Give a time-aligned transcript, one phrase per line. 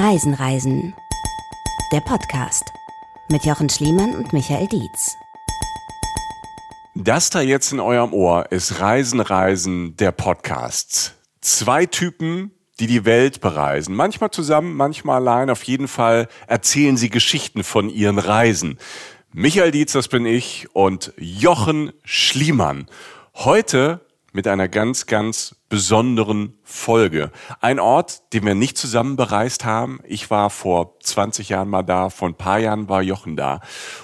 [0.00, 0.94] Reisen, Reisen.
[1.92, 2.62] Der Podcast
[3.30, 5.16] mit Jochen Schliemann und Michael Dietz.
[6.94, 11.16] Das da jetzt in eurem Ohr ist Reisen, Reisen, der Podcast.
[11.40, 13.96] Zwei Typen, die die Welt bereisen.
[13.96, 15.50] Manchmal zusammen, manchmal allein.
[15.50, 18.78] Auf jeden Fall erzählen sie Geschichten von ihren Reisen.
[19.32, 22.86] Michael Dietz, das bin ich, und Jochen Schliemann.
[23.34, 27.30] Heute mit einer ganz, ganz besonderen Folge.
[27.60, 30.00] Ein Ort, den wir nicht zusammen bereist haben.
[30.04, 33.60] Ich war vor 20 Jahren mal da, vor ein paar Jahren war Jochen da.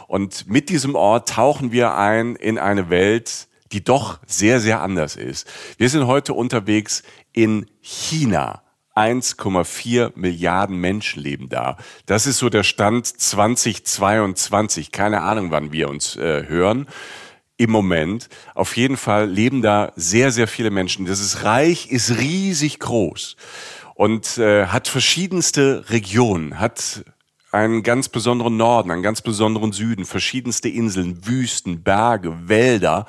[0.09, 5.17] Und mit diesem Ort tauchen wir ein in eine Welt, die doch sehr, sehr anders
[5.17, 5.47] ist.
[5.79, 8.63] Wir sind heute unterwegs in China.
[8.95, 11.77] 1,4 Milliarden Menschen leben da.
[12.07, 14.93] Das ist so der Stand 2022.
[14.93, 16.87] Keine Ahnung, wann wir uns äh, hören
[17.57, 18.29] im Moment.
[18.55, 21.07] Auf jeden Fall leben da sehr, sehr viele Menschen.
[21.07, 23.37] Dieses Reich ist riesig groß
[23.95, 27.05] und äh, hat verschiedenste Regionen, hat
[27.53, 33.07] einen ganz besonderen Norden, einen ganz besonderen Süden, verschiedenste Inseln, Wüsten, Berge, Wälder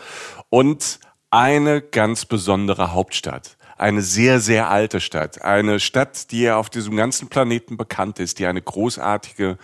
[0.49, 0.99] und
[1.31, 3.57] eine ganz besondere Hauptstadt.
[3.77, 5.41] Eine sehr, sehr alte Stadt.
[5.41, 9.57] Eine Stadt, die ja auf diesem ganzen Planeten bekannt ist, die eine großartige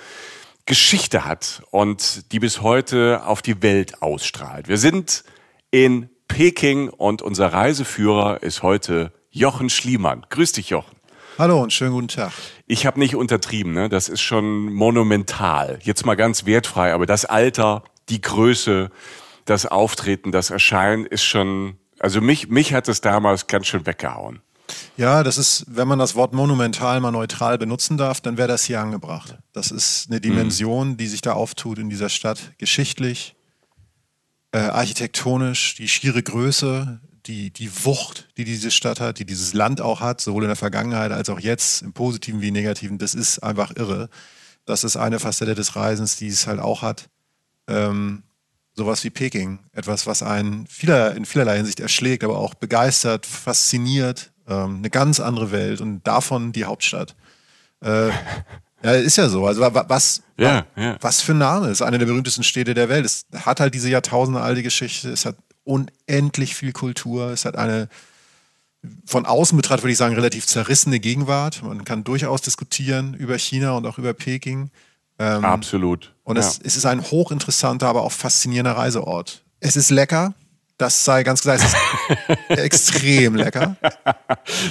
[0.66, 4.68] Geschichte hat und die bis heute auf die Welt ausstrahlt.
[4.68, 5.24] Wir sind
[5.72, 10.26] in Peking und unser Reiseführer ist heute Jochen Schliemann.
[10.30, 10.96] Grüß dich, Jochen.
[11.38, 12.32] Hallo und schönen guten Tag.
[12.68, 13.90] Ich habe nicht untertrieben, ne?
[13.90, 15.80] das ist schon monumental.
[15.82, 18.92] Jetzt mal ganz wertfrei, aber das Alter, die Größe,
[19.46, 24.42] das Auftreten, das Erscheinen ist schon, also mich, mich hat es damals ganz schön weggehauen.
[24.98, 28.66] Ja, das ist, wenn man das Wort monumental mal neutral benutzen darf, dann wäre das
[28.66, 29.38] hier angebracht.
[29.54, 33.36] Das ist eine Dimension, die sich da auftut in dieser Stadt, geschichtlich,
[34.52, 39.80] äh, architektonisch, die schiere Größe, die, die Wucht, die diese Stadt hat, die dieses Land
[39.82, 43.14] auch hat, sowohl in der Vergangenheit als auch jetzt, im Positiven wie im Negativen, das
[43.14, 44.10] ist einfach irre.
[44.66, 47.10] Das ist eine Facette des Reisens, die es halt auch hat.
[47.68, 48.24] Ähm,
[48.76, 49.60] sowas wie Peking.
[49.74, 55.20] Etwas, was einen vieler, in vielerlei Hinsicht erschlägt, aber auch begeistert, fasziniert, ähm, eine ganz
[55.20, 57.16] andere Welt und davon die Hauptstadt.
[57.84, 58.10] Äh,
[58.84, 59.46] ja, ist ja so.
[59.46, 60.98] Also was, ja, ja.
[61.00, 63.06] was für ein Name ist eine der berühmtesten Städte der Welt.
[63.06, 65.10] Es hat halt diese Jahrtausende alte Geschichte.
[65.10, 67.30] Es hat unendlich viel Kultur.
[67.30, 67.88] Es hat eine
[69.06, 71.62] von außen betrachtet würde ich sagen relativ zerrissene Gegenwart.
[71.62, 74.72] Man kann durchaus diskutieren über China und auch über Peking.
[75.20, 76.14] Ähm, Absolut.
[76.24, 76.42] Und ja.
[76.42, 79.44] es, es ist ein hochinteressanter, aber auch faszinierender Reiseort.
[79.60, 80.34] Es ist lecker.
[80.82, 81.64] Das sei ganz gesagt,
[82.50, 83.76] extrem lecker.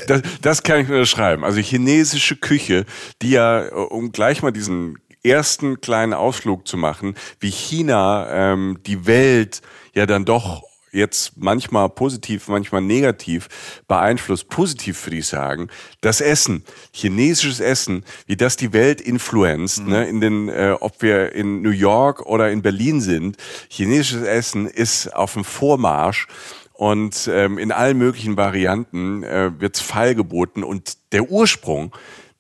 [0.09, 1.45] Das, das kann ich nur schreiben.
[1.45, 2.85] Also chinesische Küche,
[3.23, 9.07] die ja, um gleich mal diesen ersten kleinen Ausflug zu machen, wie China ähm, die
[9.07, 9.63] Welt
[9.95, 13.49] ja dann doch jetzt manchmal positiv, manchmal negativ
[13.87, 14.49] beeinflusst.
[14.49, 15.69] Positiv würde ich sagen,
[16.01, 19.91] das Essen, chinesisches Essen, wie das die Welt influenzt, mhm.
[19.91, 23.37] ne, in den, äh, ob wir in New York oder in Berlin sind,
[23.69, 26.27] chinesisches Essen ist auf dem Vormarsch
[26.73, 31.95] und ähm, in allen möglichen Varianten äh, wird's feilgeboten und der Ursprung,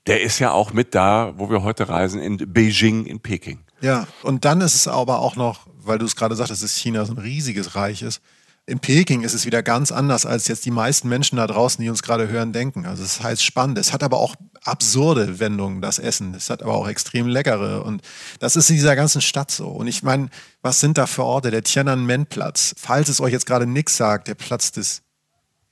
[0.07, 3.61] der ist ja auch mit da, wo wir heute reisen, in Beijing, in Peking.
[3.83, 7.05] Ja, und dann ist es aber auch noch, weil du es gerade sagtest, dass China
[7.05, 8.23] so ein riesiges Reich ist,
[8.71, 11.91] in Peking ist es wieder ganz anders, als jetzt die meisten Menschen da draußen, die
[11.91, 12.87] uns gerade hören, denken.
[12.87, 13.77] Also es heißt spannend.
[13.79, 16.35] Es hat aber auch absurde Wendungen, das Essen.
[16.35, 17.85] Es hat aber auch extrem leckere.
[17.85, 18.03] Und
[18.39, 19.69] das ist in dieser ganzen Stadt so.
[19.69, 20.29] Und ich meine,
[20.63, 21.51] was sind da für Orte?
[21.51, 22.75] Der Tiananmen-Platz.
[22.79, 25.03] Falls es euch jetzt gerade nichts sagt, der Platz des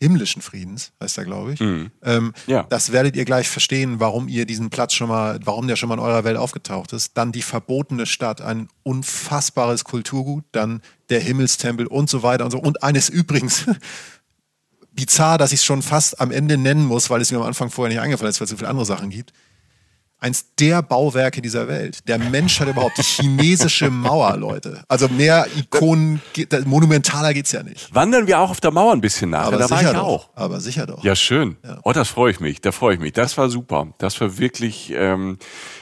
[0.00, 1.60] himmlischen Friedens, heißt er, glaube ich.
[1.60, 1.90] Mhm.
[2.02, 2.64] Ähm, ja.
[2.68, 5.96] Das werdet ihr gleich verstehen, warum ihr diesen Platz schon mal, warum der schon mal
[5.96, 7.16] in eurer Welt aufgetaucht ist.
[7.16, 12.58] Dann die verbotene Stadt, ein unfassbares Kulturgut, dann der Himmelstempel und so weiter und so.
[12.58, 13.66] Und eines übrigens,
[14.92, 17.70] bizarr, dass ich es schon fast am Ende nennen muss, weil es mir am Anfang
[17.70, 19.32] vorher nicht eingefallen ist, weil es so viele andere Sachen gibt
[20.20, 22.08] eins der Bauwerke dieser Welt.
[22.08, 24.82] Der Mensch hat überhaupt die chinesische Mauer, Leute.
[24.88, 26.20] Also mehr Ikonen,
[26.64, 27.94] monumentaler geht's ja nicht.
[27.94, 29.46] Wandern wir auch auf der Mauer ein bisschen nach.
[29.46, 30.02] Aber da war ich doch.
[30.02, 30.30] auch.
[30.34, 31.04] Aber sicher doch.
[31.04, 31.56] Ja, schön.
[31.64, 31.78] Ja.
[31.84, 32.60] Oh, das freue ich mich.
[32.60, 33.12] Da freue ich mich.
[33.12, 33.88] Das war super.
[33.98, 35.38] Das war wirklich ähm,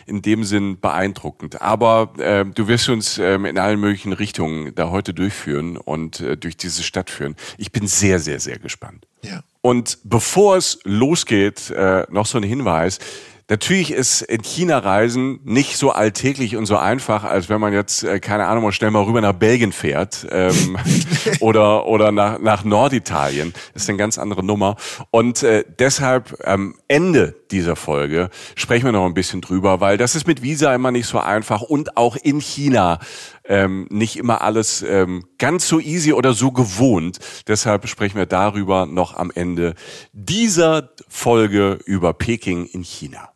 [0.07, 1.63] in dem Sinn beeindruckend.
[1.63, 6.37] Aber äh, du wirst uns ähm, in allen möglichen Richtungen da heute durchführen und äh,
[6.37, 7.37] durch diese Stadt führen.
[7.57, 9.07] Ich bin sehr, sehr, sehr gespannt.
[9.23, 9.43] Ja.
[9.63, 12.99] Und bevor es losgeht, äh, noch so ein Hinweis.
[13.49, 18.03] Natürlich ist in China Reisen nicht so alltäglich und so einfach, als wenn man jetzt,
[18.03, 20.77] äh, keine Ahnung, mal schnell mal rüber nach Belgien fährt ähm,
[21.41, 23.55] oder, oder nach, nach Norditalien.
[23.73, 24.75] Das ist eine ganz andere Nummer.
[25.13, 30.17] Und äh, deshalb am Ende dieser Folge sprechen wir noch ein bisschen drüber, weil das
[30.17, 32.99] ist mit Visa immer nicht so einfach und auch in China
[33.45, 37.21] ähm, nicht immer alles ähm, ganz so easy oder so gewohnt.
[37.47, 39.75] Deshalb sprechen wir darüber noch am Ende
[40.13, 43.36] dieser Folge über Peking in China.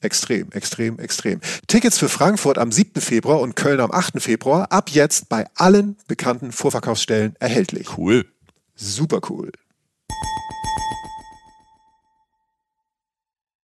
[0.00, 1.40] Extrem, extrem, extrem.
[1.66, 3.00] Tickets für Frankfurt am 7.
[3.00, 4.22] Februar und Köln am 8.
[4.22, 7.98] Februar ab jetzt bei allen bekannten Vorverkaufsstellen erhältlich.
[7.98, 8.24] Cool.
[8.76, 9.50] Super cool.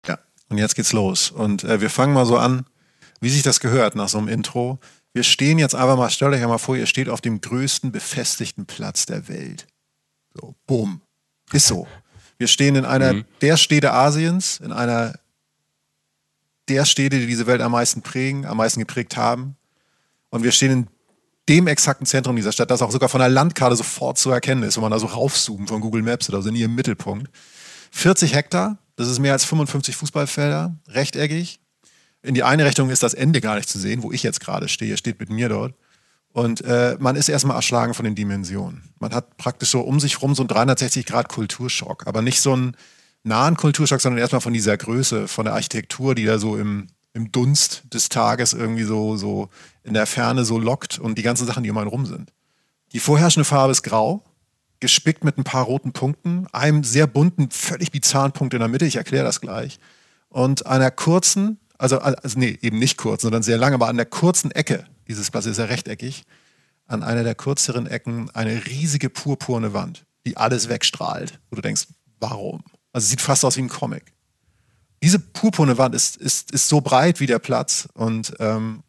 [0.08, 0.18] Ja,
[0.48, 1.30] und jetzt geht's los.
[1.30, 2.66] Und äh, wir fangen mal so an,
[3.20, 4.80] wie sich das gehört nach so einem Intro.
[5.12, 8.66] Wir stehen jetzt einfach mal, stellt euch einmal vor, ihr steht auf dem größten befestigten
[8.66, 9.68] Platz der Welt.
[10.34, 11.02] So, bumm.
[11.52, 11.86] Ist so.
[12.36, 13.24] Wir stehen in einer mhm.
[13.40, 15.14] der Städte Asiens, in einer
[16.68, 19.56] der Städte, die diese Welt am meisten prägen, am meisten geprägt haben.
[20.30, 20.86] Und wir stehen in
[21.48, 24.76] dem exakten Zentrum dieser Stadt, das auch sogar von der Landkarte sofort zu erkennen ist,
[24.76, 27.30] wenn man da so raufzoomt von Google Maps oder so in ihrem Mittelpunkt.
[27.92, 31.60] 40 Hektar, das ist mehr als 55 Fußballfelder, rechteckig.
[32.22, 34.68] In die eine Richtung ist das Ende gar nicht zu sehen, wo ich jetzt gerade
[34.68, 35.74] stehe, steht mit mir dort.
[36.32, 38.90] Und äh, man ist erstmal erschlagen von den Dimensionen.
[38.98, 42.54] Man hat praktisch so um sich rum so einen 360 Grad Kulturschock, aber nicht so
[42.54, 42.76] ein
[43.26, 47.32] nahen Kulturschock, sondern erstmal von dieser Größe, von der Architektur, die da so im, im
[47.32, 49.48] Dunst des Tages irgendwie so, so
[49.82, 52.32] in der Ferne so lockt und die ganzen Sachen, die um einen rum sind.
[52.92, 54.22] Die vorherrschende Farbe ist grau,
[54.78, 58.86] gespickt mit ein paar roten Punkten, einem sehr bunten, völlig bizarren Punkt in der Mitte,
[58.86, 59.80] ich erkläre das gleich,
[60.28, 64.06] und einer kurzen, also, also nee, eben nicht kurz, sondern sehr lang, aber an der
[64.06, 66.24] kurzen Ecke dieses Platzes ist ja rechteckig,
[66.86, 71.88] an einer der kürzeren Ecken eine riesige purpurne Wand, die alles wegstrahlt, wo du denkst,
[72.20, 72.62] warum?
[72.96, 74.14] Also sieht fast aus wie ein Comic.
[75.02, 78.84] Diese purpurne Wand ist, ist, ist so breit wie der Platz und ähm,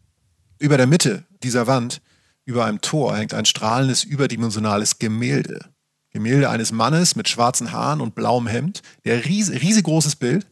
[0.59, 2.01] über der Mitte dieser Wand,
[2.45, 5.73] über einem Tor, hängt ein strahlendes, überdimensionales Gemälde.
[6.11, 10.47] Gemälde eines Mannes mit schwarzen Haaren und blauem Hemd, der ries, riesig großes Bild,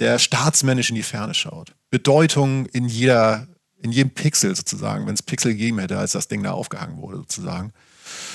[0.00, 1.76] der staatsmännisch in die Ferne schaut.
[1.90, 3.46] Bedeutung in jeder,
[3.80, 7.18] in jedem Pixel sozusagen, wenn es Pixel gegeben hätte, als das Ding da aufgehangen wurde
[7.18, 7.72] sozusagen.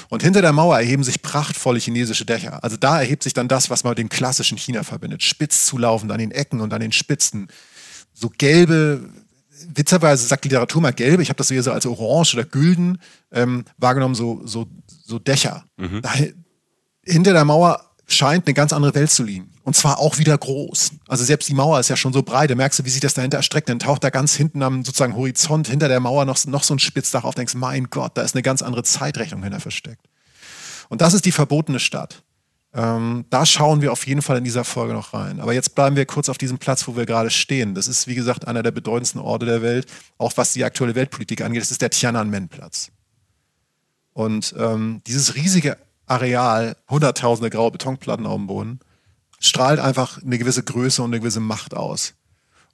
[0.09, 2.63] Und hinter der Mauer erheben sich prachtvolle chinesische Dächer.
[2.63, 5.23] Also da erhebt sich dann das, was man mit dem klassischen China verbindet.
[5.23, 7.47] Spitz zulaufend an den Ecken und an den Spitzen.
[8.13, 9.09] So gelbe,
[9.73, 12.99] witzigerweise sagt Literatur mal gelbe, ich habe das eher so als orange oder gülden
[13.31, 15.65] ähm, wahrgenommen, so, so, so Dächer.
[15.77, 16.01] Mhm.
[16.01, 16.11] Da,
[17.05, 19.52] hinter der Mauer scheint eine ganz andere Welt zu liegen.
[19.63, 20.91] Und zwar auch wieder groß.
[21.07, 22.49] Also selbst die Mauer ist ja schon so breit.
[22.49, 23.69] Da merkst du, wie sich das dahinter erstreckt.
[23.69, 26.79] Dann taucht da ganz hinten am sozusagen Horizont hinter der Mauer noch, noch so ein
[26.79, 27.35] Spitzdach auf.
[27.35, 30.05] Denkst, mein Gott, da ist eine ganz andere Zeitrechnung hinter versteckt.
[30.89, 32.23] Und das ist die verbotene Stadt.
[32.75, 35.39] Ähm, da schauen wir auf jeden Fall in dieser Folge noch rein.
[35.39, 37.75] Aber jetzt bleiben wir kurz auf diesem Platz, wo wir gerade stehen.
[37.75, 39.85] Das ist, wie gesagt, einer der bedeutendsten Orte der Welt,
[40.17, 41.61] auch was die aktuelle Weltpolitik angeht.
[41.61, 42.91] Das ist der Tiananmen-Platz.
[44.13, 48.79] Und ähm, dieses riesige Areal, hunderttausende graue Betonplatten auf dem Boden,
[49.43, 52.13] strahlt einfach eine gewisse Größe und eine gewisse Macht aus.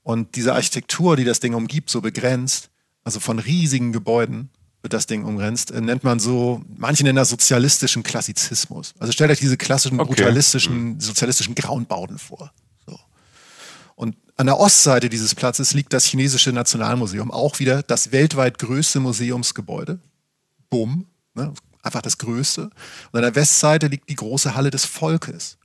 [0.03, 2.69] Und diese Architektur, die das Ding umgibt, so begrenzt,
[3.03, 4.49] also von riesigen Gebäuden
[4.81, 8.93] wird das Ding umgrenzt, äh, nennt man so, manche nennen das sozialistischen Klassizismus.
[8.99, 10.13] Also stellt euch diese klassischen, okay.
[10.15, 10.99] brutalistischen, mhm.
[10.99, 12.53] sozialistischen Grauenbauten vor.
[12.85, 12.97] So.
[13.95, 18.99] Und an der Ostseite dieses Platzes liegt das chinesische Nationalmuseum, auch wieder das weltweit größte
[19.01, 19.99] Museumsgebäude.
[20.69, 21.53] Bumm, ne?
[21.81, 22.63] einfach das größte.
[22.63, 25.58] Und an der Westseite liegt die große Halle des Volkes.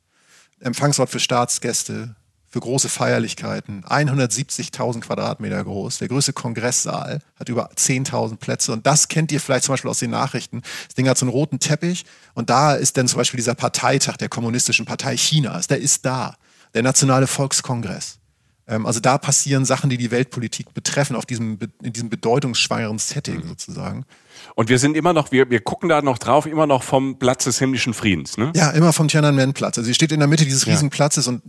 [0.64, 2.16] Empfangsort für Staatsgäste,
[2.48, 3.84] für große Feierlichkeiten.
[3.84, 5.98] 170.000 Quadratmeter groß.
[5.98, 8.72] Der größte Kongresssaal hat über 10.000 Plätze.
[8.72, 10.62] Und das kennt ihr vielleicht zum Beispiel aus den Nachrichten.
[10.86, 12.04] Das Ding hat so einen roten Teppich.
[12.34, 15.66] Und da ist dann zum Beispiel dieser Parteitag der Kommunistischen Partei Chinas.
[15.66, 16.36] Der ist da.
[16.74, 18.18] Der Nationale Volkskongress.
[18.66, 23.42] Ähm, also da passieren Sachen, die die Weltpolitik betreffen, auf diesem, in diesem bedeutungsschwangeren Setting
[23.42, 23.48] mhm.
[23.48, 24.06] sozusagen.
[24.54, 27.44] Und wir sind immer noch, wir, wir gucken da noch drauf, immer noch vom Platz
[27.44, 28.52] des himmlischen Friedens, ne?
[28.54, 29.78] Ja, immer vom Tiananmen-Platz.
[29.78, 30.94] Also ihr steht in der Mitte dieses riesigen ja.
[30.94, 31.42] Platzes und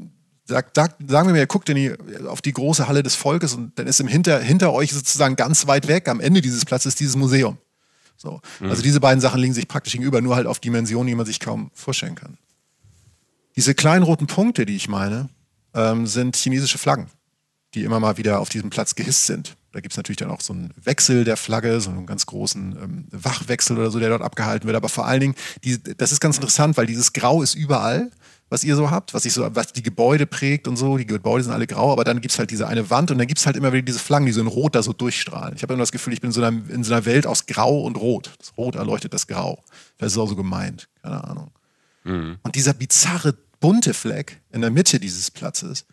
[0.46, 1.94] sagt, sagt, sagen wir mal, ihr guckt in die,
[2.28, 5.68] auf die große Halle des Volkes und dann ist im hinter, hinter euch sozusagen ganz
[5.68, 7.58] weit weg, am Ende dieses Platzes, dieses Museum.
[8.18, 8.42] So.
[8.60, 8.70] Mhm.
[8.70, 11.40] Also diese beiden Sachen liegen sich praktisch gegenüber, nur halt auf Dimensionen, die man sich
[11.40, 12.38] kaum vorstellen kann.
[13.56, 15.30] Diese kleinen roten Punkte, die ich meine,
[15.74, 17.08] ähm, sind chinesische Flaggen,
[17.74, 19.56] die immer mal wieder auf diesem Platz gehisst sind.
[19.76, 22.78] Da gibt es natürlich dann auch so einen Wechsel der Flagge, so einen ganz großen
[22.82, 24.78] ähm, Wachwechsel oder so, der dort abgehalten wird.
[24.78, 28.10] Aber vor allen Dingen, die, das ist ganz interessant, weil dieses Grau ist überall
[28.50, 30.98] was ihr so habt, was sich so, was die Gebäude prägt und so.
[30.98, 33.28] Die Gebäude sind alle grau, aber dann gibt es halt diese eine Wand und dann
[33.28, 35.56] gibt es halt immer wieder diese Flaggen, die so in Rot da so durchstrahlen.
[35.56, 37.48] Ich habe immer das Gefühl, ich bin in so, einer, in so einer Welt aus
[37.48, 38.32] Grau und Rot.
[38.38, 39.64] Das Rot erleuchtet das Grau.
[39.98, 40.88] Das ist auch so gemeint.
[41.02, 41.52] Keine Ahnung.
[42.04, 42.38] Mhm.
[42.44, 45.86] Und dieser bizarre bunte Fleck in der Mitte dieses Platzes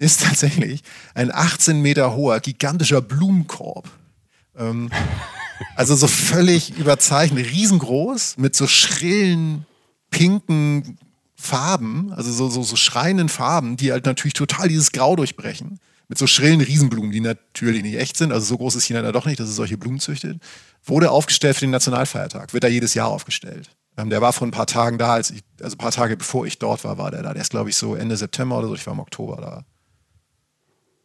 [0.00, 0.82] ist tatsächlich
[1.14, 3.88] ein 18 Meter hoher, gigantischer Blumenkorb.
[4.56, 4.90] Ähm,
[5.76, 9.66] also so völlig überzeichnet, riesengroß, mit so schrillen,
[10.10, 10.98] pinken
[11.36, 15.78] Farben, also so, so, so schreienden Farben, die halt natürlich total dieses Grau durchbrechen.
[16.08, 18.32] Mit so schrillen Riesenblumen, die natürlich nicht echt sind.
[18.32, 20.42] Also so groß ist China da doch nicht, dass es solche Blumen züchtet.
[20.84, 22.52] Wurde aufgestellt für den Nationalfeiertag.
[22.52, 23.70] Wird da jedes Jahr aufgestellt.
[23.96, 26.46] Ähm, der war vor ein paar Tagen da, als ich, also ein paar Tage bevor
[26.46, 27.32] ich dort war, war der da.
[27.32, 28.74] Der ist, glaube ich, so Ende September oder so.
[28.74, 29.64] Ich war im Oktober da.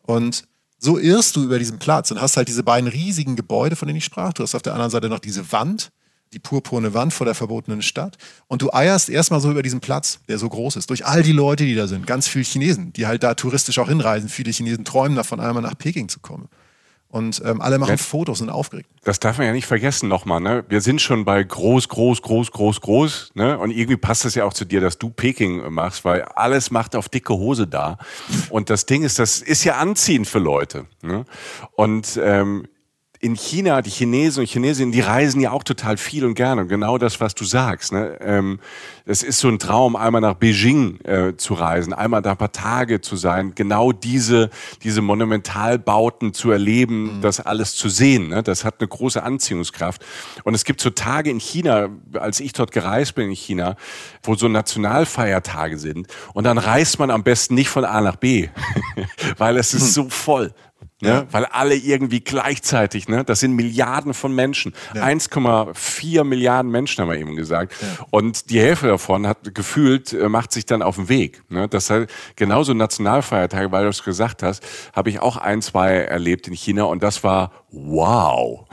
[0.06, 0.44] Und
[0.78, 3.98] so irrst du über diesen Platz und hast halt diese beiden riesigen Gebäude, von denen
[3.98, 4.34] ich sprach.
[4.34, 5.90] Du hast auf der anderen Seite noch diese Wand,
[6.34, 8.18] die purpurne Wand vor der verbotenen Stadt.
[8.48, 11.32] Und du eierst erstmal so über diesen Platz, der so groß ist, durch all die
[11.32, 12.06] Leute, die da sind.
[12.06, 14.30] Ganz viele Chinesen, die halt da touristisch auch hinreisen.
[14.30, 16.50] Viele Chinesen träumen davon, einmal nach Peking zu kommen.
[17.16, 18.90] Und ähm, alle machen ja, Fotos und aufgeregt.
[19.06, 20.42] Das darf man ja nicht vergessen nochmal.
[20.42, 20.66] Ne?
[20.68, 23.32] Wir sind schon bei groß, groß, groß, groß, groß.
[23.36, 23.58] Ne?
[23.58, 26.94] Und irgendwie passt das ja auch zu dir, dass du Peking machst, weil alles macht
[26.94, 28.00] auf dicke Hose da.
[28.50, 30.88] Und das Ding ist, das ist ja anziehend für Leute.
[31.04, 31.24] Ne?
[31.78, 32.68] Und ähm,
[33.25, 36.62] in China, die Chinesen und Chinesinnen, die reisen ja auch total viel und gerne.
[36.62, 37.91] Und genau das, was du sagst.
[37.91, 38.20] Ne?
[38.22, 38.60] Ähm,
[39.08, 42.51] es ist so ein Traum, einmal nach Beijing äh, zu reisen, einmal da ein paar
[42.51, 44.51] Tage zu sein, genau diese,
[44.84, 47.22] diese Monumentalbauten zu erleben, mhm.
[47.22, 48.27] das alles zu sehen.
[48.27, 48.44] Ne?
[48.44, 50.05] Das hat eine große Anziehungskraft.
[50.44, 53.75] Und es gibt so Tage in China, als ich dort gereist bin in China,
[54.22, 56.10] wo so Nationalfeiertage sind.
[56.36, 58.50] Und dann reist man am besten nicht von A nach B,
[59.39, 59.89] weil es ist hm.
[59.89, 60.53] so voll.
[61.06, 61.28] Ne?
[61.32, 63.24] Weil alle irgendwie gleichzeitig, ne?
[63.24, 64.74] das sind Milliarden von Menschen.
[64.94, 65.04] Ja.
[65.04, 67.74] 1,4 Milliarden Menschen haben wir eben gesagt.
[68.12, 71.44] Und die Hälfte davon hat gefühlt, äh, macht sich dann auf den Weg.
[71.50, 71.68] Ne?
[71.68, 76.48] Das heißt, genauso Nationalfeiertage, weil du es gesagt hast, habe ich auch ein, zwei erlebt
[76.48, 78.65] in China und das war wow.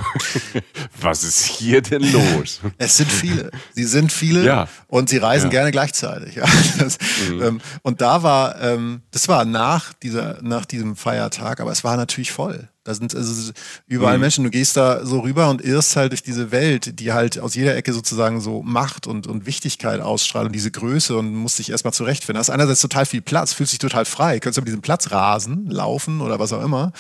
[1.01, 2.61] Was ist hier denn los?
[2.79, 3.51] Es sind viele.
[3.75, 4.69] Sie sind viele ja.
[4.87, 6.41] und sie reisen gerne gleichzeitig.
[6.79, 7.43] Das, mhm.
[7.43, 11.97] ähm, und da war, ähm, das war nach dieser, nach diesem Feiertag, aber es war
[11.97, 12.69] natürlich voll.
[12.85, 13.53] Da sind also
[13.87, 14.23] überall mhm.
[14.23, 14.45] Menschen.
[14.45, 17.77] Du gehst da so rüber und irrst halt durch diese Welt, die halt aus jeder
[17.77, 21.93] Ecke sozusagen so Macht und, und Wichtigkeit ausstrahlt und diese Größe und musst dich erstmal
[21.93, 22.41] zurechtfinden.
[22.41, 26.21] Hast einerseits total viel Platz, fühlst dich total frei, könntest über diesen Platz rasen, laufen
[26.21, 26.93] oder was auch immer.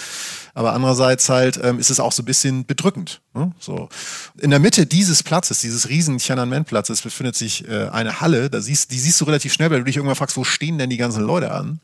[0.54, 3.20] Aber andererseits halt ähm, ist es auch so ein bisschen bedrückend.
[3.34, 3.52] Ne?
[3.58, 3.88] So.
[4.38, 8.50] In der Mitte dieses Platzes, dieses riesen Tiananmen-Platzes, befindet sich äh, eine Halle.
[8.50, 10.90] Da siehst, die siehst du relativ schnell, weil du dich irgendwann fragst, wo stehen denn
[10.90, 11.80] die ganzen Leute an?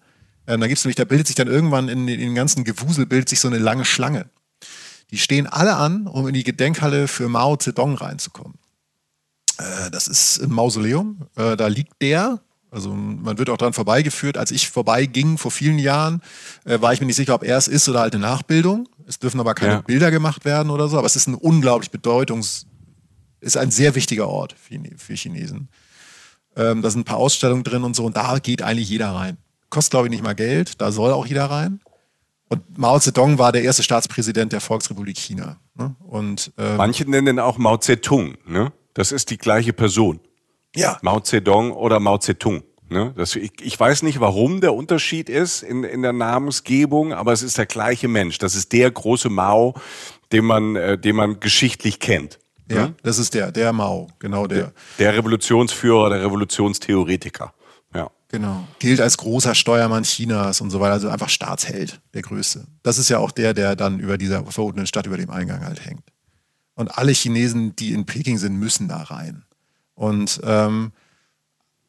[0.49, 3.29] Ähm, da gibt's nämlich, da bildet sich dann irgendwann in, in den ganzen Gewusel bildet
[3.29, 4.31] sich so eine lange Schlange.
[5.11, 8.59] Die stehen alle an, um in die Gedenkhalle für Mao Zedong reinzukommen.
[9.59, 11.27] Äh, das ist ein Mausoleum.
[11.37, 12.41] Äh, da liegt der.
[12.71, 14.39] Also man wird auch dran vorbeigeführt.
[14.39, 16.23] Als ich vorbeiging vor vielen Jahren,
[16.65, 18.89] äh, war ich mir nicht sicher, ob er es ist oder halt eine Nachbildung.
[19.07, 19.81] Es dürfen aber keine ja.
[19.83, 20.97] Bilder gemacht werden oder so.
[20.97, 22.67] Aber es ist ein unglaublich bedeutungs,
[23.41, 25.69] ist ein sehr wichtiger Ort für, Chinesen.
[26.57, 28.07] Ähm, da sind ein paar Ausstellungen drin und so.
[28.07, 29.37] Und da geht eigentlich jeder rein.
[29.71, 30.81] Kostet, glaube ich, nicht mal Geld.
[30.81, 31.81] Da soll auch jeder rein.
[32.49, 35.59] Und Mao Zedong war der erste Staatspräsident der Volksrepublik China.
[35.75, 35.95] Ne?
[36.07, 38.37] Und, ähm, Manche nennen ihn auch Mao Zedong.
[38.47, 38.73] Ne?
[38.95, 40.21] Das ist die gleiche Person.
[40.75, 40.99] Ja.
[41.03, 42.63] Mao Zedong oder Mao Zedong.
[42.89, 43.13] Ne?
[43.17, 47.43] Das, ich, ich weiß nicht, warum der Unterschied ist in, in der Namensgebung, aber es
[47.43, 48.39] ist der gleiche Mensch.
[48.39, 49.75] Das ist der große Mao,
[50.33, 52.39] den man, äh, den man geschichtlich kennt.
[52.71, 52.95] Ja, hm?
[53.03, 54.73] das ist der, der Mao, genau der.
[54.99, 57.53] Der, der Revolutionsführer, der Revolutionstheoretiker.
[58.29, 58.67] Genau.
[58.79, 62.67] Gilt als großer Steuermann Chinas und so weiter, also einfach Staatsheld, der Größte.
[62.83, 65.85] Das ist ja auch der, der dann über dieser verbotenen Stadt, über dem Eingang halt
[65.85, 66.05] hängt.
[66.75, 69.45] Und alle Chinesen, die in Peking sind, müssen da rein.
[69.95, 70.93] Und ähm,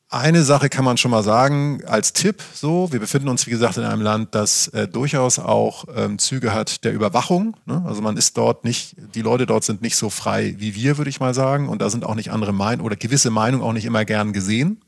[0.08, 3.78] eine Sache kann man schon mal sagen, als Tipp so, wir befinden uns, wie gesagt,
[3.78, 7.56] in einem Land, das äh, durchaus auch ähm, Züge hat der Überwachung.
[7.66, 7.84] Ne?
[7.86, 11.10] Also man ist dort nicht, die Leute dort sind nicht so frei wie wir, würde
[11.10, 11.68] ich mal sagen.
[11.70, 14.82] Und da sind auch nicht andere Meinungen oder gewisse Meinungen auch nicht immer gern gesehen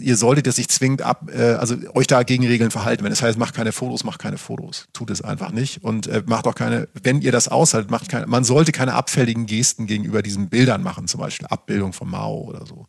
[0.00, 3.04] ihr solltet es nicht zwingend ab, äh, also euch da gegen Regeln verhalten.
[3.04, 4.86] Wenn das heißt, macht keine Fotos, macht keine Fotos.
[4.92, 5.82] Tut es einfach nicht.
[5.82, 9.46] Und äh, macht auch keine, wenn ihr das aushaltet, macht keine, man sollte keine abfälligen
[9.46, 12.86] Gesten gegenüber diesen Bildern machen, zum Beispiel Abbildung von Mao oder so.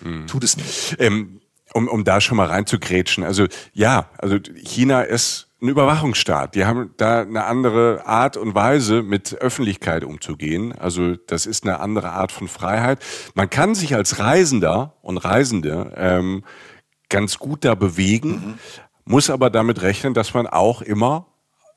[0.00, 0.26] Mhm.
[0.26, 0.96] Tut es nicht.
[0.98, 1.40] Ähm,
[1.74, 3.24] um, um da schon mal reinzugrätschen.
[3.24, 6.54] Also ja, also China ist ein Überwachungsstaat.
[6.54, 10.72] Die haben da eine andere Art und Weise, mit Öffentlichkeit umzugehen.
[10.72, 13.00] Also das ist eine andere Art von Freiheit.
[13.34, 16.44] Man kann sich als Reisender und Reisende ähm,
[17.08, 18.54] ganz gut da bewegen, mhm.
[19.04, 21.26] muss aber damit rechnen, dass man auch immer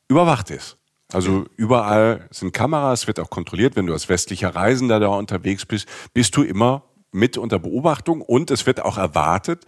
[0.07, 0.77] überwacht ist.
[1.11, 5.87] Also überall sind Kameras, wird auch kontrolliert, wenn du als westlicher Reisender da unterwegs bist,
[6.13, 9.65] bist du immer mit unter Beobachtung und es wird auch erwartet,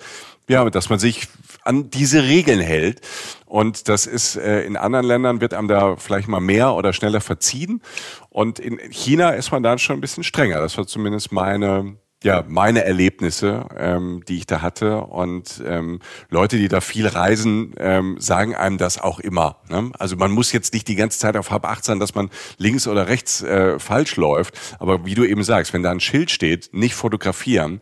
[0.50, 1.27] ja, dass man sich
[1.63, 3.01] an diese Regeln hält.
[3.45, 7.21] Und das ist äh, in anderen Ländern wird einem da vielleicht mal mehr oder schneller
[7.21, 7.81] verziehen.
[8.29, 10.59] Und in China ist man dann schon ein bisschen strenger.
[10.59, 15.01] Das war zumindest meine ja, meine Erlebnisse, ähm, die ich da hatte.
[15.01, 16.00] Und ähm,
[16.30, 19.58] Leute, die da viel reisen, ähm, sagen einem das auch immer.
[19.70, 19.92] Ne?
[20.00, 22.88] Also man muss jetzt nicht die ganze Zeit auf halb acht sein, dass man links
[22.88, 24.58] oder rechts äh, falsch läuft.
[24.80, 27.82] Aber wie du eben sagst, wenn da ein Schild steht, nicht fotografieren,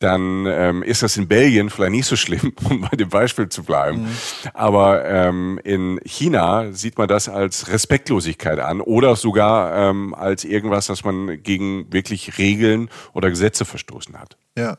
[0.00, 3.62] dann ähm, ist das in Belgien vielleicht nicht so schlimm, um bei dem Beispiel zu
[3.62, 4.02] bleiben.
[4.02, 4.08] Mhm.
[4.54, 10.86] Aber ähm, in China sieht man das als Respektlosigkeit an oder sogar ähm, als irgendwas,
[10.86, 14.36] das man gegen wirklich Regeln oder Gesetze verstoßen hat.
[14.56, 14.78] Ja.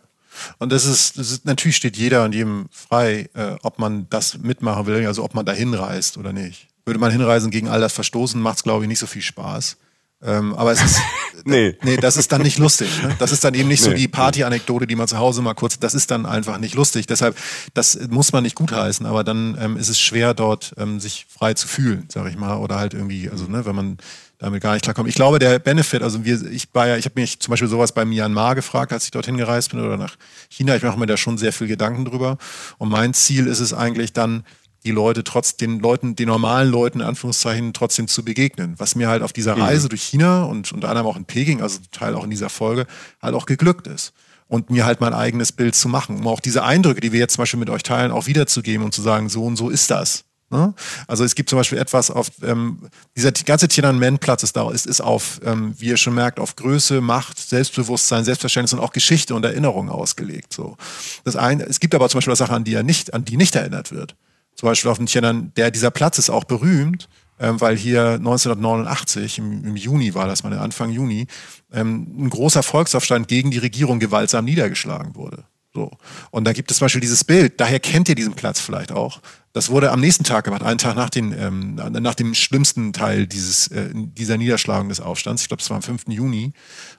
[0.58, 4.40] Und das ist, das ist natürlich steht jeder und jedem frei, äh, ob man das
[4.40, 6.68] mitmachen will, also ob man da hinreist oder nicht.
[6.86, 9.78] Würde man hinreisen gegen all das verstoßen, macht es, glaube ich, nicht so viel Spaß.
[10.24, 11.02] Ähm, aber es ist,
[11.46, 11.76] nee.
[11.84, 12.90] nee, das ist dann nicht lustig.
[13.02, 13.16] Ne?
[13.20, 13.90] Das ist dann eben nicht nee.
[13.90, 17.08] so die Party-Anekdote, die man zu Hause mal kurz, das ist dann einfach nicht lustig.
[17.08, 17.36] Deshalb,
[17.74, 21.54] das muss man nicht gutheißen, aber dann ähm, ist es schwer, dort ähm, sich frei
[21.54, 23.98] zu fühlen, sag ich mal, oder halt irgendwie, also ne, wenn man
[24.42, 25.08] damit gar nicht klarkommt.
[25.08, 27.92] Ich glaube, der Benefit, also wir, ich war ja, ich habe mich zum Beispiel sowas
[27.92, 30.16] bei Myanmar gefragt, als ich dorthin gereist bin oder nach
[30.50, 30.76] China.
[30.76, 32.38] Ich mache mir da schon sehr viel Gedanken drüber.
[32.80, 34.44] Und mein Ziel ist es eigentlich dann,
[34.84, 38.76] die Leute trotz den Leuten, den normalen Leuten in Anführungszeichen trotzdem zu begegnen.
[38.78, 39.62] Was mir halt auf dieser mhm.
[39.64, 42.88] Reise durch China und unter anderem auch in Peking, also Teil auch in dieser Folge,
[43.22, 44.14] halt auch geglückt ist.
[44.48, 47.36] Und mir halt mein eigenes Bild zu machen, um auch diese Eindrücke, die wir jetzt
[47.36, 50.26] zum Beispiel mit euch teilen, auch wiederzugeben und zu sagen, so und so ist das.
[50.52, 50.74] Ne?
[51.08, 52.80] Also es gibt zum Beispiel etwas auf, ähm,
[53.16, 57.00] dieser ganze Tiananmen-Platz ist, da, ist, ist auf, ähm, wie ihr schon merkt, auf Größe,
[57.00, 60.52] Macht, Selbstbewusstsein, Selbstverständnis und auch Geschichte und Erinnerung ausgelegt.
[60.52, 60.76] So.
[61.24, 63.38] Das eine, es gibt aber zum Beispiel auch Sachen, an die er nicht, an die
[63.38, 64.18] nicht erinnert wird.
[64.62, 69.40] Zum Beispiel auf dem Tiananmen, der, dieser Platz ist auch berühmt, ähm, weil hier 1989,
[69.40, 71.26] im, im, Juni war das mal, Anfang Juni,
[71.74, 75.46] ähm, ein großer Volksaufstand gegen die Regierung gewaltsam niedergeschlagen wurde.
[75.74, 75.90] So.
[76.30, 79.20] Und da gibt es zum Beispiel dieses Bild, daher kennt ihr diesen Platz vielleicht auch.
[79.52, 83.26] Das wurde am nächsten Tag gemacht, einen Tag nach, den, ähm, nach dem schlimmsten Teil
[83.26, 85.42] dieses, äh, dieser Niederschlagung des Aufstands.
[85.42, 86.04] Ich glaube, es war am 5.
[86.10, 86.54] Juni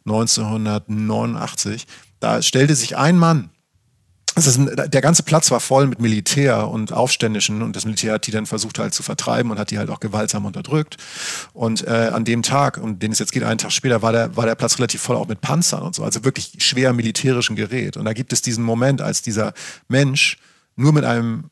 [0.05, 1.87] 1989.
[2.19, 3.51] Da stellte sich ein Mann
[4.37, 8.31] ein, der ganze Platz war voll mit Militär und Aufständischen und das Militär hat die
[8.31, 10.97] dann versucht halt zu vertreiben und hat die halt auch gewaltsam unterdrückt.
[11.53, 14.35] Und äh, an dem Tag, um den es jetzt geht, einen Tag später, war der,
[14.37, 17.97] war der Platz relativ voll auch mit Panzern und so, also wirklich schwer militärischem Gerät.
[17.97, 19.53] Und da gibt es diesen Moment, als dieser
[19.88, 20.38] Mensch
[20.77, 21.51] nur mit einem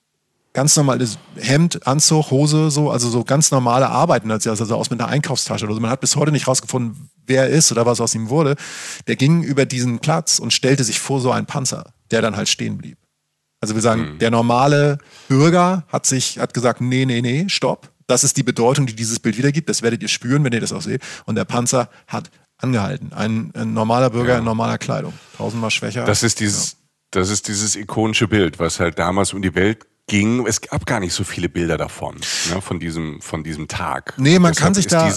[0.52, 5.10] ganz normales Hemd, Anzug, Hose, so, also so ganz normale Arbeiten, also aus mit einer
[5.10, 5.80] Einkaufstasche oder so.
[5.80, 8.56] Man hat bis heute nicht rausgefunden, wer er ist oder was aus ihm wurde.
[9.06, 12.48] Der ging über diesen Platz und stellte sich vor so einen Panzer der dann halt
[12.48, 12.98] stehen blieb.
[13.60, 14.18] Also wir sagen, mhm.
[14.18, 17.90] der normale Bürger hat sich, hat gesagt, nee, nee, nee, stopp.
[18.06, 19.68] Das ist die Bedeutung, die dieses Bild wiedergibt.
[19.68, 21.02] Das werdet ihr spüren, wenn ihr das auch seht.
[21.26, 23.12] Und der Panzer hat angehalten.
[23.12, 24.38] Ein, ein normaler Bürger ja.
[24.38, 25.12] in normaler Kleidung.
[25.36, 26.04] Tausendmal schwächer.
[26.04, 26.78] Das ist dieses, ja.
[27.12, 30.44] das ist dieses ikonische Bild, was halt damals um die Welt ging.
[30.44, 32.16] Es gab gar nicht so viele Bilder davon,
[32.52, 34.14] ne, von diesem, von diesem Tag.
[34.18, 35.10] Nee, man kann sich da,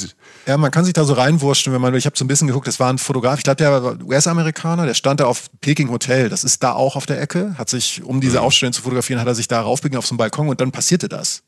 [0.45, 2.67] ja, man kann sich da so reinwurschen, wenn man, ich habe so ein bisschen geguckt,
[2.67, 6.29] das war ein Fotograf, ich glaube, der war US-Amerikaner, der stand da auf Peking Hotel,
[6.29, 8.45] das ist da auch auf der Ecke, hat sich, um diese mhm.
[8.45, 11.09] Ausstellung zu fotografieren, hat er sich da raufbegeben auf so einen Balkon und dann passierte
[11.09, 11.41] das.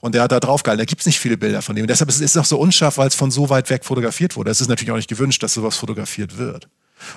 [0.00, 0.78] Und der hat da drauf gehalten.
[0.78, 1.82] Da gibt es nicht viele Bilder von dem.
[1.82, 4.50] Und deshalb ist es auch so unscharf, weil es von so weit weg fotografiert wurde.
[4.50, 6.68] Es ist natürlich auch nicht gewünscht, dass sowas fotografiert wird.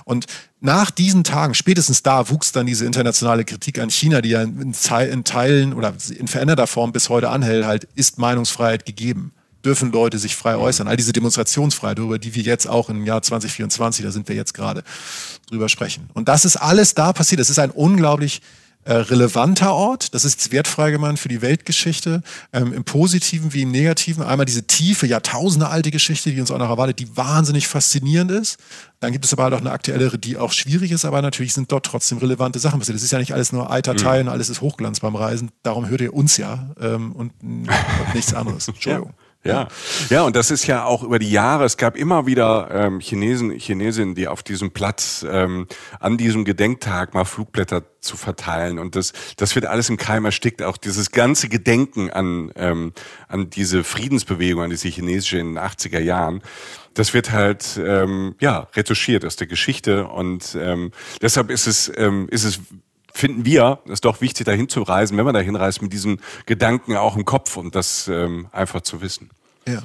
[0.06, 0.26] Und
[0.60, 4.74] nach diesen Tagen, spätestens da, wuchs dann diese internationale Kritik an China, die ja in,
[4.74, 10.20] in Teilen oder in veränderter Form bis heute anhält, halt, ist Meinungsfreiheit gegeben dürfen Leute
[10.20, 10.88] sich frei äußern.
[10.88, 14.54] All diese Demonstrationsfreiheit, über die wir jetzt auch im Jahr 2024, da sind wir jetzt
[14.54, 14.84] gerade
[15.50, 16.10] drüber sprechen.
[16.14, 17.40] Und das ist alles da passiert.
[17.40, 18.42] Es ist ein unglaublich
[18.86, 20.14] äh, relevanter Ort.
[20.14, 24.24] Das ist jetzt wertfrei gemacht für die Weltgeschichte, ähm, im Positiven wie im Negativen.
[24.24, 28.58] Einmal diese tiefe, Jahrtausende alte Geschichte, die uns auch noch erwartet, die wahnsinnig faszinierend ist.
[29.00, 31.72] Dann gibt es aber halt auch eine aktuellere, die auch schwierig ist, aber natürlich sind
[31.72, 32.96] dort trotzdem relevante Sachen passiert.
[32.96, 34.30] Das ist ja nicht alles nur Eiterteil mhm.
[34.30, 35.52] und alles ist Hochglanz beim Reisen.
[35.64, 37.68] Darum hört ihr uns ja ähm, und, und
[38.14, 38.68] nichts anderes.
[38.68, 39.14] Entschuldigung.
[39.44, 39.68] Ja.
[40.10, 41.66] Ja, und das ist ja auch über die Jahre.
[41.66, 45.68] Es gab immer wieder ähm, Chinesen, Chinesinnen, die auf diesem Platz ähm,
[46.00, 48.80] an diesem Gedenktag mal Flugblätter zu verteilen.
[48.80, 50.62] Und das, das wird alles im Keim erstickt.
[50.62, 52.94] Auch dieses ganze Gedenken an, ähm,
[53.28, 56.42] an diese Friedensbewegung, an diese chinesische in den 80er Jahren.
[56.94, 62.28] Das wird halt ähm, ja retuschiert aus der Geschichte und ähm, deshalb ist es ähm,
[62.30, 62.60] ist es
[63.14, 66.96] finden wir es doch wichtig, dahin zu reisen, wenn man dahin reist, mit diesen Gedanken
[66.96, 69.30] auch im Kopf und das ähm, einfach zu wissen.
[69.68, 69.84] Ja,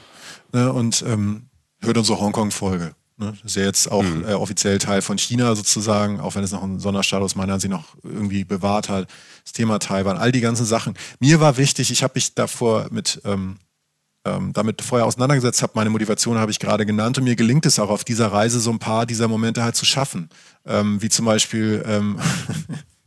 [0.52, 1.46] ne, und ähm,
[1.80, 2.94] hört unsere Hongkong-Folge.
[3.18, 3.32] Ne?
[3.32, 4.24] Das ist ja jetzt auch mhm.
[4.24, 7.96] äh, offiziell Teil von China sozusagen, auch wenn es noch einen Sonderstatus meiner Ansicht noch
[8.02, 9.08] irgendwie bewahrt hat.
[9.44, 10.94] Das Thema Taiwan, all die ganzen Sachen.
[11.20, 13.58] Mir war wichtig, ich habe mich davor mit ähm,
[14.24, 15.72] ähm, damit vorher auseinandergesetzt habe.
[15.76, 18.70] Meine Motivation habe ich gerade genannt und mir gelingt es auch auf dieser Reise so
[18.70, 20.28] ein paar dieser Momente halt zu schaffen.
[20.66, 22.18] Ähm, wie zum Beispiel, ähm,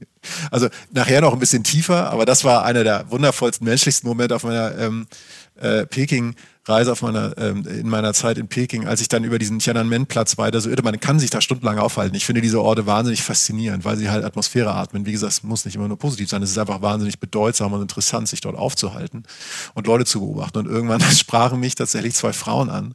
[0.52, 4.44] also nachher noch ein bisschen tiefer, aber das war einer der wundervollsten, menschlichsten Momente auf
[4.44, 5.08] meiner ähm,
[5.56, 6.36] äh, Peking-
[6.66, 10.38] Reise auf meiner, ähm, in meiner Zeit in Peking, als ich dann über diesen Tiananmen-Platz
[10.38, 12.16] weiter so irre, man kann sich da stundenlang aufhalten.
[12.16, 15.06] Ich finde diese Orte wahnsinnig faszinierend, weil sie halt Atmosphäre atmen.
[15.08, 16.44] Wie gesagt, es muss nicht immer nur positiv sein.
[16.44, 19.24] Es ist einfach wahnsinnig bedeutsam und interessant, sich dort aufzuhalten
[19.74, 20.60] und Leute zu beobachten.
[20.60, 22.94] Und irgendwann sprachen mich tatsächlich zwei Frauen an,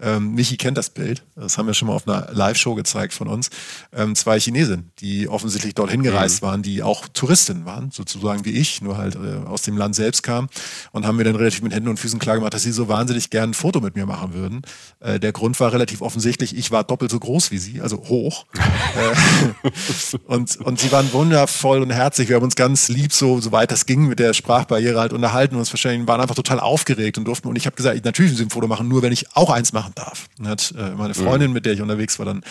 [0.00, 3.28] ähm, Michi kennt das Bild, das haben wir schon mal auf einer Live-Show gezeigt von
[3.28, 3.50] uns.
[3.92, 6.46] Ähm, zwei Chinesen, die offensichtlich dorthin gereist mhm.
[6.46, 10.22] waren, die auch Touristinnen waren, sozusagen wie ich, nur halt äh, aus dem Land selbst
[10.22, 10.48] kamen
[10.92, 13.30] und haben mir dann relativ mit Händen und Füßen klar gemacht, dass sie so wahnsinnig
[13.30, 14.62] gern ein Foto mit mir machen würden.
[15.00, 18.46] Äh, der Grund war relativ offensichtlich, ich war doppelt so groß wie sie, also hoch.
[18.54, 22.28] äh, und, und sie waren wundervoll und herzlich.
[22.28, 25.54] Wir haben uns ganz lieb, so, so weit das ging, mit der Sprachbarriere halt unterhalten
[25.54, 27.48] und uns wahrscheinlich waren einfach total aufgeregt und durften.
[27.48, 29.72] Und ich habe gesagt, natürlich will sie ein Foto machen, nur wenn ich auch eins
[29.72, 30.28] machen machen darf.
[30.38, 32.42] Und hat äh, meine Freundin, mit der ich unterwegs war, dann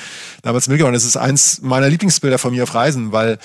[0.41, 0.95] damals mitgebracht.
[0.95, 3.37] Das ist eins meiner Lieblingsbilder von mir auf Reisen, weil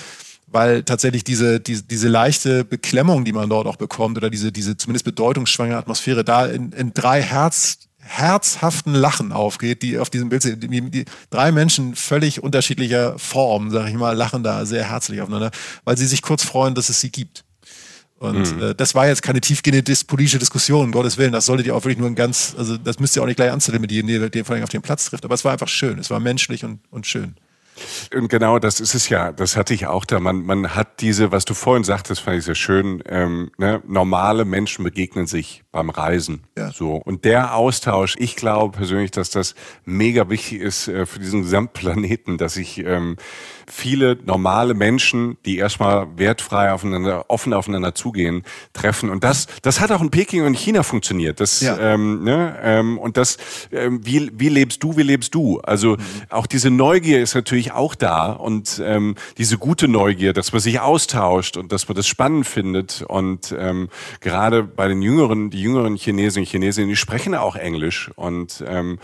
[0.47, 4.77] weil tatsächlich diese, diese, diese leichte Beklemmung, die man dort auch bekommt, oder diese, diese
[4.77, 10.43] zumindest bedeutungsschwangere Atmosphäre, da in, in drei Herz, herzhaften Lachen aufgeht, die auf diesem Bild
[10.43, 10.63] sind.
[10.63, 15.51] Die, die, drei Menschen völlig unterschiedlicher Form, sag ich mal, lachen da sehr herzlich aufeinander,
[15.83, 17.43] weil sie sich kurz freuen, dass es sie gibt.
[18.17, 18.61] Und mhm.
[18.61, 21.33] äh, das war jetzt keine tiefgehende dis politische Diskussion, um Gottes Willen.
[21.33, 23.51] Das solltet ihr auch wirklich nur ein ganz, also das müsst ihr auch nicht gleich
[23.51, 25.25] anzählen mit jedem, der, der vor allem auf den Platz trifft.
[25.25, 25.99] Aber es war einfach schön.
[25.99, 27.35] Es war menschlich und, und schön.
[28.13, 29.31] Und genau, das ist es ja.
[29.31, 30.19] Das hatte ich auch da.
[30.19, 33.03] Man, man hat diese, was du vorhin sagtest, fand ich sehr schön.
[33.07, 33.81] Ähm, ne?
[33.87, 36.43] Normale Menschen begegnen sich beim Reisen.
[36.57, 36.71] Ja.
[36.71, 38.15] So und der Austausch.
[38.17, 43.17] Ich glaube persönlich, dass das mega wichtig ist äh, für diesen Gesamtplaneten, dass ich ähm,
[43.67, 49.09] viele normale Menschen, die erstmal wertfrei aufeinander, offen aufeinander zugehen, treffen.
[49.09, 51.39] Und das, das hat auch in Peking und China funktioniert.
[51.39, 51.77] Das, ja.
[51.77, 53.37] ähm, ne, ähm, und das,
[53.71, 55.59] ähm, wie, wie lebst du, wie lebst du?
[55.61, 55.99] Also mhm.
[56.29, 60.79] auch diese Neugier ist natürlich auch da und ähm, diese gute Neugier, dass man sich
[60.79, 63.03] austauscht und dass man das spannend findet.
[63.07, 63.89] Und ähm,
[64.21, 68.99] gerade bei den Jüngeren, die jüngeren Chinesen und Chinesinnen, die sprechen auch Englisch und ähm,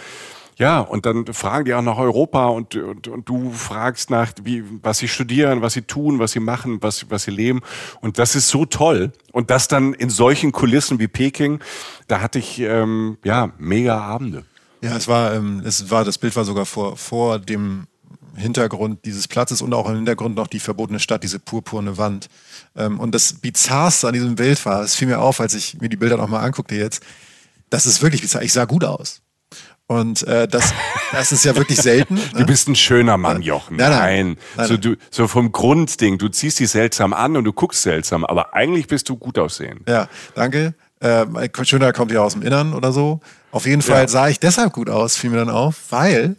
[0.61, 4.63] ja, und dann fragen die auch nach Europa und, und, und du fragst nach, wie,
[4.83, 7.61] was sie studieren, was sie tun, was sie machen, was, was sie leben.
[8.01, 9.11] Und das ist so toll.
[9.31, 11.61] Und das dann in solchen Kulissen wie Peking,
[12.07, 14.45] da hatte ich ähm, ja mega Abende.
[14.81, 17.87] Ja, es war, ähm, es war, das Bild war sogar vor, vor dem
[18.35, 22.29] Hintergrund dieses Platzes und auch im Hintergrund noch die verbotene Stadt, diese purpurne Wand.
[22.75, 25.89] Ähm, und das Bizarrste an diesem Bild war, es fiel mir auf, als ich mir
[25.89, 27.03] die Bilder nochmal anguckte jetzt,
[27.69, 28.43] das ist wirklich bizarr.
[28.43, 29.21] Ich sah gut aus.
[29.87, 30.73] Und äh, das,
[31.11, 32.15] das ist ja wirklich selten.
[32.15, 32.21] Ne?
[32.37, 33.75] Du bist ein schöner Mann, Jochen.
[33.75, 34.37] Nein, nein.
[34.55, 34.67] nein.
[34.67, 38.53] So, du, so vom Grundding, du ziehst dich seltsam an und du guckst seltsam, aber
[38.53, 39.81] eigentlich bist du gut aussehen.
[39.87, 40.75] Ja, danke.
[41.01, 41.25] Äh,
[41.63, 43.19] schöner kommt ja aus dem Innern oder so.
[43.51, 44.07] Auf jeden Fall ja.
[44.07, 46.37] sah ich deshalb gut aus, fiel mir dann auf, weil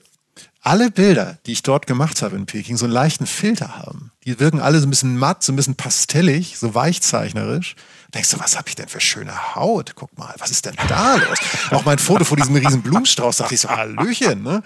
[0.63, 4.13] alle Bilder, die ich dort gemacht habe in Peking, so einen leichten Filter haben.
[4.25, 7.75] Die wirken alle so ein bisschen matt, so ein bisschen pastellig, so weichzeichnerisch
[8.15, 9.93] denkst du, was habe ich denn für schöne Haut?
[9.95, 11.39] Guck mal, was ist denn da los?
[11.71, 14.43] Auch mein Foto vor diesem riesen Blumenstrauß, dachte ich so, Hallöchen.
[14.43, 14.63] Ne?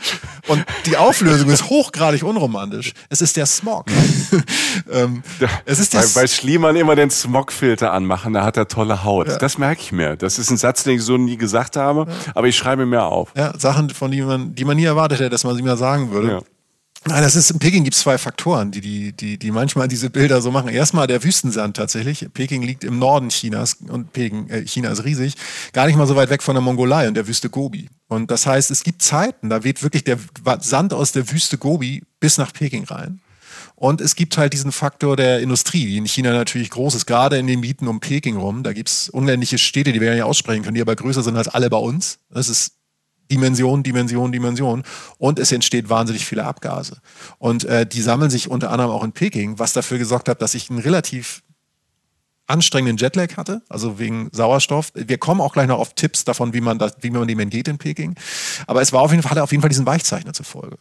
[0.48, 2.92] Und die Auflösung ist hochgradig unromantisch.
[3.08, 3.86] Es ist der Smog.
[4.90, 5.22] ähm,
[5.64, 9.28] es ist der bei, bei Schliemann immer den Smogfilter anmachen, da hat er tolle Haut.
[9.28, 9.38] Ja.
[9.38, 10.16] Das merke ich mir.
[10.16, 12.32] Das ist ein Satz, den ich so nie gesagt habe, ja.
[12.34, 13.30] aber ich schreibe mir auf.
[13.36, 16.10] Ja, Sachen, von denen man, die man nie erwartet hätte, dass man sie mal sagen
[16.10, 16.28] würde.
[16.30, 16.40] Ja.
[17.08, 20.10] Nein, das ist in Peking gibt es zwei Faktoren, die, die, die, die manchmal diese
[20.10, 20.68] Bilder so machen.
[20.68, 22.26] Erstmal der Wüstensand tatsächlich.
[22.34, 25.34] Peking liegt im Norden Chinas und Peking, äh, China ist riesig,
[25.72, 27.88] gar nicht mal so weit weg von der Mongolei und der Wüste Gobi.
[28.08, 30.18] Und das heißt, es gibt Zeiten, da weht wirklich der
[30.60, 33.20] Sand aus der Wüste Gobi bis nach Peking rein.
[33.76, 37.38] Und es gibt halt diesen Faktor der Industrie, die in China natürlich groß ist, gerade
[37.38, 38.62] in den Mieten um Peking rum.
[38.62, 41.36] Da gibt es unendliche Städte, die wir ja nicht aussprechen können, die aber größer sind
[41.36, 42.18] als alle bei uns.
[42.30, 42.72] Das ist
[43.30, 44.82] Dimension, Dimension, Dimension
[45.18, 46.98] und es entsteht wahnsinnig viele Abgase.
[47.38, 50.54] Und äh, die sammeln sich unter anderem auch in Peking, was dafür gesorgt hat, dass
[50.54, 51.42] ich einen relativ
[52.46, 54.92] anstrengenden Jetlag hatte, also wegen Sauerstoff.
[54.94, 57.66] Wir kommen auch gleich noch auf Tipps davon, wie man, das, wie man dem entgeht
[57.68, 58.14] in Peking.
[58.66, 60.76] Aber es war auf jeden Fall, hatte auf jeden Fall diesen Weichzeichner zur Folge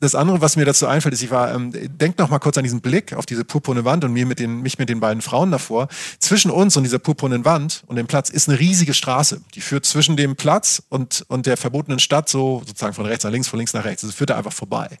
[0.00, 2.62] das andere, was mir dazu einfällt, ist, ich war, ähm, denk noch mal kurz an
[2.62, 5.50] diesen Blick auf diese purpurne Wand und mir mit den, mich mit den beiden Frauen
[5.50, 5.88] davor.
[6.20, 9.40] Zwischen uns und dieser purpurnen Wand und dem Platz ist eine riesige Straße.
[9.54, 13.32] Die führt zwischen dem Platz und, und der verbotenen Stadt so sozusagen von rechts nach
[13.32, 14.04] links, von links nach rechts.
[14.04, 14.98] Es führt da einfach vorbei.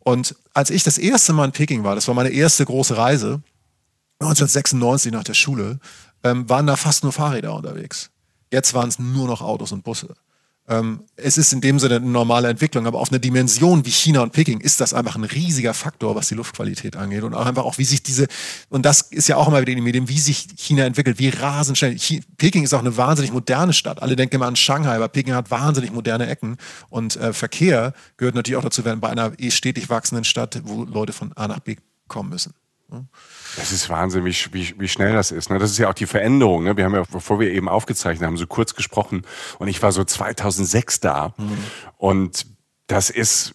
[0.00, 3.42] Und als ich das erste Mal in Peking war, das war meine erste große Reise,
[4.20, 5.78] 1996 nach der Schule,
[6.24, 8.10] ähm, waren da fast nur Fahrräder unterwegs.
[8.52, 10.14] Jetzt waren es nur noch Autos und Busse.
[10.68, 14.22] Ähm, es ist in dem Sinne eine normale Entwicklung, aber auf einer Dimension wie China
[14.22, 17.64] und Peking ist das einfach ein riesiger Faktor, was die Luftqualität angeht und auch einfach
[17.64, 18.26] auch, wie sich diese,
[18.68, 21.28] und das ist ja auch immer wieder in den Medien, wie sich China entwickelt, wie
[21.28, 21.94] rasend schnell.
[21.96, 24.02] Chi Peking ist auch eine wahnsinnig moderne Stadt.
[24.02, 26.56] Alle denken immer an Shanghai, aber Peking hat wahnsinnig moderne Ecken
[26.90, 30.84] und äh, Verkehr gehört natürlich auch dazu, wenn bei einer eh stetig wachsenden Stadt, wo
[30.84, 31.76] Leute von A nach B
[32.08, 32.54] kommen müssen.
[33.56, 35.50] Das ist Wahnsinn, wie, wie, wie schnell das ist.
[35.50, 35.58] Ne?
[35.58, 36.64] Das ist ja auch die Veränderung.
[36.64, 36.76] Ne?
[36.76, 39.22] Wir haben ja, bevor wir eben aufgezeichnet haben, so kurz gesprochen
[39.58, 41.58] und ich war so 2006 da mhm.
[41.96, 42.46] und
[42.86, 43.54] das ist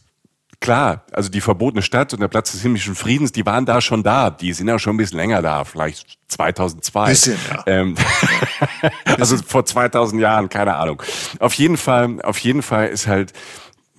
[0.61, 4.03] klar, also die verbotene Stadt und der Platz des himmlischen Friedens, die waren da schon
[4.03, 4.29] da.
[4.29, 7.09] Die sind ja schon ein bisschen länger da, vielleicht 2002.
[7.09, 7.63] Bisschen, ja.
[7.65, 7.95] Ähm,
[9.17, 11.01] also vor 2000 Jahren, keine Ahnung.
[11.39, 13.33] Auf jeden Fall, auf jeden Fall ist halt,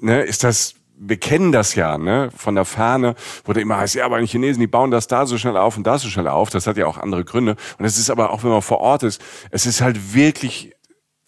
[0.00, 3.96] ne, ist das wir kennen das ja, ne, von der Ferne, wo der immer heißt,
[3.96, 6.28] ja, aber die Chinesen, die bauen das da so schnell auf und da so schnell
[6.28, 6.50] auf.
[6.50, 7.56] Das hat ja auch andere Gründe.
[7.78, 10.71] Und es ist aber auch, wenn man vor Ort ist, es ist halt wirklich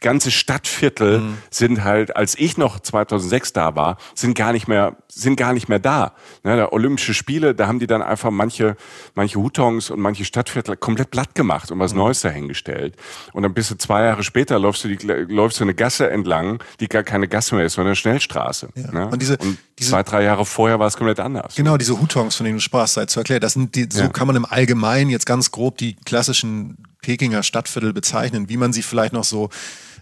[0.05, 1.39] ganze Stadtviertel mhm.
[1.51, 5.71] sind halt, als ich noch 2006 da war, sind gar nicht mehr, sind gar nicht
[5.71, 6.13] mehr da.
[6.45, 8.77] Ne, da Olympische Spiele, da haben die dann einfach manche,
[9.15, 12.01] manche Hutongs und manche Stadtviertel komplett platt gemacht und was mhm.
[12.01, 12.97] Neues dahingestellt.
[13.33, 16.63] Und dann bist du zwei Jahre später läufst du die, läufst du eine Gasse entlang,
[16.81, 18.69] die gar keine Gasse mehr ist, sondern eine Schnellstraße.
[18.75, 18.93] Ja.
[18.93, 19.09] Ne?
[19.09, 21.55] Und, diese, und diese, zwei, drei Jahre vorher war es komplett anders.
[21.55, 23.41] Genau, diese Hutongs, von denen du sprachst, sei zu erklären.
[23.41, 24.09] Das sind die, so ja.
[24.09, 28.83] kann man im Allgemeinen jetzt ganz grob die klassischen Pekinger Stadtviertel bezeichnen, wie man sie
[28.83, 29.49] vielleicht noch so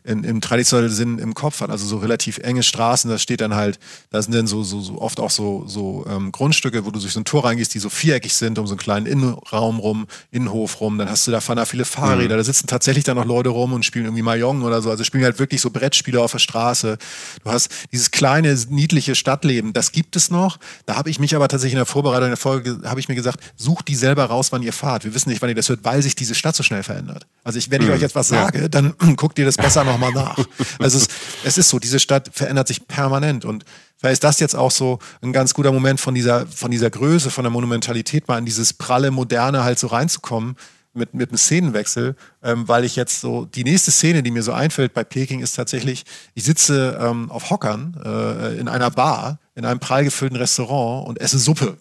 [0.04, 1.70] in, im traditionellen Sinn im Kopf hat.
[1.70, 3.78] Also so relativ enge Straßen, da steht dann halt,
[4.10, 7.12] da sind dann so, so, so oft auch so, so ähm, Grundstücke, wo du durch
[7.12, 10.80] so ein Tor reingehst, die so viereckig sind, um so einen kleinen Innenraum rum, Innenhof
[10.80, 10.98] rum.
[10.98, 12.38] Dann hast du da fahren viele Fahrräder, mhm.
[12.38, 14.90] da sitzen tatsächlich dann noch Leute rum und spielen irgendwie Mahjong oder so.
[14.90, 16.98] Also spielen halt wirklich so Brettspiele auf der Straße.
[17.44, 20.58] Du hast dieses kleine, niedliche Stadtleben, das gibt es noch.
[20.86, 23.40] Da habe ich mich aber tatsächlich in der Vorbereitung der Folge, habe ich mir gesagt,
[23.56, 25.04] sucht die selber raus, wann ihr fahrt.
[25.04, 27.26] Wir wissen nicht, wann ihr das hört, weil sich diese Stadt so schnell verändert.
[27.44, 27.94] Also ich, wenn ich mhm.
[27.94, 30.38] euch jetzt was sage, dann guckt ihr das besser noch nochmal nach.
[30.78, 31.09] Also es,
[31.44, 33.64] es ist so, diese Stadt verändert sich permanent und
[33.96, 37.31] vielleicht ist das jetzt auch so ein ganz guter Moment von dieser, von dieser Größe,
[37.31, 40.57] von der Monumentalität mal in dieses pralle Moderne halt so reinzukommen
[40.94, 44.52] mit, mit einem Szenenwechsel, ähm, weil ich jetzt so, die nächste Szene, die mir so
[44.52, 49.64] einfällt bei Peking ist tatsächlich, ich sitze ähm, auf Hockern äh, in einer Bar, in
[49.64, 51.78] einem prall gefüllten Restaurant und esse Suppe.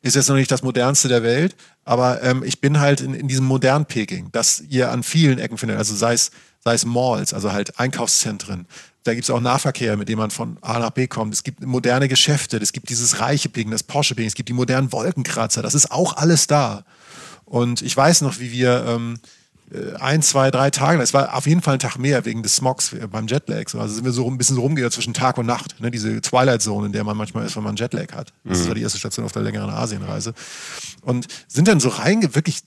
[0.00, 3.26] Ist jetzt noch nicht das modernste der Welt, aber ähm, ich bin halt in, in
[3.26, 6.30] diesem modernen Peking, das ihr an vielen Ecken findet, also sei es
[6.64, 8.66] sei es Malls, also halt Einkaufszentren.
[9.04, 11.34] Da gibt es auch Nahverkehr, mit dem man von A nach B kommt.
[11.34, 14.54] Es gibt moderne Geschäfte, es gibt dieses reiche Ping, das Porsche Ping, es gibt die
[14.54, 16.84] modernen Wolkenkratzer, das ist auch alles da.
[17.44, 19.18] Und ich weiß noch, wie wir ähm,
[19.70, 22.56] äh, ein, zwei, drei Tage, es war auf jeden Fall ein Tag mehr wegen des
[22.56, 23.74] Smogs beim Jetlag.
[23.74, 25.78] Also sind wir so ein bisschen so rumgegangen zwischen Tag und Nacht.
[25.80, 25.90] Ne?
[25.90, 28.32] Diese Twilight Zone, in der man manchmal ist, wenn man Jetlag hat.
[28.44, 28.68] Das mhm.
[28.68, 30.32] war die erste Station auf der längeren Asienreise.
[31.02, 32.60] Und sind dann so reinge, wirklich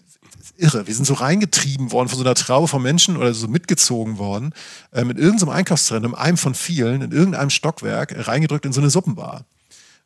[0.59, 0.87] irre.
[0.87, 4.53] Wir sind so reingetrieben worden von so einer Traube von Menschen oder so mitgezogen worden,
[4.93, 9.45] äh, mit irgendeinem Einkaufszentrum, einem von vielen, in irgendeinem Stockwerk, reingedrückt in so eine Suppenbar.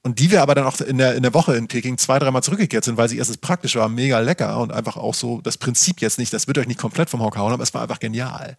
[0.03, 2.41] Und die wir aber dann auch in der, in der Woche in Peking zwei, dreimal
[2.41, 6.01] zurückgekehrt sind, weil sie erstens praktisch war, mega lecker und einfach auch so das Prinzip
[6.01, 8.57] jetzt nicht, das wird euch nicht komplett vom Hocker hauen, aber es war einfach genial.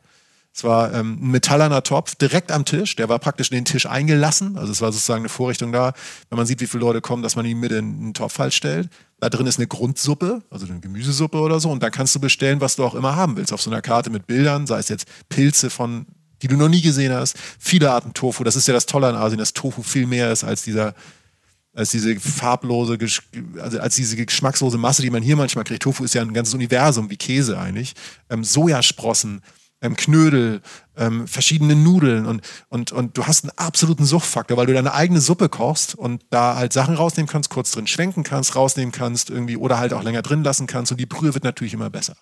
[0.55, 2.95] Es war ähm, ein metallerner Topf direkt am Tisch.
[2.97, 4.59] Der war praktisch in den Tisch eingelassen.
[4.59, 5.95] Also es war sozusagen eine Vorrichtung da,
[6.29, 8.53] wenn man sieht, wie viele Leute kommen, dass man ihn mit in einen Topf halt
[8.53, 8.91] stellt.
[9.19, 11.71] Da drin ist eine Grundsuppe, also eine Gemüsesuppe oder so.
[11.71, 13.53] Und dann kannst du bestellen, was du auch immer haben willst.
[13.53, 16.07] Auf so einer Karte mit Bildern, sei es jetzt Pilze von,
[16.43, 18.45] die du noch nie gesehen hast, viele Arten Tofu.
[18.45, 20.95] Das ist ja das Tolle an Asien, dass Tofu viel mehr ist als dieser
[21.75, 22.99] als diese farblose,
[23.59, 25.83] also als diese geschmackslose Masse, die man hier manchmal kriegt.
[25.83, 27.95] Tofu ist ja ein ganzes Universum, wie Käse eigentlich.
[28.29, 29.41] Ähm, Sojasprossen,
[29.83, 30.62] ähm, Knödel,
[30.97, 35.21] ähm, verschiedene Nudeln und, und, und du hast einen absoluten Suchtfaktor, weil du deine eigene
[35.21, 39.57] Suppe kochst und da halt Sachen rausnehmen kannst, kurz drin schwenken kannst, rausnehmen kannst irgendwie
[39.57, 42.16] oder halt auch länger drin lassen kannst und die Brühe wird natürlich immer besser.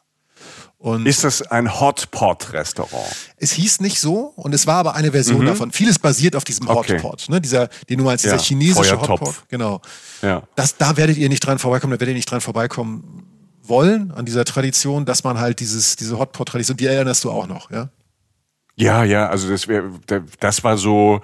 [0.79, 3.15] Und ist das ein Hotpot-Restaurant?
[3.37, 5.47] Es hieß nicht so und es war aber eine Version mhm.
[5.47, 5.73] davon.
[5.73, 7.33] Vieles basiert auf diesem Hotpot, okay.
[7.33, 7.41] ne?
[7.43, 9.21] dieser, den du meinst, dieser ja, chinesische Feuertopf.
[9.21, 9.49] Hotpot.
[9.49, 9.83] Genau.
[10.23, 10.43] Ja.
[10.55, 13.30] Das, da werdet ihr nicht dran vorbeikommen, da werdet ihr nicht dran vorbeikommen
[13.71, 17.71] wollen, an dieser Tradition, dass man halt dieses, diese Hotpot-Tradition, die erinnerst du auch noch,
[17.71, 17.89] ja?
[18.77, 19.91] Ja, ja, also das wäre,
[20.41, 21.21] das war so,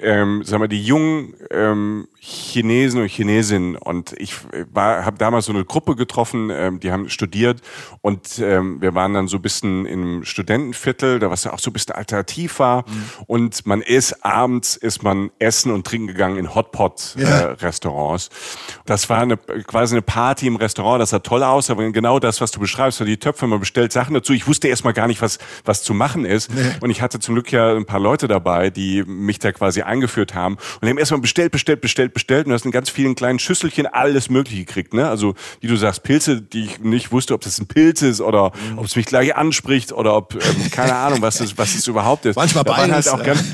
[0.00, 4.34] ähm, sag mal, die jungen ähm, Chinesen und Chinesinnen und ich
[4.72, 7.62] war, habe damals so eine Gruppe getroffen, ähm, die haben studiert
[8.02, 11.70] und ähm, wir waren dann so ein bisschen im Studentenviertel, da was ja auch so
[11.70, 13.04] ein bisschen alternativ war mhm.
[13.26, 18.28] und man ist abends ist man essen und trinken gegangen in Hotpot-Restaurants.
[18.28, 18.74] Ja.
[18.74, 22.18] Äh, das war eine, quasi eine Party im Restaurant, das sah toll aus, aber genau
[22.18, 24.34] das, was du beschreibst, die Töpfe, man bestellt Sachen dazu.
[24.34, 26.60] Ich wusste erstmal gar nicht, was was zu machen ist nee.
[26.80, 30.34] und ich hatte zum Glück ja ein paar Leute dabei, die mich da quasi eingeführt
[30.34, 33.38] haben und haben erstmal bestellt, bestellt, bestellt Internet bestellt und hast in ganz vielen kleinen
[33.38, 34.94] Schüsselchen alles Mögliche gekriegt.
[34.94, 35.08] Ne?
[35.08, 38.52] Also, wie du sagst, Pilze, die ich nicht wusste, ob das ein Pilz ist oder
[38.70, 38.78] mhm.
[38.78, 42.26] ob es mich gleich anspricht oder ob, ähm, keine Ahnung, was es, was es überhaupt
[42.26, 42.36] ist.
[42.36, 43.10] Manchmal da beides.
[43.10, 43.44] Halt auch ganz,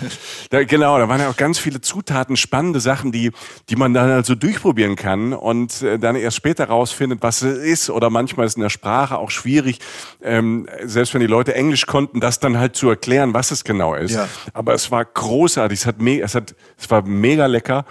[0.51, 3.33] da, genau, da waren ja auch ganz viele Zutaten, spannende Sachen, die,
[3.69, 7.59] die man dann halt so durchprobieren kann und äh, dann erst später rausfindet, was es
[7.59, 7.91] ist.
[7.91, 9.79] Oder manchmal ist in der Sprache auch schwierig,
[10.23, 13.95] ähm, selbst wenn die Leute Englisch konnten, das dann halt zu erklären, was es genau
[13.95, 14.15] ist.
[14.15, 14.29] Ja.
[14.53, 17.85] Aber es war großartig, es hat, me es hat, es war mega lecker.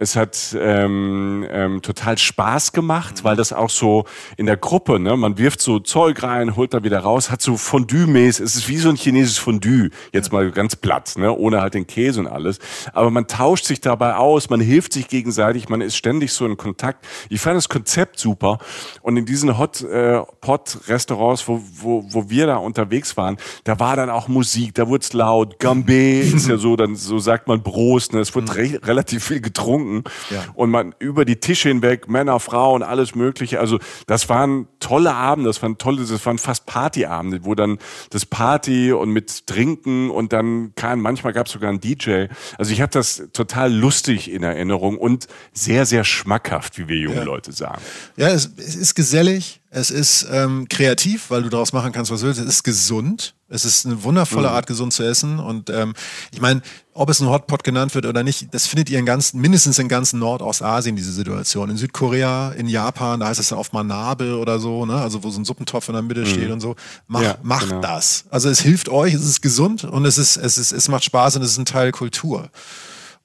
[0.00, 4.04] Es hat ähm, ähm, total Spaß gemacht, weil das auch so
[4.36, 7.56] in der Gruppe, ne, man wirft so Zeug rein, holt da wieder raus, hat so
[7.56, 11.74] Fondue-mäßig, es ist wie so ein chinesisches Fondue, jetzt mal ganz platt, ne, ohne halt
[11.74, 12.60] den Käse und alles.
[12.92, 16.56] Aber man tauscht sich dabei aus, man hilft sich gegenseitig, man ist ständig so in
[16.56, 17.04] Kontakt.
[17.28, 18.58] Ich fand das Konzept super
[19.02, 24.10] und in diesen Hot-Pot-Restaurants, äh, wo, wo, wo wir da unterwegs waren, da war dann
[24.10, 28.12] auch Musik, da wurde es laut, Gambé ist ja so, dann so sagt man Prost,
[28.12, 28.52] ne, es wurde mhm.
[28.52, 30.44] re relativ viel getrunken getrunken ja.
[30.54, 33.60] und man über die Tische hinweg, Männer, Frauen, alles Mögliche.
[33.60, 37.78] Also das waren tolle Abende, das waren tolle, das waren fast Partyabende, wo dann
[38.10, 42.26] das Party und mit Trinken und dann kam, manchmal gab es sogar einen DJ.
[42.56, 47.18] Also ich habe das total lustig in Erinnerung und sehr, sehr schmackhaft, wie wir jungen
[47.18, 47.24] ja.
[47.24, 47.80] Leute sagen.
[48.16, 52.20] Ja, es, es ist gesellig, es ist ähm, kreativ, weil du daraus machen kannst, was
[52.20, 52.40] du willst.
[52.40, 53.34] Es ist gesund.
[53.50, 54.54] Es ist eine wundervolle mhm.
[54.54, 55.38] Art, gesund zu essen.
[55.38, 55.92] Und ähm,
[56.32, 56.62] ich meine,
[56.94, 59.88] ob es ein Hotpot genannt wird oder nicht, das findet ihr in ganzen, mindestens in
[59.88, 61.68] ganzen Nordostasien, diese Situation.
[61.68, 64.94] In Südkorea, in Japan, da heißt es dann oft mal Nabe oder so, ne?
[64.94, 66.26] also wo so ein Suppentopf in der Mitte mhm.
[66.26, 66.74] steht und so.
[67.06, 67.82] Mach, ja, macht genau.
[67.82, 68.24] das.
[68.30, 71.36] Also es hilft euch, es ist gesund und es, ist, es, ist, es macht Spaß
[71.36, 72.50] und es ist ein Teil Kultur.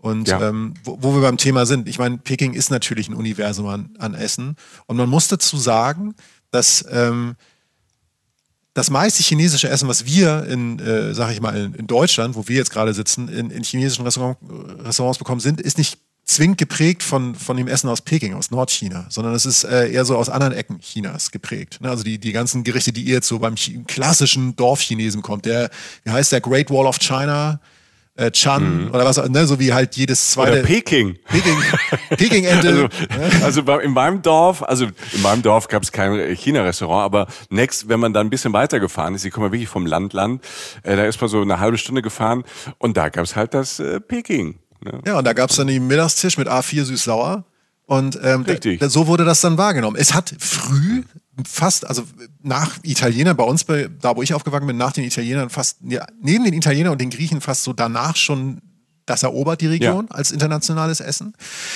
[0.03, 0.49] Und ja.
[0.49, 3.95] ähm, wo, wo, wir beim Thema sind, ich meine, Peking ist natürlich ein Universum an,
[3.99, 4.58] an Essen.
[4.86, 6.13] Und man muss dazu sagen,
[6.54, 7.36] dass ähm,
[8.74, 12.48] das meiste chinesische Essen, was wir in, äh, sag ich mal, in, in, Deutschland, wo
[12.48, 14.38] wir jetzt gerade sitzen, in, in chinesischen Restaurant,
[14.80, 19.06] Restaurants bekommen sind, ist nicht zwingend geprägt von, von dem Essen aus Peking, aus Nordchina,
[19.10, 21.80] sondern es ist äh, eher so aus anderen Ecken Chinas geprägt.
[21.82, 21.89] Ne?
[21.89, 23.56] Also die, die ganzen Gerichte, die ihr jetzt so beim
[23.88, 25.70] klassischen Dorfchinesen kommt, der,
[26.04, 27.60] wie heißt der Great Wall of China,
[28.15, 28.91] äh, Chan mhm.
[28.91, 30.60] oder was, ne, so wie halt jedes zweite.
[30.60, 31.17] Oder Peking.
[31.30, 31.58] Peking,
[32.10, 32.89] Peking-Ente.
[33.41, 37.89] Also, also in meinem Dorf, also in meinem Dorf gab es kein China-Restaurant, aber next,
[37.89, 40.43] wenn man da ein bisschen weiter gefahren ist, ich komme wirklich vom Land, Land,
[40.84, 42.43] äh, da ist man so eine halbe Stunde gefahren
[42.78, 44.60] und da gab es halt das äh, Peking.
[44.82, 45.02] Ne?
[45.06, 47.45] Ja, und da gab es dann den Mittagstisch mit A4 süß-sauer.
[47.86, 48.45] Und ähm,
[48.82, 49.97] so wurde das dann wahrgenommen.
[49.99, 51.04] Es hat früh
[51.46, 52.04] fast, also
[52.41, 56.06] nach Italienern, bei uns, bei, da wo ich aufgewachsen bin, nach den Italienern fast, ja,
[56.22, 58.62] neben den Italienern und den Griechen fast so danach schon
[59.06, 60.15] das erobert die Region ja.
[60.15, 61.34] als internationales Essen.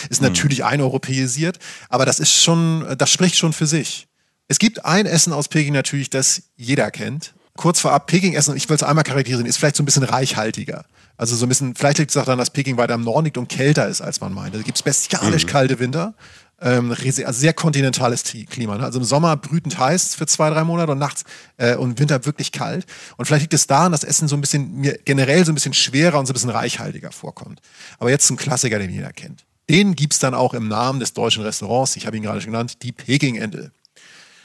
[0.09, 0.29] Ist mhm.
[0.29, 4.07] natürlich eineuropäisiert, aber das ist schon, das spricht schon für sich.
[4.47, 7.33] Es gibt ein Essen aus Peking natürlich, das jeder kennt.
[7.57, 10.85] Kurz vorab, Peking-Essen, ich will es einmal charakterisieren, ist vielleicht so ein bisschen reichhaltiger.
[11.17, 13.37] Also so ein bisschen, vielleicht liegt es auch daran, dass Peking weiter am Norden liegt
[13.37, 14.53] und kälter ist, als man meint.
[14.53, 15.49] Da gibt es bestialisch mhm.
[15.49, 16.13] kalte Winter
[16.59, 18.77] ähm, also sehr kontinentales Klima.
[18.77, 18.83] Ne?
[18.83, 21.23] Also im Sommer brütend heiß für zwei, drei Monate und nachts
[21.57, 22.85] äh, und im Winter wirklich kalt.
[23.17, 25.73] Und vielleicht liegt es daran, dass Essen so ein bisschen mir generell so ein bisschen
[25.73, 27.61] schwerer und so ein bisschen reichhaltiger vorkommt.
[27.99, 29.45] Aber jetzt zum Klassiker, den jeder kennt.
[29.69, 32.51] Den gibt es dann auch im Namen des deutschen Restaurants, ich habe ihn gerade schon
[32.51, 33.71] genannt, die Peking-Ente.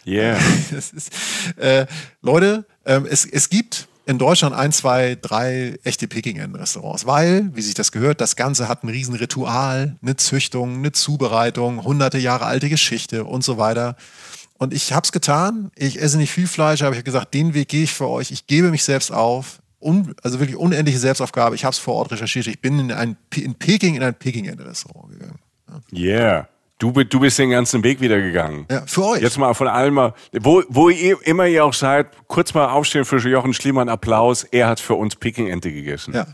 [0.05, 0.37] Yeah.
[0.77, 1.11] ist,
[1.57, 1.87] äh,
[2.23, 7.75] Leute, ähm, es, es gibt in Deutschland ein, zwei, drei echte Peking-Enten-Restaurants, weil, wie sich
[7.75, 13.25] das gehört, das Ganze hat ein Riesenritual, eine Züchtung, eine Zubereitung, hunderte Jahre alte Geschichte
[13.25, 13.97] und so weiter.
[14.59, 15.71] Und ich habe es getan.
[15.77, 18.31] Ich esse nicht viel Fleisch, aber ich habe gesagt, den Weg gehe ich für euch.
[18.31, 19.61] Ich gebe mich selbst auf.
[19.81, 21.57] Un, also wirklich unendliche Selbstaufgabe.
[21.57, 22.47] Ich habe es vor Ort recherchiert.
[22.47, 25.39] Ich bin in, ein, in Peking in ein Peking-Enten-Restaurant gegangen.
[25.93, 26.49] Yeah.
[26.83, 28.67] Du, du bist den ganzen Weg wieder gegangen.
[28.69, 29.23] Ja, für euch.
[29.23, 33.05] Jetzt mal von allem mal, wo, wo ihr immer ihr auch seid, kurz mal aufstehen
[33.05, 34.43] für Jochen Schliemann, Applaus.
[34.43, 36.13] Er hat für uns Peking-Ente gegessen.
[36.13, 36.27] Ja.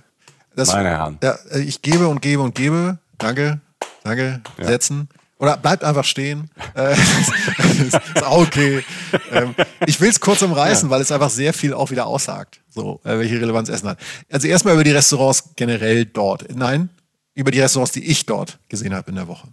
[0.57, 1.19] Das, Meine Herren.
[1.23, 2.99] Ja, ich gebe und gebe und gebe.
[3.19, 3.61] Danke,
[4.05, 4.65] danke, ja.
[4.65, 5.11] setzen.
[5.39, 6.51] Oder bleibt einfach stehen.
[6.75, 6.95] Äh,
[7.87, 8.83] ist auch okay.
[9.31, 10.95] Ähm, ich will es kurz umreißen, ja.
[10.95, 13.99] weil es einfach sehr viel auch wieder aussagt, so, äh, welche Relevanz Essen hat.
[14.33, 16.47] Also erstmal über die Restaurants generell dort.
[16.57, 16.89] Nein,
[17.35, 19.49] über die Restaurants, die ich dort gesehen habe in der Woche.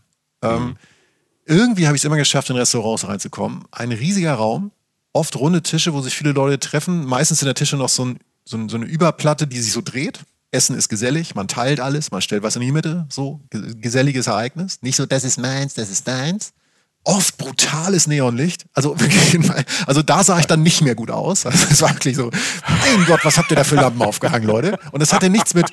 [0.52, 0.76] Ähm.
[1.48, 3.66] Irgendwie habe ich es immer geschafft, in Restaurants reinzukommen.
[3.72, 4.72] Ein riesiger Raum,
[5.14, 7.06] oft runde Tische, wo sich viele Leute treffen.
[7.06, 9.82] Meistens sind der Tische noch so, ein, so, ein, so eine Überplatte, die sich so
[9.82, 10.22] dreht.
[10.50, 14.82] Essen ist gesellig, man teilt alles, man stellt was in die Mitte, so geselliges Ereignis.
[14.82, 16.54] Nicht so, das ist meins, das ist deins
[17.06, 18.66] oft brutales Neonlicht.
[18.74, 18.96] Also,
[19.88, 21.46] also da sah ich dann nicht mehr gut aus.
[21.46, 22.32] Also es war wirklich so,
[22.68, 24.78] mein Gott, was habt ihr da für Lampen aufgehangen, Leute?
[24.92, 25.68] Und das hatte nichts mit,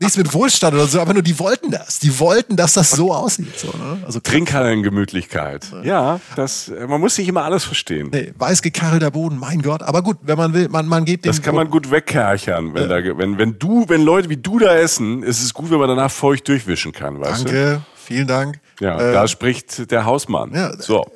[0.00, 2.00] nichts mit Wohlstand oder so, aber nur die wollten das.
[2.00, 3.58] Die wollten, dass das so aussieht.
[3.58, 4.02] So, ne?
[4.04, 5.66] also, Trinkhallengemütlichkeit.
[5.84, 8.10] Ja, das, man muss nicht immer alles verstehen.
[8.12, 9.82] Nee, weiß gekarrelter Boden, mein Gott.
[9.82, 11.30] Aber gut, wenn man will, man, man geht dem.
[11.30, 12.74] Das kann man gut wegkerchern.
[12.74, 13.00] Wenn, ja.
[13.00, 15.88] da, wenn, wenn du, wenn Leute wie du da essen, ist es gut, wenn man
[15.88, 17.82] danach feucht durchwischen kann, weißt Danke.
[17.86, 17.93] du?
[18.04, 18.60] Vielen Dank.
[18.80, 20.52] Ja, äh, da spricht der Hausmann.
[20.52, 21.06] Ja, so.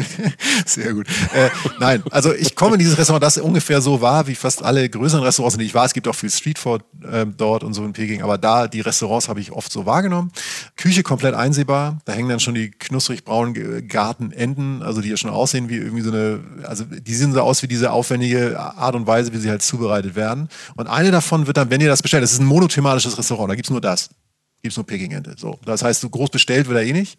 [0.66, 1.06] Sehr gut.
[1.32, 4.88] Äh, nein, also ich komme in dieses Restaurant, das ungefähr so war, wie fast alle
[4.88, 5.84] größeren Restaurants, in denen ich war.
[5.84, 9.28] Es gibt auch viel Streetfood äh, dort und so in Peking, aber da, die Restaurants
[9.28, 10.32] habe ich oft so wahrgenommen.
[10.76, 11.98] Küche komplett einsehbar.
[12.04, 16.02] Da hängen dann schon die knusprig braunen Gartenenden, also die ja schon aussehen wie irgendwie
[16.02, 19.50] so eine, also die sehen so aus wie diese aufwendige Art und Weise, wie sie
[19.50, 20.48] halt zubereitet werden.
[20.74, 23.54] Und eine davon wird dann, wenn ihr das bestellt, das ist ein monothematisches Restaurant, da
[23.54, 24.10] gibt es nur das
[24.64, 25.34] gibt es nur Pekingente.
[25.38, 25.58] So.
[25.66, 27.18] Das heißt, so groß bestellt wird er eh nicht.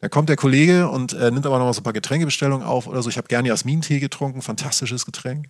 [0.00, 2.86] Da kommt der Kollege und äh, nimmt aber noch mal so ein paar Getränkebestellungen auf
[2.86, 3.10] oder so.
[3.10, 5.46] Ich habe gerne Jasmin-Tee getrunken, fantastisches Getränk.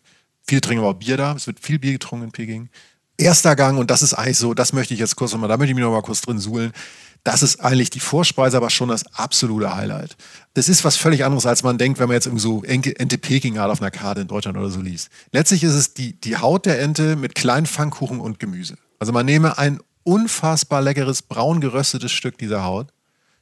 [0.48, 1.34] Viele trinken aber auch Bier da.
[1.34, 2.70] Es wird viel Bier getrunken in Peking.
[3.18, 5.72] Erster Gang, und das ist eigentlich so, das möchte ich jetzt kurz nochmal, da möchte
[5.72, 6.72] ich mich nochmal kurz drin suhlen.
[7.24, 10.16] Das ist eigentlich die Vorspeise, aber schon das absolute Highlight.
[10.54, 13.58] Das ist was völlig anderes, als man denkt, wenn man jetzt irgendwie so Ente Peking
[13.58, 15.10] hat auf einer Karte in Deutschland oder so liest.
[15.32, 18.76] Letztlich ist es die, die Haut der Ente mit kleinen Pfannkuchen und Gemüse.
[19.00, 22.88] Also man nehme ein unfassbar leckeres, braun geröstetes Stück dieser Haut,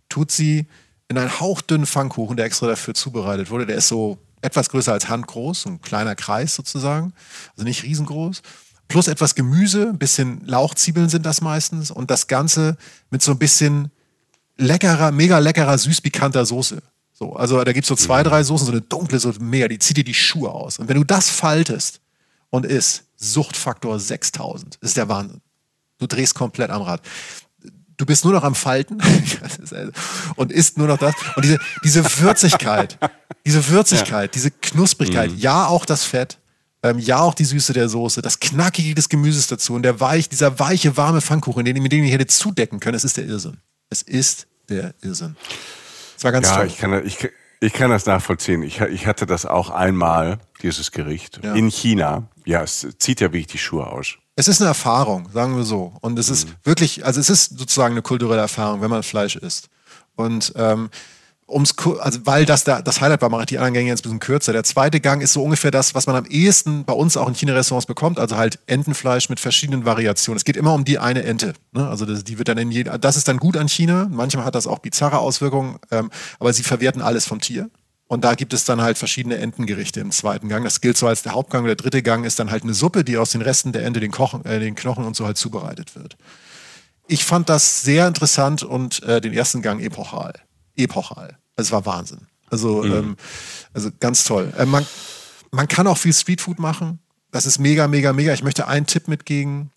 [0.09, 0.67] tut sie
[1.09, 3.67] in einen hauchdünnen Pfannkuchen, der extra dafür zubereitet wurde.
[3.67, 7.13] Der ist so etwas größer als handgroß, ein kleiner Kreis sozusagen,
[7.53, 8.43] also nicht riesengroß.
[8.89, 12.77] Plus etwas Gemüse, ein bisschen Lauchzwiebeln sind das meistens und das Ganze
[13.11, 13.91] mit so ein bisschen
[14.57, 16.83] leckerer, mega leckerer, süß-pikanter Soße.
[17.13, 18.29] So, also da gibt es so zwei, mhm.
[18.29, 20.79] drei Soßen, so eine dunkle, so mega, die zieht dir die Schuhe aus.
[20.79, 22.01] Und wenn du das faltest
[22.51, 25.41] und isst, Suchtfaktor 6000, ist der Wahnsinn.
[26.05, 27.01] Du drehst komplett am Rad.
[27.97, 29.01] Du bist nur noch am Falten
[30.37, 31.15] und isst nur noch das.
[31.35, 32.99] Und diese, diese Würzigkeit,
[33.47, 34.33] diese Würzigkeit, ja.
[34.35, 35.39] diese Knusprigkeit, mhm.
[35.39, 36.39] ja auch das Fett,
[36.83, 40.29] ähm, ja auch die Süße der Soße, das Knackige des Gemüses dazu und der weich,
[40.29, 43.57] dieser weiche, warme Pfannkuchen, den, mit dem ich hätte zudecken können, es ist der Irrsinn.
[43.89, 45.37] Es ist der Irrsinn.
[46.19, 46.67] Es war ganz ja, toll.
[46.67, 47.31] Ich kann, ich,
[47.61, 48.63] ich kann das nachvollziehen.
[48.63, 51.55] Ich, ich hatte das auch einmal, dieses Gericht, ja.
[51.55, 52.29] in China.
[52.45, 55.93] Ja, es zieht ja wirklich die Schuhe aus es ist eine Erfahrung, sagen wir so.
[56.01, 56.53] Und es ist mhm.
[56.65, 59.69] wirklich, also es ist sozusagen eine kulturelle Erfahrung, wenn man Fleisch isst.
[60.17, 60.91] Und ähm,
[61.49, 64.03] ums, also weil das da, das Highlight war, mache ich die anderen Gänge jetzt ein
[64.05, 64.53] bisschen kürzer.
[64.53, 67.35] Der zweite Gang ist so ungefähr das, was man am ehesten bei uns auch in
[67.35, 70.37] China-Restaurants bekommt, also halt Entenfleisch mit verschiedenen Variationen.
[70.37, 71.55] Es geht immer um die eine Ente.
[71.73, 71.89] Ne?
[71.89, 74.09] Also das, die wird dann in jeder, das ist dann gut an China.
[74.11, 77.71] Manchmal hat das auch bizarre Auswirkungen, ähm, aber sie verwerten alles vom Tier.
[78.07, 80.63] Und da gibt es dann halt verschiedene Entengerichte im zweiten Gang.
[80.63, 81.63] Das gilt so als der Hauptgang.
[81.63, 84.01] Und der dritte Gang ist dann halt eine Suppe, die aus den Resten der Ente,
[84.01, 86.17] den, Kochen, äh, den Knochen und so halt zubereitet wird.
[87.07, 90.35] Ich fand das sehr interessant und äh, den ersten Gang epochal.
[90.77, 91.39] Epochal.
[91.57, 92.27] Es war Wahnsinn.
[92.51, 92.93] Also, mhm.
[92.93, 93.17] ähm,
[93.73, 94.53] also ganz toll.
[94.57, 94.87] Äh, man,
[95.51, 97.01] man kann auch viel Streetfood machen.
[97.31, 98.33] Das ist mega, mega, mega.
[98.33, 99.71] Ich möchte einen Tipp mitgeben.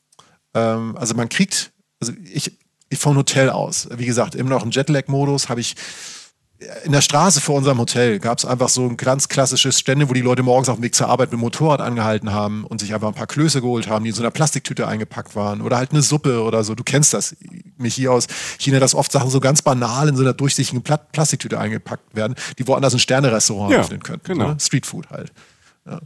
[0.54, 2.58] Ähm, also man kriegt, also ich,
[2.90, 5.76] ich vom Hotel aus, wie gesagt, immer noch im Jetlag-Modus, habe ich
[6.86, 10.14] in der Straße vor unserem Hotel gab es einfach so ein ganz klassisches Stände, wo
[10.14, 12.96] die Leute morgens auf dem Weg zur Arbeit mit dem Motorrad angehalten haben und sich
[12.96, 15.62] einfach ein paar Klöße geholt haben, die in so einer Plastiktüte eingepackt waren.
[15.62, 16.74] Oder halt eine Suppe oder so.
[16.74, 17.36] Du kennst das,
[17.78, 18.26] mich hier aus
[18.58, 22.34] China, dass oft Sachen so ganz banal in so einer durchsichtigen Pla Plastiktüte eingepackt werden,
[22.58, 24.26] die woanders ein Sternerestaurant ja, öffnen könnten.
[24.26, 24.50] Genau.
[24.50, 24.58] Ne?
[24.60, 25.32] Streetfood halt.
[25.86, 26.00] Ja.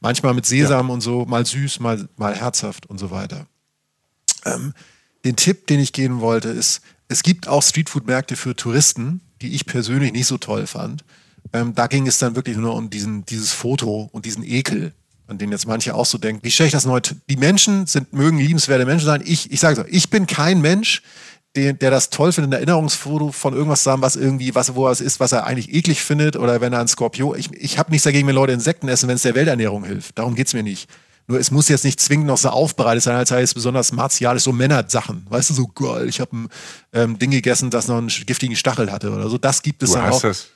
[0.00, 0.94] Manchmal mit Sesam ja.
[0.94, 3.46] und so, mal süß, mal, mal herzhaft und so weiter.
[4.44, 4.74] Ähm,
[5.24, 9.66] den Tipp, den ich geben wollte, ist, es gibt auch Streetfood-Märkte für Touristen, die ich
[9.66, 11.04] persönlich nicht so toll fand.
[11.52, 14.92] Ähm, da ging es dann wirklich nur um diesen, dieses Foto und diesen Ekel,
[15.26, 16.42] an den jetzt manche auch so denken.
[16.42, 17.00] Wie stelle ich das neu?
[17.28, 19.22] Die Menschen sind, mögen liebenswerte Menschen sein.
[19.24, 21.02] Ich, ich sage so, ich bin kein Mensch,
[21.54, 24.86] der, der das toll findet, ein Erinnerungsfoto von irgendwas zu haben, was irgendwie, was, wo
[24.86, 27.38] er es ist, was er eigentlich eklig findet, oder wenn er ein Skorpion.
[27.38, 30.18] Ich, ich habe nichts dagegen, wenn Leute Insekten essen, wenn es der Welternährung hilft.
[30.18, 30.88] Darum geht es mir nicht.
[31.26, 34.42] Nur es muss jetzt nicht zwingend noch so aufbereitet sein, als sei es besonders martialisch,
[34.42, 35.26] so Männersachen.
[35.28, 36.48] Weißt du, so geil, ich habe ein
[36.92, 39.38] ähm, Ding gegessen, das noch einen giftigen Stachel hatte oder so.
[39.38, 40.20] Das gibt es du dann auch.
[40.20, 40.48] Das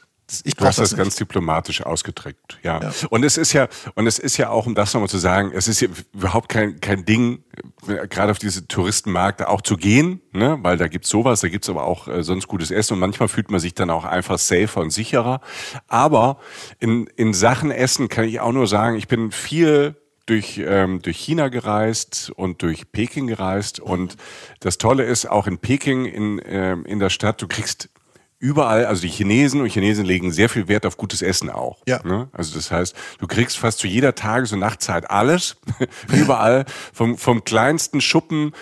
[0.44, 2.82] ich du hast das, das ganz diplomatisch ausgedrückt, ja.
[2.82, 2.92] ja.
[3.08, 5.68] Und es ist ja, und es ist ja auch, um das nochmal zu sagen, es
[5.68, 7.44] ist ja überhaupt kein, kein Ding,
[7.86, 10.58] gerade auf diese Touristenmärkte auch zu gehen, ne?
[10.60, 13.50] weil da gibt's sowas, da gibt's aber auch äh, sonst gutes Essen und manchmal fühlt
[13.50, 15.40] man sich dann auch einfach safer und sicherer.
[15.86, 16.38] Aber
[16.78, 19.96] in, in Sachen Essen kann ich auch nur sagen, ich bin viel
[20.28, 23.80] durch, ähm, durch China gereist und durch Peking gereist.
[23.80, 24.16] Und
[24.60, 27.88] das Tolle ist, auch in Peking, in, ähm, in der Stadt, du kriegst
[28.40, 31.82] überall, also die Chinesen und Chinesen legen sehr viel Wert auf gutes Essen auch.
[31.86, 32.00] Ja.
[32.04, 32.28] Ne?
[32.32, 35.56] Also das heißt, du kriegst fast zu jeder Tages- und Nachtzeit alles,
[36.12, 38.52] überall, vom, vom kleinsten Schuppen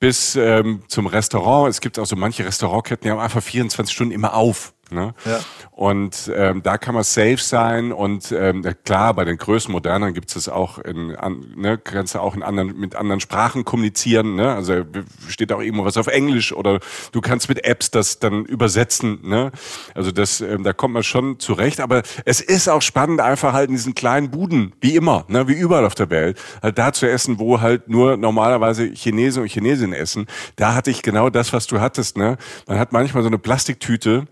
[0.00, 1.68] bis ähm, zum Restaurant.
[1.68, 4.72] Es gibt auch so manche Restaurantketten, die haben einfach 24 Stunden immer auf.
[4.90, 5.14] Ne?
[5.24, 5.40] Ja.
[5.72, 10.28] Und ähm, da kann man safe sein und ähm, klar, bei den größten Modernern gibt
[10.28, 14.36] es das auch in, an, ne, kannst du auch in anderen, mit anderen Sprachen kommunizieren.
[14.36, 14.54] Ne?
[14.54, 14.84] Also
[15.28, 16.78] steht auch irgendwo was auf Englisch oder
[17.12, 19.18] du kannst mit Apps das dann übersetzen.
[19.22, 19.50] Ne?
[19.94, 21.80] Also das, ähm, da kommt man schon zurecht.
[21.80, 25.54] Aber es ist auch spannend, einfach halt in diesen kleinen Buden, wie immer, ne, wie
[25.54, 29.98] überall auf der Welt, halt da zu essen, wo halt nur normalerweise Chinesen und Chinesinnen
[29.98, 30.26] essen.
[30.54, 32.16] Da hatte ich genau das, was du hattest.
[32.16, 32.36] Ne?
[32.66, 34.26] Man hat manchmal so eine Plastiktüte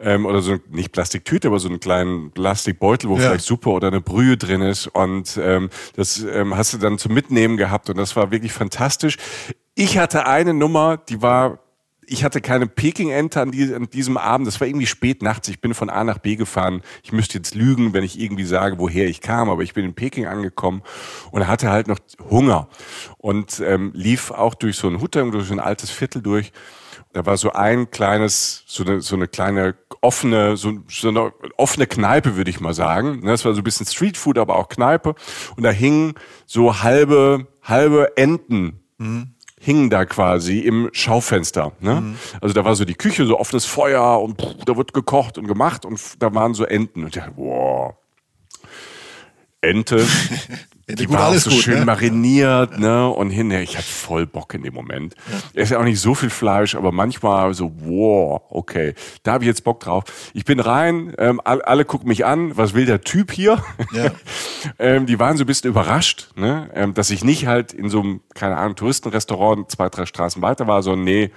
[0.00, 3.22] ähm, oder so nicht Plastiktüte, aber so einen kleinen Plastikbeutel, wo ja.
[3.22, 4.86] vielleicht Suppe oder eine Brühe drin ist.
[4.86, 9.16] Und ähm, das ähm, hast du dann zum Mitnehmen gehabt und das war wirklich fantastisch.
[9.74, 11.58] Ich hatte eine Nummer, die war
[12.12, 14.48] ich hatte keine Peking-Ente an, die, an, diesem Abend.
[14.48, 15.48] Das war irgendwie spät nachts.
[15.48, 16.82] Ich bin von A nach B gefahren.
[17.04, 19.48] Ich müsste jetzt lügen, wenn ich irgendwie sage, woher ich kam.
[19.48, 20.82] Aber ich bin in Peking angekommen
[21.30, 22.68] und hatte halt noch Hunger
[23.18, 26.50] und ähm, lief auch durch so ein Hutter, durch so ein altes Viertel durch.
[27.12, 31.86] Da war so ein kleines, so eine, so eine kleine offene, so, so eine offene
[31.86, 33.22] Kneipe, würde ich mal sagen.
[33.24, 35.14] Das war so ein bisschen Streetfood, aber auch Kneipe.
[35.56, 36.14] Und da hingen
[36.46, 38.80] so halbe, halbe Enten.
[38.98, 41.72] Mhm hingen da quasi im Schaufenster.
[41.80, 42.00] Ne?
[42.00, 42.16] Mhm.
[42.40, 45.46] Also da war so die Küche, so offenes Feuer und pff, da wird gekocht und
[45.46, 47.02] gemacht und da waren so Enten.
[47.02, 47.94] Und ich dachte, wow,
[49.60, 50.06] Ente,
[50.94, 51.84] die gut, war auch so gut, schön ne?
[51.84, 53.08] mariniert, ne?
[53.08, 55.14] Und hinterher, ich hatte voll Bock in dem Moment.
[55.30, 55.38] Ja.
[55.54, 59.44] Es ist ja auch nicht so viel Fleisch, aber manchmal so, wow, okay, da habe
[59.44, 60.04] ich jetzt Bock drauf.
[60.34, 63.62] Ich bin rein, ähm, alle, alle gucken mich an, was will der Typ hier?
[63.92, 64.10] Ja.
[64.78, 66.70] ähm, die waren so ein bisschen überrascht, ne?
[66.74, 70.66] Ähm, dass ich nicht halt in so einem, keine Ahnung, Touristenrestaurant zwei, drei Straßen weiter
[70.66, 71.30] war, sondern nee,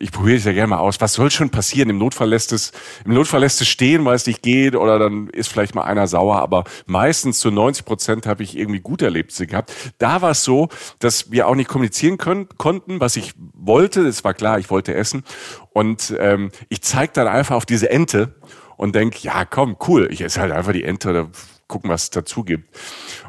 [0.00, 1.00] ich probiere es ja gerne mal aus.
[1.00, 1.90] Was soll schon passieren?
[1.90, 2.72] Im Notfall lässt es,
[3.04, 6.06] im Notfall lässt es stehen, weil es nicht geht, oder dann ist vielleicht mal einer
[6.06, 6.40] sauer.
[6.40, 9.72] Aber meistens zu 90 Prozent habe ich irgendwie gute Erlebnisse gehabt.
[9.98, 10.68] Da war es so,
[11.00, 14.06] dass wir auch nicht kommunizieren können, konnten, was ich wollte.
[14.06, 15.24] Es war klar, ich wollte essen.
[15.72, 18.36] Und ähm, ich zeige dann einfach auf diese Ente
[18.76, 21.28] und denk, ja, komm, cool, ich esse halt einfach die Ente oder
[21.66, 22.74] gucken, was es dazu gibt.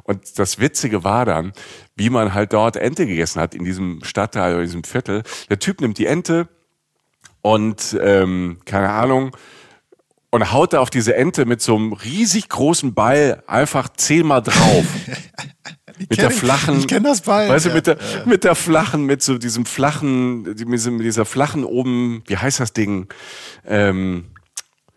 [0.03, 1.51] Und das Witzige war dann,
[1.95, 5.23] wie man halt dort Ente gegessen hat in diesem Stadtteil oder diesem Viertel.
[5.49, 6.47] Der Typ nimmt die Ente,
[7.41, 9.35] und ähm, keine Ahnung
[10.31, 14.85] und haut da auf diese Ente mit so einem riesig großen Ball einfach zehnmal drauf.
[15.97, 17.49] mit der flachen, ich, kenne das Ball.
[17.49, 18.25] Weißt du, mit der, ja.
[18.25, 23.07] mit der flachen, mit so diesem flachen, mit dieser flachen oben, wie heißt das Ding?
[23.65, 24.25] Ähm,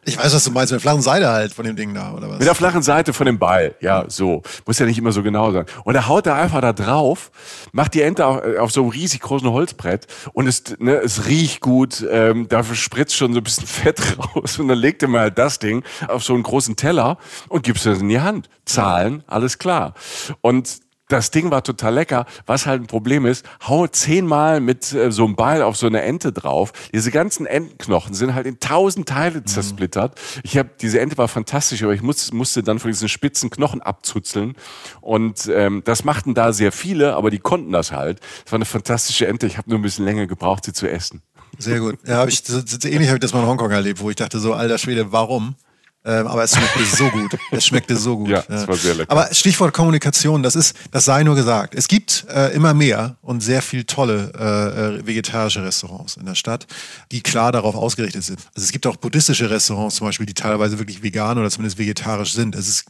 [0.04, 2.28] ich weiß, was du meinst, mit der flachen Seite halt von dem Ding da, oder
[2.28, 2.38] was?
[2.38, 4.42] Mit der flachen Seite von dem Ball, ja, so.
[4.66, 5.64] Muss ja nicht immer so genau sein.
[5.84, 7.30] Und er haut da einfach da drauf,
[7.70, 11.60] macht die Ente auf, auf so einem riesig großen Holzbrett und es, ne, es riecht
[11.60, 15.20] gut, ähm, dafür spritzt schon so ein bisschen Fett raus und dann legt er mal
[15.20, 18.48] halt das Ding auf so einen großen Teller und gibst es in die Hand.
[18.64, 19.94] Zahlen, alles klar.
[20.40, 20.81] Und
[21.12, 22.26] das Ding war total lecker.
[22.46, 26.02] Was halt ein Problem ist, hau zehnmal mit äh, so einem Beil auf so eine
[26.02, 26.72] Ente drauf.
[26.92, 29.46] Diese ganzen Entenknochen sind halt in tausend Teile mhm.
[29.46, 30.18] zersplittert.
[30.18, 30.40] Mhm.
[30.44, 33.82] Ich habe diese Ente war fantastisch, aber ich muss, musste dann von diesen spitzen Knochen
[33.82, 34.54] abzuzeln.
[35.00, 38.20] Und ähm, das machten da sehr viele, aber die konnten das halt.
[38.46, 39.46] Es war eine fantastische Ente.
[39.46, 41.22] Ich habe nur ein bisschen länger gebraucht, sie zu essen.
[41.58, 41.98] Sehr gut.
[42.06, 44.38] Ja, hab ich, so, ähnlich habe ich das mal in Hongkong erlebt, wo ich dachte
[44.38, 45.56] so, alter Schwede, warum?
[46.04, 47.38] Ähm, aber es schmeckte so gut.
[47.52, 48.28] Es schmeckte so gut.
[48.28, 49.10] Ja, es war sehr lecker.
[49.12, 51.74] Aber Stichwort Kommunikation, das ist, das sei nur gesagt.
[51.74, 56.66] Es gibt äh, immer mehr und sehr viel tolle äh, vegetarische Restaurants in der Stadt,
[57.12, 58.40] die klar darauf ausgerichtet sind.
[58.54, 62.32] Also es gibt auch buddhistische Restaurants zum Beispiel, die teilweise wirklich vegan oder zumindest vegetarisch
[62.32, 62.54] sind.
[62.54, 62.86] Es ist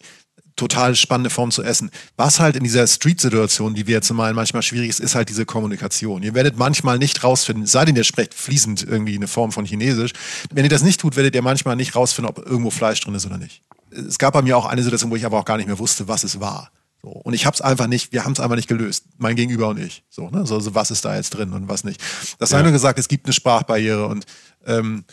[0.56, 1.90] total spannende Form zu essen.
[2.16, 5.46] Was halt in dieser Street-Situation, die wir jetzt mal manchmal schwierig ist, ist halt diese
[5.46, 6.22] Kommunikation.
[6.22, 10.12] Ihr werdet manchmal nicht rausfinden, sei denn ihr sprecht fließend irgendwie eine Form von Chinesisch.
[10.52, 13.26] Wenn ihr das nicht tut, werdet ihr manchmal nicht rausfinden, ob irgendwo Fleisch drin ist
[13.26, 13.62] oder nicht.
[13.90, 16.08] Es gab bei mir auch eine Situation, wo ich aber auch gar nicht mehr wusste,
[16.08, 16.70] was es war.
[17.02, 17.08] So.
[17.08, 19.78] Und ich habe es einfach nicht, wir haben es einfach nicht gelöst, mein Gegenüber und
[19.78, 20.04] ich.
[20.08, 20.46] So, ne?
[20.46, 22.00] so, so, was ist da jetzt drin und was nicht.
[22.38, 22.62] Das sei ja.
[22.62, 24.24] nur gesagt, es gibt eine Sprachbarriere und
[24.66, 25.04] ähm,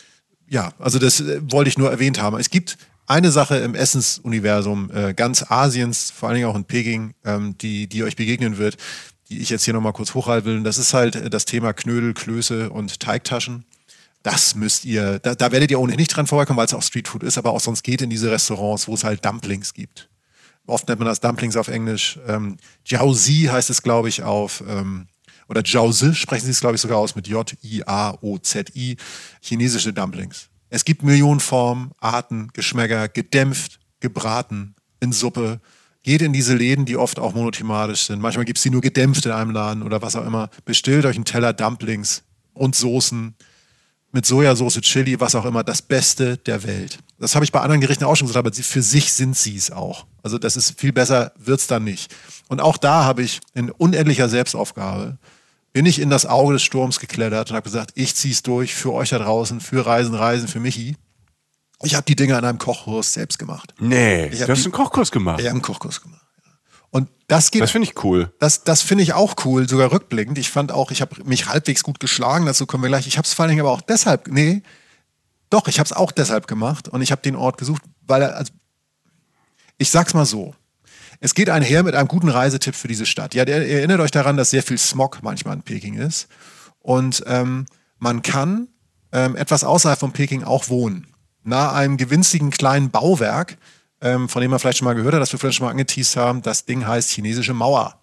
[0.48, 2.38] ja, also das äh, wollte ich nur erwähnt haben.
[2.38, 2.78] Es gibt
[3.10, 7.88] eine Sache im Essensuniversum äh, ganz Asiens, vor allen Dingen auch in Peking, ähm, die,
[7.88, 8.76] die euch begegnen wird,
[9.28, 10.62] die ich jetzt hier nochmal kurz hochhalten will.
[10.62, 13.64] Das ist halt äh, das Thema Knödel, Klöße und Teigtaschen.
[14.22, 17.24] Das müsst ihr, da, da werdet ihr ohnehin nicht dran vorbeikommen, weil es auch Streetfood
[17.24, 20.08] ist, aber auch sonst geht in diese Restaurants, wo es halt Dumplings gibt.
[20.66, 22.16] Oft nennt man das Dumplings auf Englisch.
[22.28, 25.08] Ähm, Jiaozi heißt es, glaube ich, auf, ähm,
[25.48, 28.96] oder Jiaozi sprechen sie es, glaube ich, sogar aus mit J-I-A-O-Z-I.
[29.40, 30.49] Chinesische Dumplings.
[30.70, 35.60] Es gibt Millionen Formen, Arten, Geschmäcker, gedämpft, gebraten, in Suppe.
[36.02, 38.22] Geht in diese Läden, die oft auch monothematisch sind.
[38.22, 40.48] Manchmal gibt es die nur gedämpft in einem Laden oder was auch immer.
[40.64, 42.22] Bestellt euch einen Teller Dumplings
[42.54, 43.34] und Soßen
[44.12, 45.62] mit Sojasauce, Chili, was auch immer.
[45.62, 46.98] Das Beste der Welt.
[47.18, 49.70] Das habe ich bei anderen Gerichten auch schon gesagt, aber für sich sind sie es
[49.70, 50.06] auch.
[50.22, 52.14] Also das ist viel besser, wird es dann nicht.
[52.48, 55.18] Und auch da habe ich in unendlicher Selbstaufgabe
[55.72, 58.74] bin ich in das Auge des Sturms geklettert und habe gesagt, ich ziehe es durch
[58.74, 60.96] für euch da draußen, für Reisen, Reisen, für Michi.
[61.82, 63.72] Ich habe die Dinger in einem Kochkurs selbst gemacht.
[63.78, 65.40] Nee, du hast die- einen Kochkurs gemacht.
[65.40, 66.20] Ich habe einen Kochkurs gemacht.
[66.90, 68.32] Und das geht Das finde ich cool.
[68.40, 70.36] das, das finde ich auch cool, sogar rückblickend.
[70.38, 73.06] Ich fand auch, ich habe mich halbwegs gut geschlagen, dazu kommen wir gleich.
[73.06, 74.62] Ich habe es vor allen Dingen aber auch deshalb, nee,
[75.50, 78.36] doch, ich habe es auch deshalb gemacht und ich habe den Ort gesucht, weil er,
[78.36, 78.52] also,
[79.78, 80.54] ich sag's mal so.
[81.20, 83.34] Es geht einher mit einem guten Reisetipp für diese Stadt.
[83.34, 86.28] Ja, der, ihr erinnert euch daran, dass sehr viel Smog manchmal in Peking ist.
[86.80, 87.66] Und ähm,
[87.98, 88.68] man kann
[89.12, 91.06] ähm, etwas außerhalb von Peking auch wohnen.
[91.42, 93.58] Nahe einem gewinzigen kleinen Bauwerk,
[94.00, 96.16] ähm, von dem man vielleicht schon mal gehört hat, das wir vielleicht schon mal angeteased
[96.16, 96.40] haben.
[96.40, 98.00] Das Ding heißt chinesische Mauer.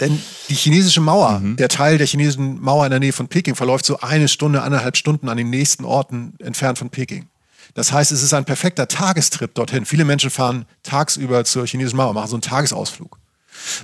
[0.00, 3.84] Denn die chinesische Mauer, der Teil der chinesischen Mauer in der Nähe von Peking, verläuft
[3.84, 7.28] so eine Stunde, anderthalb Stunden an den nächsten Orten entfernt von Peking.
[7.74, 9.84] Das heißt, es ist ein perfekter Tagestrip dorthin.
[9.84, 13.18] Viele Menschen fahren tagsüber zur chinesischen Mauer, machen so einen Tagesausflug.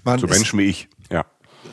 [0.04, 0.88] Man So Menschen wie ich.
[1.10, 1.24] Ja.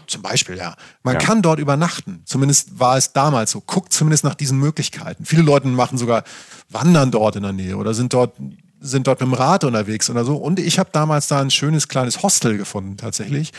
[0.08, 0.76] zum Beispiel, ja.
[1.04, 1.20] Man Ja.
[1.20, 2.22] kann dort übernachten.
[2.26, 3.62] Zumindest war es damals so.
[3.62, 5.26] Guckt zumindest nach diesen Möglichkeiten.
[5.26, 6.24] Viele Leute machen sogar
[6.70, 8.36] Wandern dort in der Nähe oder sind dort,
[8.82, 10.36] sind dort mit dem Rad unterwegs oder so.
[10.36, 13.52] Und ich habe damals da ein schönes kleines Hostel gefunden, tatsächlich.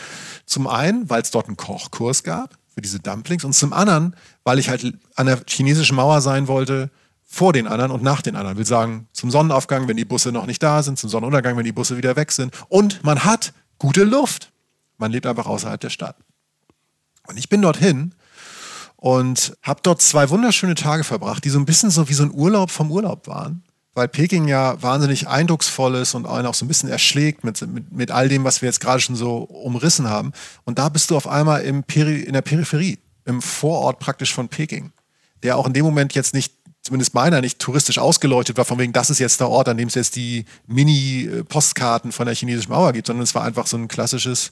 [0.45, 4.59] Zum einen, weil es dort einen Kochkurs gab für diese Dumplings und zum anderen, weil
[4.59, 6.89] ich halt an der chinesischen Mauer sein wollte,
[7.33, 8.59] vor den anderen und nach den anderen.
[8.59, 11.71] Will sagen, zum Sonnenaufgang, wenn die Busse noch nicht da sind, zum Sonnenuntergang, wenn die
[11.71, 12.53] Busse wieder weg sind.
[12.69, 14.51] Und man hat gute Luft.
[14.99, 16.15] Man lebt einfach außerhalb der Stadt.
[17.27, 18.13] Und ich bin dorthin
[18.97, 22.31] und habe dort zwei wunderschöne Tage verbracht, die so ein bisschen so wie so ein
[22.31, 23.63] Urlaub vom Urlaub waren.
[23.95, 27.91] Weil Peking ja wahnsinnig eindrucksvoll ist und einen auch so ein bisschen erschlägt mit, mit,
[27.91, 30.33] mit all dem, was wir jetzt gerade schon so umrissen haben.
[30.65, 34.49] Und da bist du auf einmal im Peri in der Peripherie, im Vorort praktisch von
[34.49, 34.91] Peking,
[35.41, 36.53] der auch in dem Moment jetzt nicht,
[36.83, 39.87] zumindest meiner, nicht touristisch ausgeleuchtet war, von wegen, das ist jetzt der Ort, an dem
[39.87, 43.87] es jetzt die Mini-Postkarten von der chinesischen Mauer gibt, sondern es war einfach so ein
[43.87, 44.51] klassisches,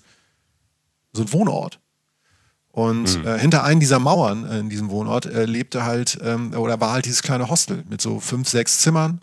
[1.12, 1.80] so ein Wohnort.
[2.72, 6.80] Und äh, hinter einem dieser Mauern äh, in diesem Wohnort äh, lebte halt, ähm, oder
[6.80, 9.20] war halt dieses kleine Hostel mit so fünf, sechs Zimmern,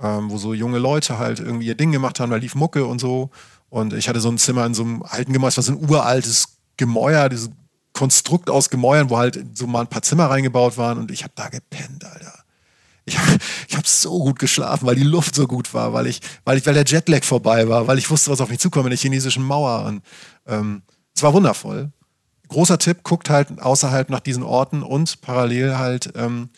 [0.00, 3.00] ähm, wo so junge Leute halt irgendwie ihr Ding gemacht haben, da lief Mucke und
[3.00, 3.30] so.
[3.70, 5.88] Und ich hatte so ein Zimmer in so einem alten Gemäuer, es war so ein
[5.88, 7.50] uraltes Gemäuer, dieses
[7.92, 11.32] Konstrukt aus Gemäuern, wo halt so mal ein paar Zimmer reingebaut waren und ich habe
[11.36, 12.37] da gepennt, Alter.
[13.08, 13.38] Ich habe
[13.68, 16.66] ich hab so gut geschlafen, weil die Luft so gut war, weil ich, weil ich,
[16.66, 19.42] weil der Jetlag vorbei war, weil ich wusste, was auf mich zukommt in der chinesischen
[19.42, 19.84] Mauer.
[19.84, 20.02] Und
[20.46, 20.82] ähm,
[21.14, 21.90] es war wundervoll.
[22.48, 26.48] Großer Tipp, guckt halt außerhalb nach diesen Orten und parallel halt ähm,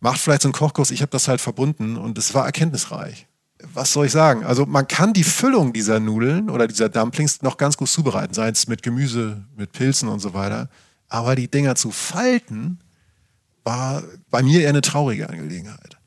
[0.00, 0.90] macht vielleicht so einen Kochkurs.
[0.90, 3.26] Ich habe das halt verbunden und es war erkenntnisreich.
[3.74, 4.44] Was soll ich sagen?
[4.44, 8.48] Also man kann die Füllung dieser Nudeln oder dieser Dumplings noch ganz gut zubereiten, sei
[8.48, 10.68] es mit Gemüse, mit Pilzen und so weiter.
[11.08, 12.78] Aber die Dinger zu falten,
[13.68, 15.98] war bei mir eher eine traurige Angelegenheit.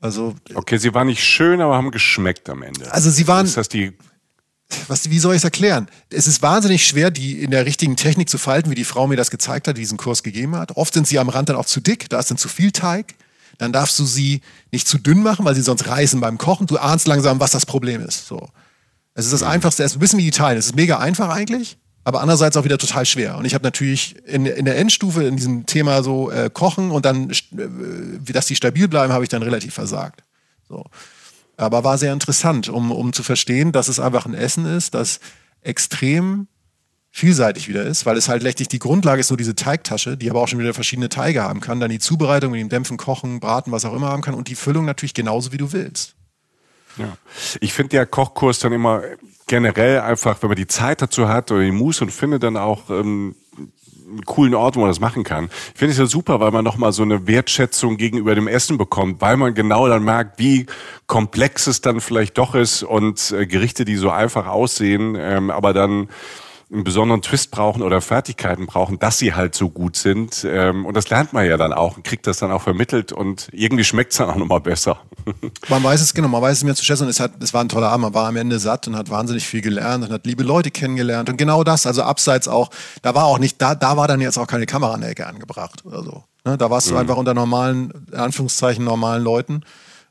[0.00, 2.90] Also, Okay, sie waren nicht schön, aber haben geschmeckt am Ende.
[2.90, 3.92] also sie waren, ist das die
[4.88, 5.88] was, wie soll ich es erklären?
[6.10, 9.16] Es ist wahnsinnig schwer, die in der richtigen Technik zu falten, wie die Frau mir
[9.16, 10.76] das gezeigt hat, die diesen Kurs gegeben hat.
[10.76, 13.14] Oft sind sie am Rand dann auch zu dick, da ist dann zu viel Teig.
[13.58, 14.40] Dann darfst du sie
[14.72, 16.66] nicht zu dünn machen, weil sie sonst reißen beim Kochen.
[16.66, 18.26] Du ahnst langsam, was das Problem ist.
[18.26, 18.48] So.
[19.14, 20.58] Es ist das Einfachste, es ist ein bisschen wie Italien.
[20.58, 23.36] Es ist mega einfach eigentlich, aber andererseits auch wieder total schwer.
[23.36, 27.04] Und ich habe natürlich in, in der Endstufe in diesem Thema so äh, Kochen und
[27.04, 30.22] dann, äh, dass die stabil bleiben, habe ich dann relativ versagt.
[30.68, 30.84] So.
[31.56, 35.18] Aber war sehr interessant, um, um zu verstehen, dass es einfach ein Essen ist, das
[35.62, 36.46] extrem
[37.10, 40.42] vielseitig wieder ist, weil es halt letztlich die Grundlage ist, so diese Teigtasche, die aber
[40.42, 43.72] auch schon wieder verschiedene Teige haben kann, dann die Zubereitung mit dem Dämpfen, Kochen, Braten,
[43.72, 46.14] was auch immer haben kann und die Füllung natürlich genauso, wie du willst.
[46.98, 47.16] Ja.
[47.58, 49.02] Ich finde ja Kochkurs dann immer
[49.46, 52.90] generell einfach, wenn man die Zeit dazu hat oder die Muße und findet dann auch
[52.90, 53.34] ähm,
[54.08, 55.48] einen coolen Ort, wo man das machen kann.
[55.72, 59.20] Ich finde es ja super, weil man nochmal so eine Wertschätzung gegenüber dem Essen bekommt,
[59.20, 60.66] weil man genau dann merkt, wie
[61.06, 65.72] komplex es dann vielleicht doch ist und äh, Gerichte, die so einfach aussehen, ähm, aber
[65.72, 66.08] dann
[66.72, 70.44] einen besonderen Twist brauchen oder Fertigkeiten brauchen, dass sie halt so gut sind.
[70.48, 73.48] Ähm, und das lernt man ja dann auch und kriegt das dann auch vermittelt und
[73.52, 74.98] irgendwie schmeckt es dann auch nochmal besser.
[75.68, 77.62] Man weiß es genau, man weiß es mir zu schätzen und es, hat, es war
[77.62, 80.26] ein toller Abend, man war am Ende satt und hat wahnsinnig viel gelernt und hat
[80.26, 82.70] liebe Leute kennengelernt und genau das, also abseits auch,
[83.02, 85.26] da war auch nicht, da, da war dann jetzt auch keine Kamera an der Ecke
[85.26, 86.24] angebracht oder so.
[86.44, 89.62] Ne, da warst du einfach unter normalen, in Anführungszeichen normalen Leuten.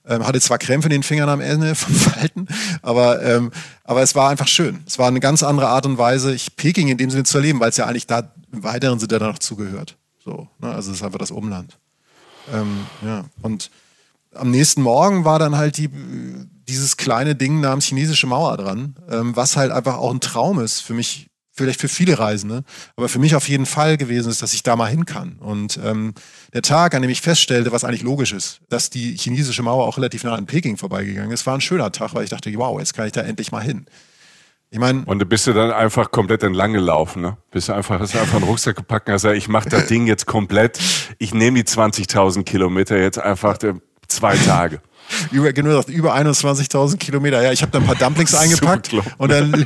[0.08, 2.48] Ähm, hatte zwar Krämpfe in den Fingern am Ende vom Falten,
[2.82, 3.52] aber, ähm,
[3.84, 4.84] aber es war einfach schön.
[4.86, 7.60] Es war eine ganz andere Art und Weise, ich Peking in dem Sinne zu erleben,
[7.60, 9.98] weil es ja eigentlich da im weiteren Sinne dann noch zugehört.
[10.24, 10.72] So, ne?
[10.72, 11.78] Also es ist einfach das Umland.
[12.54, 13.72] Ähm, ja, und
[14.34, 15.90] am nächsten Morgen war dann halt die,
[16.68, 20.82] dieses kleine Ding namens chinesische Mauer dran, ähm, was halt einfach auch ein Traum ist
[20.82, 22.64] für mich, vielleicht für viele Reisende,
[22.96, 25.38] aber für mich auf jeden Fall gewesen ist, dass ich da mal hin kann.
[25.40, 26.14] Und ähm,
[26.54, 29.98] der Tag, an dem ich feststellte, was eigentlich logisch ist, dass die chinesische Mauer auch
[29.98, 32.94] relativ nah an Peking vorbeigegangen ist, war ein schöner Tag, weil ich dachte, wow, jetzt
[32.94, 33.86] kann ich da endlich mal hin.
[34.72, 37.38] Ich meine, Und du bist du dann einfach komplett entlang gelaufen, ne?
[37.52, 39.86] Bist du einfach, hast du einfach einen Rucksack gepackt und hast gesagt, ich mache das
[39.88, 40.80] Ding jetzt komplett.
[41.20, 43.76] Ich nehme die 20.000 Kilometer jetzt einfach, äh,
[44.08, 44.82] Zwei Tage.
[45.32, 47.42] Über, genau, über 21.000 Kilometer.
[47.42, 49.52] Ja, ich habe da ein paar Dumplings eingepackt und dann.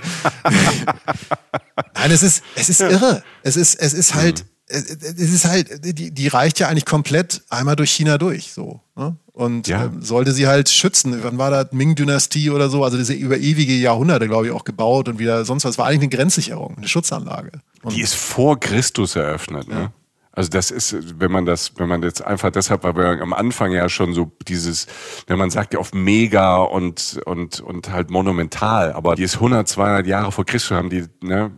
[1.96, 3.24] Nein, es ist, es ist irre.
[3.44, 4.78] Es ist, es ist halt, mhm.
[4.78, 8.82] es ist halt, die, die reicht ja eigentlich komplett einmal durch China durch, so.
[8.96, 9.16] Ne?
[9.32, 9.86] Und ja.
[9.86, 11.18] ähm, sollte sie halt schützen.
[11.24, 11.72] Wann war das?
[11.72, 12.84] Ming-Dynastie oder so?
[12.84, 15.72] Also diese über ewige Jahrhunderte, glaube ich, auch gebaut und wieder sonst was.
[15.72, 17.52] Es war eigentlich eine Grenzsicherung, eine Schutzanlage.
[17.82, 19.94] Und die ist vor Christus eröffnet, ne?
[20.40, 23.74] Also das ist, wenn man das, wenn man jetzt einfach deshalb, weil wir am Anfang
[23.74, 24.88] ja schon so dieses,
[25.28, 29.68] wenn man sagt ja oft mega und und und halt monumental, aber die ist 100,
[29.68, 31.52] 200 Jahre vor Christus haben die, ne,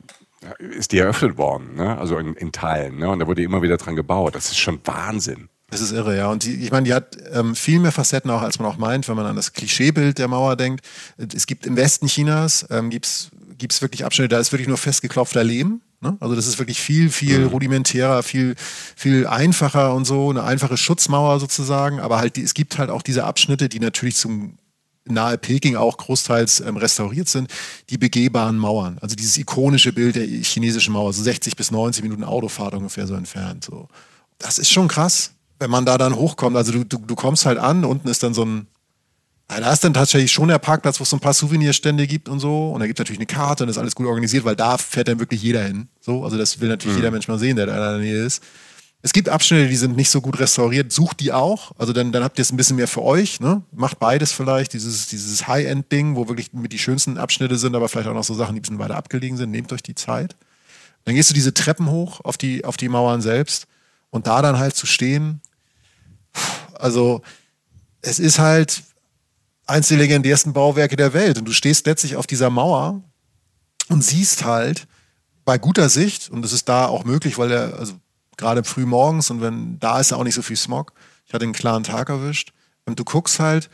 [0.58, 1.96] ist die eröffnet worden, ne?
[1.96, 3.08] Also in, in Teilen, ne?
[3.12, 4.34] Und da wurde immer wieder dran gebaut.
[4.34, 5.50] Das ist schon Wahnsinn.
[5.70, 6.32] Das ist irre, ja.
[6.32, 9.08] Und die, ich meine, die hat ähm, viel mehr Facetten auch, als man auch meint,
[9.08, 10.84] wenn man an das Klischeebild der Mauer denkt.
[11.36, 13.30] Es gibt im Westen Chinas ähm, gibt's
[13.60, 15.82] gibt's wirklich Abschnitte, da ist wirklich nur festgeklopfter Lehm.
[16.02, 16.18] Ne?
[16.20, 17.48] Also das ist wirklich viel, viel mhm.
[17.48, 18.56] rudimentärer, viel,
[18.96, 22.00] viel einfacher und so, eine einfache Schutzmauer sozusagen.
[22.00, 24.58] Aber halt, die, es gibt halt auch diese Abschnitte, die natürlich zum
[25.06, 27.50] nahe Peking auch großteils ähm, restauriert sind,
[27.90, 28.98] die begehbaren Mauern.
[29.02, 33.16] Also dieses ikonische Bild der chinesischen Mauer, so 60 bis 90 Minuten Autofahrt ungefähr so
[33.16, 33.64] entfernt.
[33.64, 33.88] So.
[34.38, 36.56] Das ist schon krass, wenn man da dann hochkommt.
[36.56, 38.68] Also du, du, du kommst halt an, unten ist dann so ein
[39.52, 42.30] ja, da ist dann tatsächlich schon der Parkplatz, wo es so ein paar Souvenirstände gibt
[42.30, 42.72] und so.
[42.72, 45.10] Und da gibt es natürlich eine Karte und ist alles gut organisiert, weil da fährt
[45.10, 45.90] dann wirklich jeder hin.
[46.00, 47.02] So, also das will natürlich mhm.
[47.02, 48.42] jeder Mensch mal sehen, der da in der Nähe ist.
[49.02, 50.92] Es gibt Abschnitte, die sind nicht so gut restauriert.
[50.94, 51.72] Sucht die auch.
[51.78, 53.40] Also dann, dann habt ihr es ein bisschen mehr für euch.
[53.40, 53.62] Ne?
[53.74, 54.74] Macht beides vielleicht.
[54.74, 58.36] Dieses, dieses High-End-Ding, wo wirklich mit die schönsten Abschnitte sind, aber vielleicht auch noch so
[58.36, 59.52] Sachen, die ein bisschen weiter abgelegen sind.
[59.52, 60.36] Nehmt euch die Zeit.
[61.04, 63.66] Dann gehst du diese Treppen hoch auf die, auf die Mauern selbst.
[64.12, 65.42] Und da dann halt zu stehen.
[66.76, 67.22] Also
[68.02, 68.84] es ist halt,
[69.72, 71.38] eins der legendärsten Bauwerke der Welt.
[71.38, 73.02] Und du stehst letztlich auf dieser Mauer
[73.90, 74.88] und siehst halt
[75.46, 77.94] bei guter Sicht, und das ist da auch möglich, weil er, also
[78.38, 80.94] gerade früh morgens und wenn da ist ja auch nicht so viel Smog.
[81.26, 82.54] Ich hatte einen klaren Tag erwischt.
[82.86, 83.70] Und du guckst halt,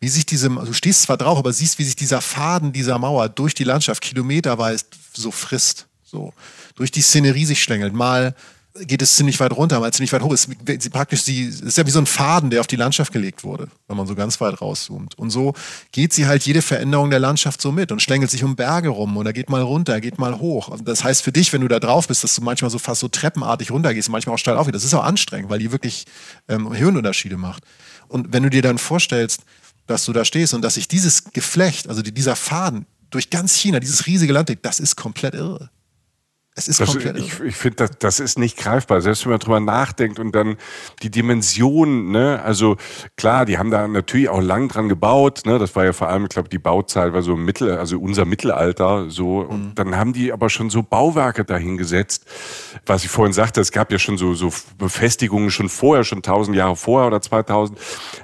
[0.00, 3.28] wie sich diese, du stehst zwar drauf, aber siehst, wie sich dieser Faden dieser Mauer
[3.28, 5.86] durch die Landschaft kilometerweit so frisst.
[6.02, 6.32] So.
[6.74, 7.94] Durch die Szenerie sich schlängelt.
[7.94, 8.34] Mal
[8.74, 10.32] geht es ziemlich weit runter, mal ziemlich weit hoch.
[10.32, 10.48] Ist
[10.90, 13.96] praktisch sie ist ja wie so ein Faden, der auf die Landschaft gelegt wurde, wenn
[13.96, 15.18] man so ganz weit rauszoomt.
[15.18, 15.54] Und so
[15.92, 19.16] geht sie halt jede Veränderung der Landschaft so mit und schlängelt sich um Berge rum
[19.16, 20.68] oder geht mal runter, geht mal hoch.
[20.68, 23.00] Und das heißt für dich, wenn du da drauf bist, dass du manchmal so fast
[23.00, 24.70] so treppenartig runtergehst, manchmal auch steil auf.
[24.70, 26.06] Das ist auch anstrengend, weil die wirklich
[26.48, 27.64] ähm, Hirnunterschiede macht.
[28.08, 29.42] Und wenn du dir dann vorstellst,
[29.86, 33.80] dass du da stehst und dass sich dieses Geflecht, also dieser Faden durch ganz China,
[33.80, 35.70] dieses riesige Land, das ist komplett irre.
[36.54, 37.16] Es ist das, komplett.
[37.16, 39.00] Ich, ich finde, das, das ist nicht greifbar.
[39.00, 40.56] Selbst wenn man drüber nachdenkt und dann
[41.02, 42.76] die Dimension, ne, also
[43.16, 46.24] klar, die haben da natürlich auch lang dran gebaut, ne, das war ja vor allem,
[46.24, 49.44] ich glaube, die Bauzeit war so Mittel, also unser Mittelalter, so.
[49.44, 49.48] Mhm.
[49.48, 52.26] Und dann haben die aber schon so Bauwerke dahingesetzt,
[52.84, 56.54] was ich vorhin sagte, es gab ja schon so, so Befestigungen schon vorher, schon tausend
[56.54, 57.78] Jahre vorher oder 2000.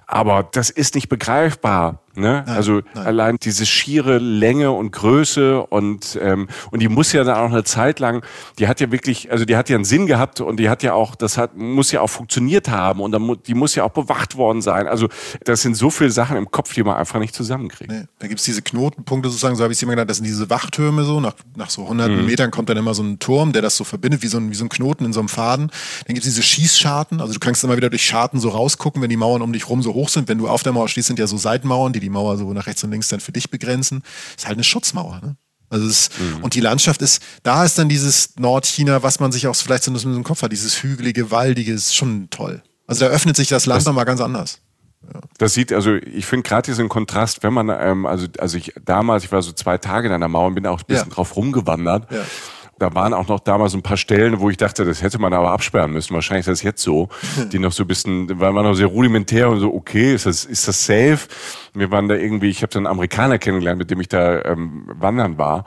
[0.07, 2.03] Aber das ist nicht begreifbar.
[2.19, 2.45] Ne?
[2.47, 3.07] Nein, also nein.
[3.07, 7.65] allein diese schiere Länge und Größe und ähm, und die muss ja dann auch eine
[7.65, 8.25] Zeit lang,
[8.59, 10.95] die hat ja wirklich, also die hat ja einen Sinn gehabt und die hat ja
[10.95, 14.37] auch, das hat muss ja auch funktioniert haben und dann, die muss ja auch bewacht
[14.37, 14.87] worden sein.
[14.87, 15.09] Also
[15.45, 17.91] das sind so viele Sachen im Kopf, die man einfach nicht zusammenkriegt.
[17.91, 20.51] Nee, da gibt's diese Knotenpunkte sozusagen, so habe ich es immer genannt, das sind diese
[20.51, 22.27] Wachtürme so, nach, nach so hunderten mhm.
[22.27, 24.55] Metern kommt dann immer so ein Turm, der das so verbindet, wie so ein, wie
[24.55, 25.71] so ein Knoten in so einem Faden.
[26.07, 29.17] Dann gibt's diese Schießscharten, also du kannst immer wieder durch Scharten so rausgucken, wenn die
[29.17, 30.29] Mauern um dich rum so hoch sind.
[30.29, 32.67] Wenn du auf der Mauer stehst, sind ja so Seitenmauern, die die Mauer so nach
[32.67, 34.03] rechts und links dann für dich begrenzen.
[34.37, 35.21] Ist halt eine Schutzmauer.
[35.23, 35.37] Ne?
[35.71, 36.43] Also es, mhm.
[36.43, 39.93] Und die Landschaft ist, da ist dann dieses Nordchina, was man sich auch vielleicht so
[39.93, 42.63] im Kopf hat, dieses hügelige, waldige, ist schon toll.
[42.87, 44.61] Also da öffnet sich das Land nochmal ganz anders.
[45.13, 45.21] Ja.
[45.39, 49.25] Das sieht, also ich finde gerade diesen Kontrast, wenn man, ähm, also, also ich damals,
[49.25, 51.15] ich war so zwei Tage in der Mauer und bin auch ein bisschen ja.
[51.15, 52.11] drauf rumgewandert.
[52.11, 52.25] Ja.
[52.79, 55.51] Da waren auch noch damals ein paar Stellen, wo ich dachte, das hätte man aber
[55.51, 56.15] absperren müssen.
[56.15, 57.09] Wahrscheinlich ist das jetzt so.
[57.53, 60.45] Die noch so ein bisschen, weil man noch sehr rudimentär und so, okay, ist das,
[60.45, 61.29] ist das safe?
[61.75, 64.85] Wir waren da irgendwie, ich habe so einen Amerikaner kennengelernt, mit dem ich da ähm,
[64.87, 65.65] wandern war.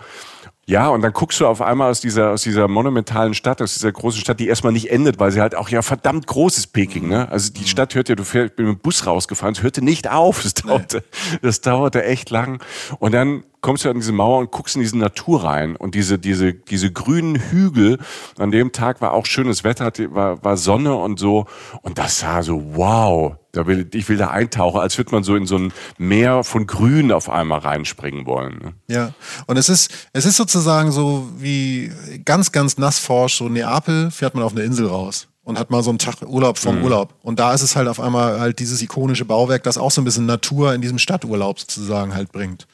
[0.68, 3.92] Ja, und dann guckst du auf einmal aus dieser, aus dieser monumentalen Stadt, aus dieser
[3.92, 7.10] großen Stadt, die erstmal nicht endet, weil sie halt auch ja verdammt groß ist, Peking,
[7.10, 7.30] ne?
[7.30, 9.84] Also die Stadt hört ja, du fährst, ich bin mit dem Bus rausgefahren, es hörte
[9.84, 11.04] nicht auf, das dauerte,
[11.42, 12.64] das dauerte echt lang.
[13.00, 16.20] Und dann kommst du an diese Mauer und guckst in diese Natur rein und diese,
[16.20, 18.00] diese, diese grünen Hügel.
[18.38, 21.46] An dem Tag war auch schönes Wetter, war, war Sonne und so.
[21.82, 25.36] Und das sah so, wow, da will, ich will da eintauchen, als würde man so
[25.36, 28.60] in so ein Meer von Grün auf einmal reinspringen wollen.
[28.60, 28.74] Ne?
[28.88, 29.14] Ja,
[29.48, 31.92] und es ist, es ist sozusagen so wie
[32.26, 35.84] ganz, ganz nass forsch, so Neapel fährt man auf eine Insel raus und hat mal
[35.84, 36.84] so einen Tag Urlaub vom mhm.
[36.84, 37.16] Urlaub.
[37.22, 40.06] Und da ist es halt auf einmal halt dieses ikonische Bauwerk, das auch so ein
[40.06, 42.68] bisschen Natur in diesem Stadturlaub sozusagen halt bringt.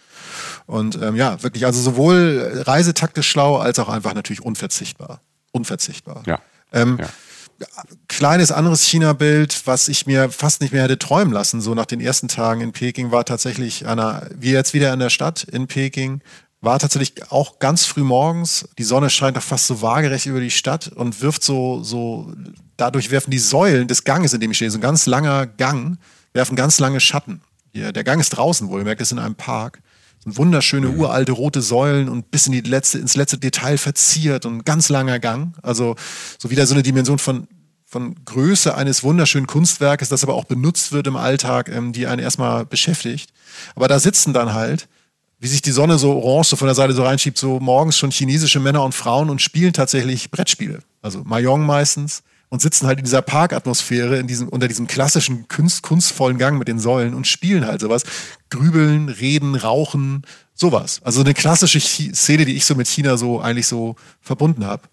[0.68, 5.22] Und ähm, ja, wirklich, also sowohl reisetaktisch schlau als auch einfach natürlich unverzichtbar.
[5.54, 6.24] Unverzichtbar.
[6.28, 6.40] Ja.
[6.74, 7.08] Ähm, ja.
[8.10, 12.02] kleines anderes China-Bild, was ich mir fast nicht mehr hätte träumen lassen, so nach den
[12.02, 16.22] ersten Tagen in Peking, war tatsächlich einer, wie jetzt wieder in der Stadt in Peking,
[16.60, 18.68] war tatsächlich auch ganz früh morgens.
[18.78, 22.34] Die Sonne scheint doch fast so waagerecht über die Stadt und wirft so, so,
[22.76, 25.98] dadurch werfen die Säulen des Ganges, in dem ich stehe, so ein ganz langer Gang,
[26.34, 27.42] werfen ganz lange Schatten.
[27.72, 29.82] Hier, der Gang ist draußen wohl, ihr merkt es in einem Park.
[30.26, 31.00] Wunderschöne mhm.
[31.00, 35.20] uralte rote Säulen und bis in die letzte, ins letzte Detail verziert und ganz langer
[35.20, 35.56] Gang.
[35.62, 35.96] Also
[36.38, 37.48] so wieder so eine Dimension von
[37.90, 42.22] von Größe eines wunderschönen Kunstwerkes, das aber auch benutzt wird im Alltag, ähm, die einen
[42.22, 43.32] erstmal beschäftigt.
[43.76, 44.90] Aber da sitzen dann halt,
[45.40, 48.12] wie sich die Sonne so orange so von der Seite so reinschiebt, so morgens schon
[48.12, 50.80] chinesische Männer und Frauen und spielen tatsächlich Brettspiele.
[51.02, 55.84] Also Mahjong meistens und sitzen halt in dieser Parkatmosphäre, in diesem, unter diesem klassischen kunst,
[55.84, 58.04] kunstvollen Gang mit den Säulen und spielen halt sowas.
[58.50, 60.24] Grübeln, reden, rauchen,
[60.54, 61.02] sowas.
[61.04, 64.84] Also eine klassische Szene, die ich so mit China so eigentlich so verbunden habe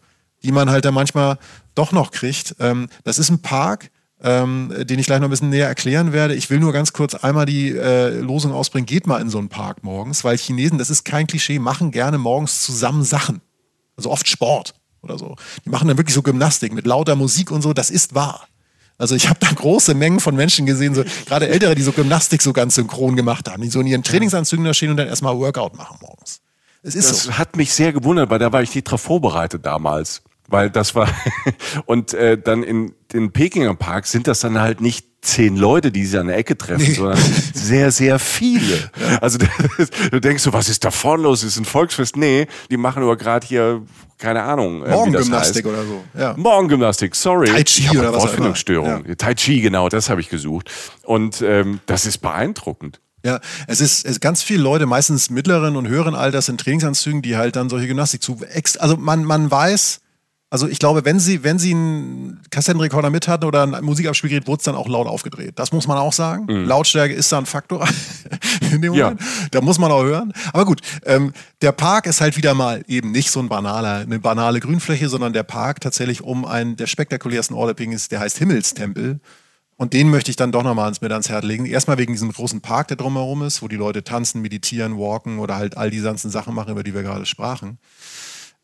[0.45, 1.39] die man halt da manchmal
[1.75, 2.55] doch noch kriegt.
[2.61, 3.91] Ähm, das ist ein Park,
[4.23, 6.35] ähm, den ich gleich noch ein bisschen näher erklären werde.
[6.35, 9.49] Ich will nur ganz kurz einmal die äh, Losung ausbringen, geht mal in so einen
[9.49, 13.41] Park morgens, weil Chinesen, das ist kein Klischee, machen gerne morgens zusammen Sachen.
[13.97, 15.35] Also oft Sport oder so.
[15.65, 18.47] Die machen dann wirklich so Gymnastik mit lauter Musik und so, das ist wahr.
[18.97, 22.43] Also ich habe da große Mengen von Menschen gesehen, so gerade Ältere, die so Gymnastik
[22.43, 25.37] so ganz synchron gemacht haben, die so in ihren Trainingsanzügen da stehen und dann erstmal
[25.37, 26.41] Workout machen morgens.
[26.83, 27.33] Es ist das so.
[27.39, 31.09] hat mich sehr gewundert, weil da war ich nicht drauf vorbereitet damals weil das war
[31.87, 36.05] und äh, dann in den Pekinger Park sind das dann halt nicht zehn Leute, die
[36.05, 36.93] sich an der Ecke treffen, nee.
[36.93, 37.19] sondern
[37.55, 38.91] sehr, sehr viele.
[39.01, 39.19] Ja.
[39.21, 39.39] Also
[40.11, 41.43] du denkst so, was ist da vorne los?
[41.43, 42.17] Ist ein Volksfest?
[42.17, 43.83] Nee, die machen nur gerade hier,
[44.19, 44.85] keine Ahnung.
[44.85, 46.05] Äh, Morgengymnastik oder so.
[46.17, 46.35] Ja.
[46.37, 47.47] Morgengymnastik, sorry.
[47.47, 49.05] Tai Chi oder was Wortfindungsstörung.
[49.07, 49.15] Ja.
[49.15, 50.71] Tai Chi, genau, das habe ich gesucht.
[51.03, 53.01] Und ähm, das ist beeindruckend.
[53.25, 57.39] Ja, es ist, es ganz viele Leute, meistens mittleren und höheren Alters in Trainingsanzügen, die
[57.39, 58.39] halt dann solche Gymnastik zu.
[58.79, 60.01] Also man, man weiß,
[60.55, 64.59] also ich glaube, wenn sie, wenn sie einen Kassettenrekorder mit hatten oder ein Musikabspielgerät, wurde
[64.59, 65.59] es dann auch laut aufgedreht.
[65.59, 66.45] Das muss man auch sagen.
[66.45, 66.69] Mhm.
[66.69, 67.89] Lautstärke ist da ein Faktor
[68.71, 69.21] in dem Moment.
[69.21, 69.49] Ja.
[69.51, 70.33] Da muss man auch hören.
[70.53, 74.21] Aber gut, ähm, der Park ist halt wieder mal eben nicht so ein banaler, eine
[74.21, 79.19] banale Grünfläche, sondern der Park tatsächlich um einen der spektakulärsten Orte ist, der heißt Himmelstempel.
[79.75, 81.67] Und den möchte ich dann doch nochmal ins mit ans Herz legen.
[81.67, 85.57] Erstmal wegen diesem großen Park, der drumherum ist, wo die Leute tanzen, meditieren, walken oder
[85.57, 87.79] halt all die ganzen Sachen machen, über die wir gerade sprachen.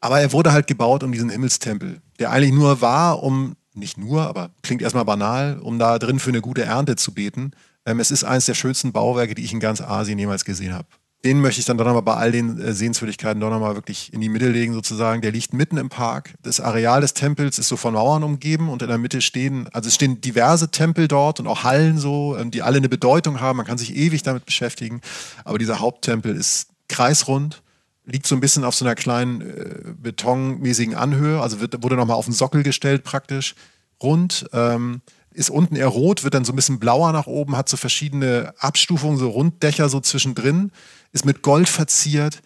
[0.01, 4.27] Aber er wurde halt gebaut um diesen Himmelstempel, der eigentlich nur war, um, nicht nur,
[4.27, 7.53] aber klingt erstmal banal, um da drin für eine gute Ernte zu beten.
[7.85, 10.87] Ähm, es ist eines der schönsten Bauwerke, die ich in ganz Asien jemals gesehen habe.
[11.23, 14.23] Den möchte ich dann doch nochmal bei all den äh, Sehenswürdigkeiten doch nochmal wirklich in
[14.23, 15.21] die Mitte legen, sozusagen.
[15.21, 16.35] Der liegt mitten im Park.
[16.43, 19.89] Das Areal des Tempels ist so von Mauern umgeben und in der Mitte stehen, also
[19.89, 23.59] es stehen diverse Tempel dort und auch Hallen so, ähm, die alle eine Bedeutung haben.
[23.59, 25.03] Man kann sich ewig damit beschäftigen.
[25.45, 27.63] Aber dieser Haupttempel ist kreisrund
[28.11, 32.17] liegt so ein bisschen auf so einer kleinen äh, betonmäßigen Anhöhe, also wird, wurde nochmal
[32.17, 33.55] auf den Sockel gestellt praktisch,
[34.03, 35.01] rund, ähm,
[35.33, 38.53] ist unten eher rot, wird dann so ein bisschen blauer nach oben, hat so verschiedene
[38.59, 40.73] Abstufungen, so Runddächer so zwischendrin,
[41.13, 42.43] ist mit Gold verziert,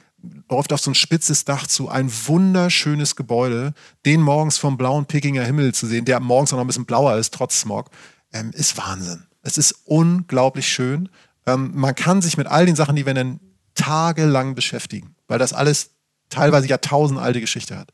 [0.51, 3.73] läuft auf so ein spitzes Dach zu, ein wunderschönes Gebäude,
[4.05, 7.17] den morgens vom blauen Pekinger Himmel zu sehen, der morgens auch noch ein bisschen blauer
[7.17, 7.91] ist, trotz Smog,
[8.33, 9.25] ähm, ist Wahnsinn.
[9.43, 11.09] Es ist unglaublich schön.
[11.47, 13.41] Ähm, man kann sich mit all den Sachen, die wir nennen,
[13.75, 15.91] tagelang beschäftigen, weil das alles
[16.31, 17.93] teilweise jahrtausendalte Geschichte hat.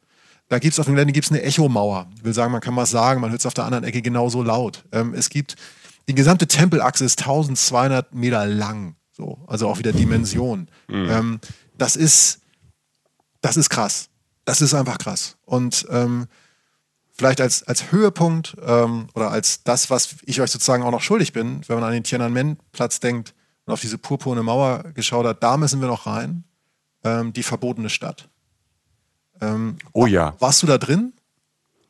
[0.49, 2.09] Da gibt es auf dem Gelände gibt's eine Echomauer.
[2.17, 4.43] Ich will sagen, man kann was sagen, man hört es auf der anderen Ecke genauso
[4.43, 4.85] laut.
[4.91, 5.55] Ähm, es gibt,
[6.09, 8.97] die gesamte Tempelachse ist 1200 Meter lang.
[9.13, 10.69] So, also auch wieder Dimension.
[10.89, 11.11] Mhm.
[11.11, 11.41] Ähm,
[11.79, 12.41] das ist,
[13.41, 14.09] das ist krass.
[14.45, 15.37] Das ist einfach krass.
[15.45, 16.27] Und ähm,
[17.13, 21.33] vielleicht als, als Höhepunkt ähm, oder als das, was ich euch sozusagen auch noch schuldig
[21.33, 23.35] bin, wenn man an den Tiananmen-Platz denkt,
[23.67, 26.45] und auf diese purpurne Mauer geschaut hat, da müssen wir noch rein.
[27.05, 28.29] Ähm, die verbotene Stadt.
[29.41, 30.35] Ähm, oh ja.
[30.39, 31.13] Warst du da drin?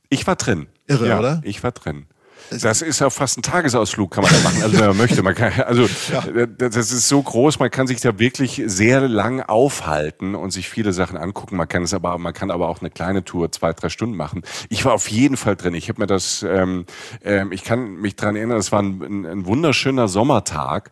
[0.08, 0.68] Ich war drin.
[0.86, 1.40] Irre, ja, oder?
[1.44, 2.06] Ich war drin.
[2.50, 5.22] Das ist ja fast ein Tagesausflug, kann man da machen, also wenn man möchte.
[5.22, 6.46] Man kann, also ja.
[6.46, 10.92] das ist so groß, man kann sich da wirklich sehr lang aufhalten und sich viele
[10.92, 11.56] Sachen angucken.
[11.56, 14.42] Man kann es aber, man kann aber auch eine kleine Tour, zwei, drei Stunden machen.
[14.68, 15.74] Ich war auf jeden Fall drin.
[15.74, 16.86] Ich habe mir das, ähm,
[17.22, 20.90] ähm, ich kann mich dran erinnern, es war ein, ein wunderschöner Sommertag.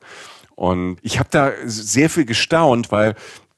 [0.54, 3.14] Und ich habe da sehr viel gestaunt, weil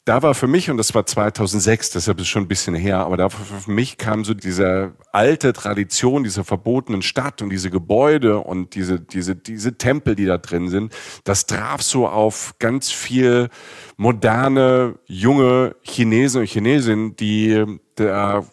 [0.07, 2.99] da war für mich, und das war 2006, deshalb ist es schon ein bisschen her,
[2.99, 8.39] aber da für mich kam so diese alte Tradition dieser verbotenen Stadt und diese Gebäude
[8.39, 10.95] und diese, diese, diese Tempel, die da drin sind,
[11.25, 13.51] das traf so auf ganz viel
[13.97, 18.45] moderne, junge Chinesen und Chinesinnen, die da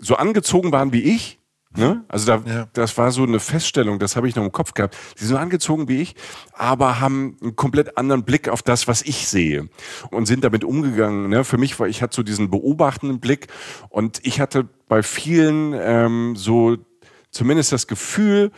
[0.00, 1.39] so angezogen waren wie ich,
[1.76, 2.04] Ne?
[2.08, 2.68] Also da, ja.
[2.72, 4.96] das war so eine Feststellung, das habe ich noch im Kopf gehabt.
[5.14, 6.16] Sie sind angezogen wie ich,
[6.52, 9.68] aber haben einen komplett anderen Blick auf das, was ich sehe
[10.10, 11.28] und sind damit umgegangen.
[11.28, 11.44] Ne?
[11.44, 13.46] Für mich war, ich hatte so diesen beobachtenden Blick
[13.88, 16.76] und ich hatte bei vielen ähm, so
[17.30, 18.50] zumindest das Gefühl,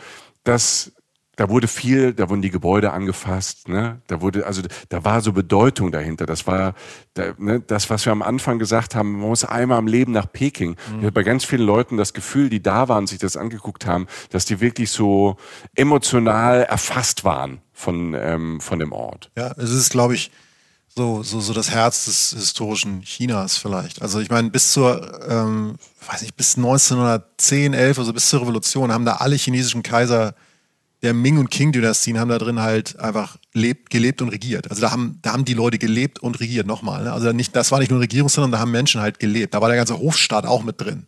[0.43, 0.93] dass
[1.35, 4.01] da wurde viel, da wurden die Gebäude angefasst, ne?
[4.07, 6.27] Da wurde, also da war so Bedeutung dahinter.
[6.27, 6.75] Das war
[7.15, 10.31] da, ne, das, was wir am Anfang gesagt haben, man muss einmal am Leben nach
[10.31, 10.71] Peking.
[10.71, 10.97] Mhm.
[10.97, 14.07] Ich hatte bei ganz vielen Leuten das Gefühl, die da waren, sich das angeguckt haben,
[14.29, 15.37] dass die wirklich so
[15.75, 19.31] emotional erfasst waren von, ähm, von dem Ort.
[19.35, 20.29] Ja, es ist, glaube ich,
[20.95, 24.03] so, so, so das Herz des historischen Chinas vielleicht.
[24.03, 25.77] Also ich meine, bis zur, ähm,
[26.07, 30.35] weiß nicht, bis 1910, 11, also bis zur Revolution haben da alle chinesischen Kaiser
[31.03, 34.69] der Ming- und Qing-Dynastien haben da drin halt einfach lebt, gelebt und regiert.
[34.69, 37.03] Also da haben, da haben die Leute gelebt und regiert, nochmal.
[37.03, 37.11] Ne?
[37.11, 39.53] Also nicht, das war nicht nur Regierung, sondern da haben Menschen halt gelebt.
[39.53, 41.05] Da war der ganze Hofstaat auch mit drin.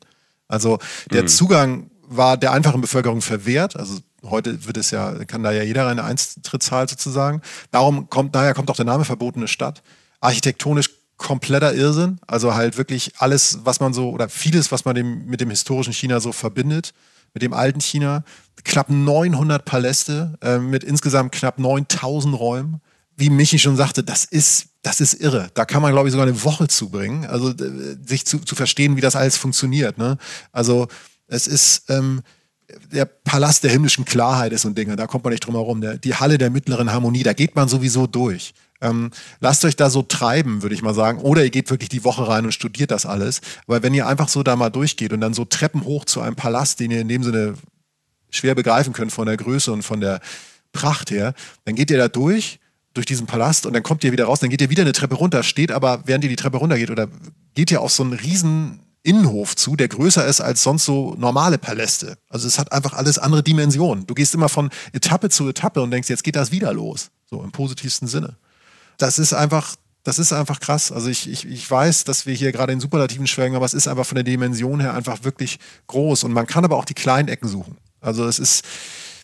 [0.49, 0.79] Also
[1.11, 1.27] der mhm.
[1.29, 3.77] Zugang war der einfachen Bevölkerung verwehrt.
[3.77, 7.41] Also heute wird es ja, kann da ja jeder eine Eintrittszahl sozusagen.
[7.71, 9.81] Darum kommt, daher kommt auch der Name verbotene Stadt.
[10.19, 12.19] Architektonisch kompletter Irrsinn.
[12.27, 15.93] Also halt wirklich alles, was man so, oder vieles, was man dem, mit dem historischen
[15.93, 16.93] China so verbindet
[17.35, 18.23] mit dem alten China.
[18.63, 22.81] Knapp 900 Paläste äh, mit insgesamt knapp 9000 Räumen.
[23.17, 25.49] Wie Michi schon sagte, das ist, das ist irre.
[25.53, 28.97] Da kann man, glaube ich, sogar eine Woche zubringen, also äh, sich zu, zu verstehen,
[28.97, 29.97] wie das alles funktioniert.
[29.97, 30.17] Ne?
[30.51, 30.87] Also
[31.27, 32.21] es ist ähm,
[32.91, 35.81] der Palast der himmlischen Klarheit ist so ein da kommt man nicht drum herum.
[35.81, 38.53] Der, die Halle der mittleren Harmonie, da geht man sowieso durch.
[38.81, 41.19] Ähm, lasst euch da so treiben, würde ich mal sagen.
[41.19, 43.41] Oder ihr geht wirklich die Woche rein und studiert das alles.
[43.67, 46.35] Aber wenn ihr einfach so da mal durchgeht und dann so Treppen hoch zu einem
[46.35, 47.55] Palast, den ihr in dem Sinne
[48.29, 50.19] schwer begreifen könnt von der Größe und von der
[50.73, 52.59] Pracht her, dann geht ihr da durch,
[52.93, 55.15] durch diesen Palast und dann kommt ihr wieder raus, dann geht ihr wieder eine Treppe
[55.15, 57.07] runter, steht aber, während ihr die Treppe runtergeht oder
[57.53, 61.57] geht ihr auf so einen riesen Innenhof zu, der größer ist als sonst so normale
[61.57, 62.17] Paläste.
[62.27, 64.07] Also es hat einfach alles andere Dimensionen.
[64.07, 67.11] Du gehst immer von Etappe zu Etappe und denkst, jetzt geht das wieder los.
[67.29, 68.35] So im positivsten Sinne
[68.97, 70.91] das ist einfach, das ist einfach krass.
[70.91, 73.87] Also ich, ich, ich weiß, dass wir hier gerade in Superlativen schwelgen, aber es ist
[73.87, 76.23] einfach von der Dimension her einfach wirklich groß.
[76.23, 77.77] Und man kann aber auch die kleinen Ecken suchen.
[78.05, 78.63] Also es ist,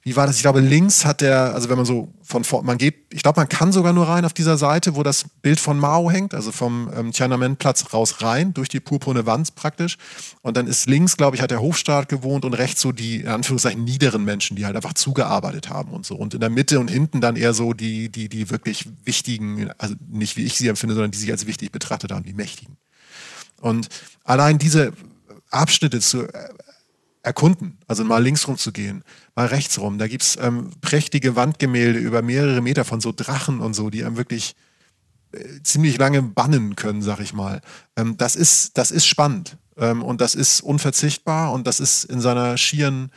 [0.03, 0.37] wie war das?
[0.37, 3.39] Ich glaube, links hat der, also wenn man so von vor, man geht, ich glaube,
[3.39, 6.51] man kann sogar nur rein auf dieser Seite, wo das Bild von Mao hängt, also
[6.51, 9.97] vom ähm, Tiananmen-Platz raus rein, durch die purpurne Wand praktisch.
[10.41, 13.27] Und dann ist links, glaube ich, hat der Hofstaat gewohnt und rechts so die, in
[13.27, 16.15] Anführungszeichen, niederen Menschen, die halt einfach zugearbeitet haben und so.
[16.15, 19.93] Und in der Mitte und hinten dann eher so die, die, die wirklich wichtigen, also
[20.09, 22.77] nicht wie ich sie empfinde, sondern die sich als wichtig betrachtet haben, die Mächtigen.
[23.59, 23.89] Und
[24.23, 24.93] allein diese
[25.51, 26.27] Abschnitte zu
[27.23, 29.03] erkunden, also mal links rum zu gehen,
[29.35, 29.97] mal rechts rum.
[29.97, 34.17] Da gibt's ähm, prächtige Wandgemälde über mehrere Meter von so Drachen und so, die einem
[34.17, 34.55] wirklich
[35.33, 37.61] äh, ziemlich lange bannen können, sag ich mal.
[37.95, 42.21] Ähm, das, ist, das ist spannend ähm, und das ist unverzichtbar und das ist in
[42.21, 43.11] seiner schieren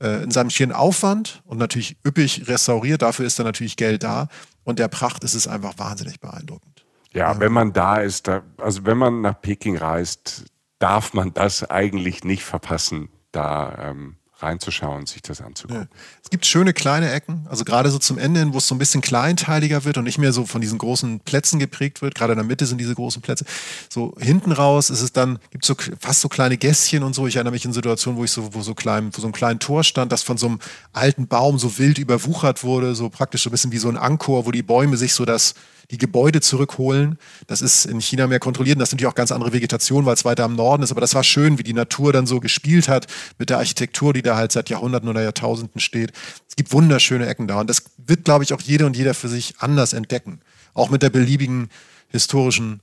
[0.00, 4.28] äh, in seinem schieren Aufwand und natürlich üppig restauriert, dafür ist da natürlich Geld da
[4.64, 6.86] und der Pracht ist es einfach wahnsinnig beeindruckend.
[7.12, 7.40] Ja, ja.
[7.40, 10.44] wenn man da ist, da, also wenn man nach Peking reist,
[10.78, 15.82] darf man das eigentlich nicht verpassen da ähm, reinzuschauen, sich das anzugucken.
[15.82, 15.96] Ja.
[16.22, 18.78] Es gibt schöne kleine Ecken, also gerade so zum Ende hin, wo es so ein
[18.78, 22.14] bisschen kleinteiliger wird und nicht mehr so von diesen großen Plätzen geprägt wird.
[22.14, 23.44] Gerade in der Mitte sind diese großen Plätze.
[23.88, 27.26] So hinten raus ist es dann, gibt es so fast so kleine Gässchen und so.
[27.26, 29.58] Ich erinnere mich in Situationen, wo ich so, wo so klein, wo so ein kleinen
[29.58, 30.58] Tor stand, das von so einem
[30.92, 34.46] alten Baum so wild überwuchert wurde, so praktisch so ein bisschen wie so ein Ankor,
[34.46, 35.54] wo die Bäume sich so das
[35.90, 37.18] die Gebäude zurückholen.
[37.46, 40.14] Das ist in China mehr kontrolliert und das ist natürlich auch ganz andere Vegetation, weil
[40.14, 40.90] es weiter am Norden ist.
[40.90, 43.06] Aber das war schön, wie die Natur dann so gespielt hat
[43.38, 46.12] mit der Architektur, die da halt seit Jahrhunderten oder Jahrtausenden steht.
[46.48, 49.28] Es gibt wunderschöne Ecken da und das wird, glaube ich, auch jede und jeder für
[49.28, 50.40] sich anders entdecken.
[50.74, 51.68] Auch mit der beliebigen
[52.08, 52.80] historischen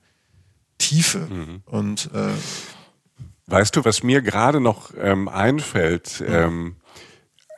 [0.77, 1.19] Tiefe.
[1.19, 1.61] Mhm.
[1.65, 2.29] Und äh,
[3.49, 6.19] Weißt du, was mir gerade noch ähm, einfällt?
[6.19, 6.33] Mhm.
[6.33, 6.75] Ähm,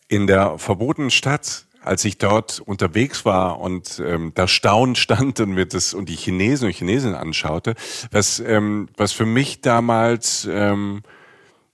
[0.08, 5.52] in der verbotenen Stadt als ich dort unterwegs war und ähm, da staunend stand und
[5.52, 7.76] mir das und die Chinesen und Chinesinnen anschaute,
[8.12, 11.04] was ähm, was für mich damals ähm,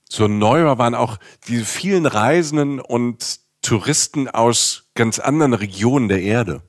[0.08, 6.22] so neu war, waren auch diese vielen Reisenden und Touristen aus ganz anderen Regionen der
[6.22, 6.62] Erde.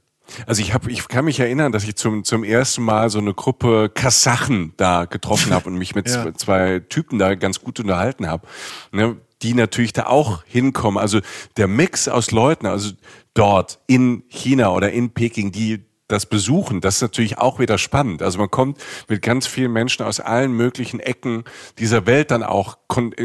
[0.46, 3.34] Also ich habe, ich kann mich erinnern, dass ich zum zum ersten Mal so eine
[3.34, 6.34] Gruppe Kasachen da getroffen habe und mich mit ja.
[6.34, 8.46] zwei Typen da ganz gut unterhalten habe.
[8.92, 10.98] Ne, die natürlich da auch hinkommen.
[10.98, 11.20] Also
[11.56, 12.92] der Mix aus Leuten, also
[13.34, 18.22] dort in China oder in Peking, die das besuchen, das ist natürlich auch wieder spannend.
[18.22, 18.78] Also man kommt
[19.08, 21.42] mit ganz vielen Menschen aus allen möglichen Ecken
[21.78, 22.78] dieser Welt dann auch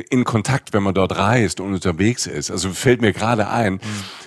[0.10, 2.50] in Kontakt, wenn man dort reist und unterwegs ist.
[2.50, 3.80] Also fällt mir gerade ein, mhm.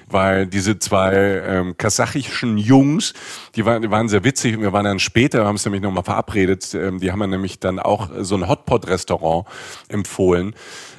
[0.08, 3.12] weil diese zwei ähm, kasachischen Jungs,
[3.56, 6.04] die waren, die waren sehr witzig und wir waren dann später, haben es nämlich nochmal
[6.04, 9.46] verabredet, ähm, die haben mir nämlich dann auch so ein Hotpot-Restaurant
[9.88, 10.54] empfohlen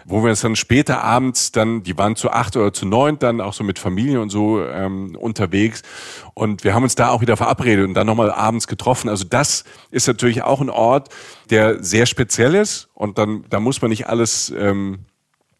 [0.05, 3.41] wo wir uns dann später abends dann, die waren zu acht oder zu neun dann
[3.41, 5.81] auch so mit Familie und so ähm, unterwegs.
[6.35, 9.09] Und wir haben uns da auch wieder verabredet und dann nochmal abends getroffen.
[9.09, 11.09] Also das ist natürlich auch ein Ort,
[11.49, 12.89] der sehr speziell ist.
[12.93, 15.05] Und dann da muss man nicht alles ähm,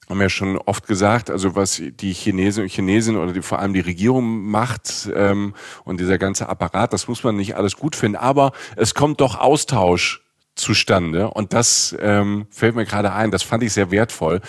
[0.09, 3.73] haben ja schon oft gesagt, also was die Chinesen und Chinesinnen oder die, vor allem
[3.73, 8.17] die Regierung macht ähm, und dieser ganze Apparat, das muss man nicht alles gut finden,
[8.17, 10.24] aber es kommt doch Austausch
[10.55, 14.41] zustande und das ähm, fällt mir gerade ein, das fand ich sehr wertvoll.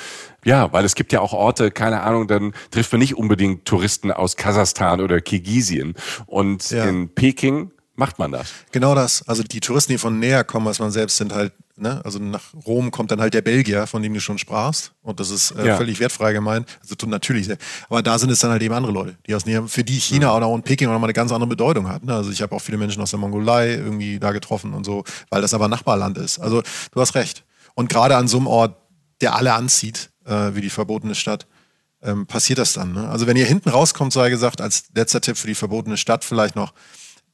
[0.44, 4.12] Ja, weil es gibt ja auch Orte, keine Ahnung, dann trifft man nicht unbedingt Touristen
[4.12, 5.94] aus Kasachstan oder Kirgisien
[6.26, 6.84] und ja.
[6.84, 8.52] in Peking macht man das.
[8.72, 9.26] Genau das.
[9.26, 12.00] Also die Touristen, die von näher kommen, als man selbst sind halt, ne?
[12.04, 14.92] also nach Rom kommt dann halt der Belgier, von dem du schon sprachst.
[15.02, 15.76] Und das ist äh, ja.
[15.76, 16.78] völlig wertfrei gemeint.
[16.82, 17.48] Also natürlich.
[17.88, 20.36] Aber da sind es dann halt eben andere Leute, die aus für die China ja.
[20.36, 22.04] oder und Peking auch nochmal eine ganz andere Bedeutung hat.
[22.04, 22.14] Ne?
[22.14, 25.42] Also ich habe auch viele Menschen aus der Mongolei irgendwie da getroffen und so, weil
[25.42, 26.38] das aber Nachbarland ist.
[26.38, 26.62] Also
[26.92, 27.44] du hast recht.
[27.74, 28.76] Und gerade an so einem Ort,
[29.20, 31.46] der alle anzieht, äh, wie die verbotene Stadt,
[32.02, 32.92] ähm, passiert das dann.
[32.92, 33.08] Ne?
[33.08, 36.56] Also wenn ihr hinten rauskommt, sei gesagt, als letzter Tipp für die verbotene Stadt vielleicht
[36.56, 36.72] noch,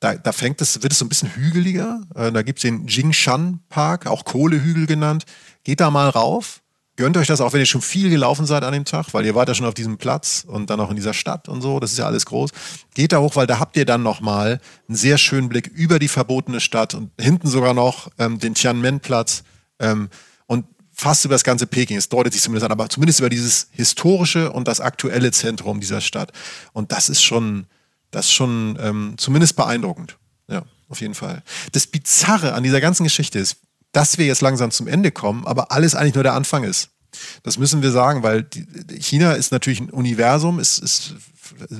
[0.03, 2.01] da, da fängt es, wird es so ein bisschen hügeliger.
[2.17, 5.25] Äh, da gibt es den Jingshan Park, auch Kohlehügel genannt.
[5.63, 6.61] Geht da mal rauf.
[6.97, 9.35] Gönnt euch das auch, wenn ihr schon viel gelaufen seid an dem Tag, weil ihr
[9.35, 11.79] wart ja schon auf diesem Platz und dann auch in dieser Stadt und so.
[11.79, 12.51] Das ist ja alles groß.
[12.95, 16.09] Geht da hoch, weil da habt ihr dann nochmal einen sehr schönen Blick über die
[16.09, 19.45] verbotene Stadt und hinten sogar noch ähm, den Tiananmen-Platz
[19.79, 20.11] ähm,
[20.47, 21.97] und fast über das ganze Peking.
[21.97, 26.01] Es deutet sich zumindest an, aber zumindest über dieses historische und das aktuelle Zentrum dieser
[26.01, 26.33] Stadt.
[26.73, 27.67] Und das ist schon,
[28.13, 30.17] das ist schon ähm, zumindest beeindruckend.
[30.49, 31.43] Ja, auf jeden Fall.
[31.73, 33.57] Das Bizarre an dieser ganzen Geschichte ist,
[33.91, 36.91] dass wir jetzt langsam zum Ende kommen, aber alles eigentlich nur der Anfang ist.
[37.43, 38.47] Das müssen wir sagen, weil
[38.99, 41.15] China ist natürlich ein Universum, ist, ist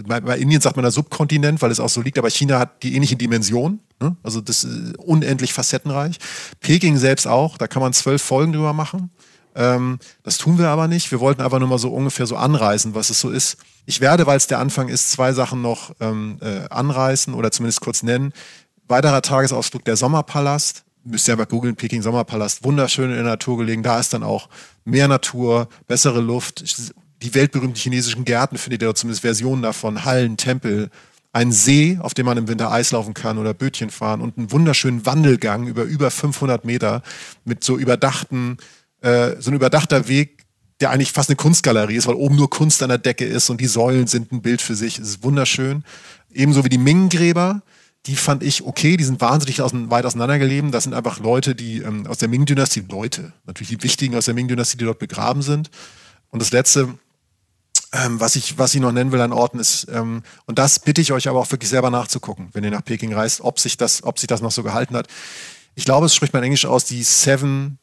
[0.07, 2.95] bei Indien sagt man da Subkontinent, weil es auch so liegt, aber China hat die
[2.95, 3.81] ähnliche Dimension.
[4.01, 4.17] Ne?
[4.23, 6.19] Also das ist unendlich facettenreich.
[6.61, 9.11] Peking selbst auch, da kann man zwölf Folgen drüber machen.
[9.55, 11.11] Ähm, das tun wir aber nicht.
[11.11, 13.57] Wir wollten einfach nur mal so ungefähr so anreißen, was es so ist.
[13.87, 17.81] Ich werde, weil es der Anfang ist, zwei Sachen noch ähm, äh, anreißen oder zumindest
[17.81, 18.33] kurz nennen.
[18.89, 20.85] Weiterer Tagesausflug der Sommerpalast.
[21.05, 22.65] Müsst ihr aber googeln, Peking Sommerpalast.
[22.65, 23.83] Wunderschön in der Natur gelegen.
[23.83, 24.49] Da ist dann auch
[24.85, 26.93] mehr Natur, bessere Luft.
[27.23, 30.05] Die weltberühmten chinesischen Gärten findet ihr zumindest Versionen davon.
[30.05, 30.91] Hallen, Tempel,
[31.33, 34.53] ein See, auf dem man im Winter Eis laufen kann oder Bötchen fahren und einen
[34.53, 37.03] wunderschönen Wandelgang über über 500 Meter
[37.45, 38.59] mit so überdachten,
[39.03, 40.45] äh, so ein überdachter Weg,
[40.81, 43.61] der eigentlich fast eine Kunstgalerie ist, weil oben nur Kunst an der Decke ist und
[43.61, 44.99] die Säulen sind ein Bild für sich.
[44.99, 45.85] Es ist wunderschön.
[46.33, 47.63] Ebenso wie die Ming-Gräber.
[48.07, 50.75] Die fand ich okay, die sind wahnsinnig ausein, weit auseinandergelebt.
[50.75, 54.35] Das sind einfach Leute, die ähm, aus der Ming-Dynastie, Leute, natürlich die wichtigen aus der
[54.35, 55.71] Ming-Dynastie, die dort begraben sind.
[56.31, 56.99] Und das letzte,
[57.93, 61.01] ähm, was, ich, was ich noch nennen will an Orten ist, ähm, und das bitte
[61.01, 64.03] ich euch aber auch wirklich selber nachzugucken, wenn ihr nach Peking reist, ob sich das,
[64.03, 65.07] ob sich das noch so gehalten hat.
[65.77, 67.79] Ich glaube, es spricht man Englisch aus, die Seven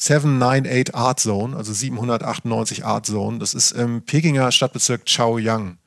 [0.00, 3.40] 798 Art Zone, also 798 Art Zone.
[3.40, 5.78] Das ist im Pekinger Stadtbezirk Chaoyang.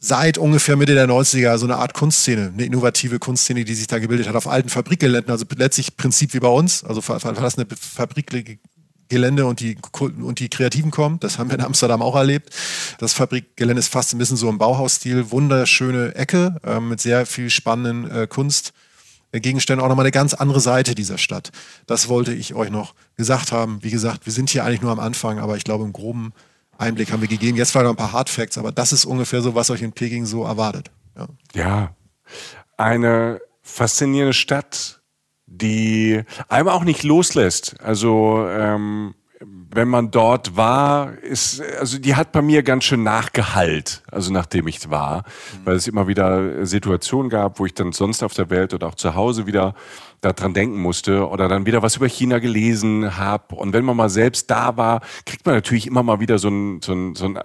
[0.00, 4.00] Seit ungefähr Mitte der 90er so eine Art Kunstszene, eine innovative Kunstszene, die sich da
[4.00, 5.30] gebildet hat auf alten Fabrikgeländen.
[5.30, 11.20] Also letztlich Prinzip wie bei uns, also verlassene Fabrikgelände und die, und die Kreativen kommen.
[11.20, 12.50] Das haben wir in Amsterdam auch erlebt.
[12.98, 15.30] Das Fabrikgelände ist fast ein bisschen so im Bauhausstil.
[15.30, 18.72] Wunderschöne Ecke äh, mit sehr viel spannenden äh, Kunst.
[19.32, 21.50] Gegenstände auch nochmal eine ganz andere Seite dieser Stadt.
[21.86, 23.78] Das wollte ich euch noch gesagt haben.
[23.82, 26.32] Wie gesagt, wir sind hier eigentlich nur am Anfang, aber ich glaube, im groben
[26.78, 27.56] Einblick haben wir gegeben.
[27.56, 29.92] Jetzt vielleicht noch ein paar Hard Facts, aber das ist ungefähr so, was euch in
[29.92, 30.90] Peking so erwartet.
[31.16, 31.94] Ja, ja.
[32.76, 35.00] eine faszinierende Stadt,
[35.46, 37.80] die einem auch nicht loslässt.
[37.80, 39.14] Also ähm,
[39.72, 44.66] wenn man dort war, ist, also die hat bei mir ganz schön nachgehalt, also nachdem
[44.66, 45.66] ich war, mhm.
[45.66, 48.96] weil es immer wieder Situationen gab, wo ich dann sonst auf der Welt oder auch
[48.96, 49.74] zu Hause wieder
[50.20, 53.54] daran denken musste oder dann wieder was über China gelesen habe.
[53.54, 56.82] Und wenn man mal selbst da war, kriegt man natürlich immer mal wieder so ein,
[56.82, 57.38] so ein, so ein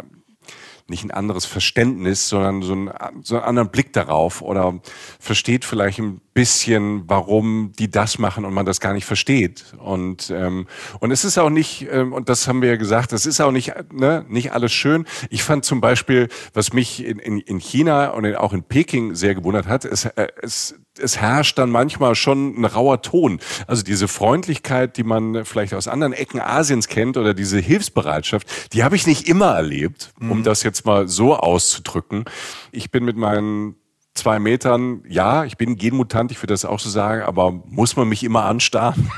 [0.88, 2.92] nicht ein anderes Verständnis, sondern so, ein,
[3.24, 4.80] so einen anderen Blick darauf oder
[5.20, 9.74] versteht vielleicht ein bisschen, warum die das machen und man das gar nicht versteht.
[9.80, 10.68] Und, ähm,
[11.00, 13.52] und es ist auch nicht, ähm, und das haben wir ja gesagt, es ist auch
[13.52, 15.06] nicht, ne, nicht alles schön.
[15.30, 19.34] Ich fand zum Beispiel, was mich in, in, in China und auch in Peking sehr
[19.34, 23.40] gewundert hat, es, äh, es es herrscht dann manchmal schon ein rauer Ton.
[23.68, 28.84] Also diese Freundlichkeit, die man vielleicht aus anderen Ecken Asiens kennt oder diese Hilfsbereitschaft, die
[28.84, 30.44] habe ich nicht immer erlebt, um mhm.
[30.44, 32.26] das jetzt mal so auszudrücken.
[32.72, 33.76] Ich bin mit meinen
[34.16, 38.08] zwei Metern, ja, ich bin Genmutant, ich würde das auch so sagen, aber muss man
[38.08, 39.12] mich immer anstarren?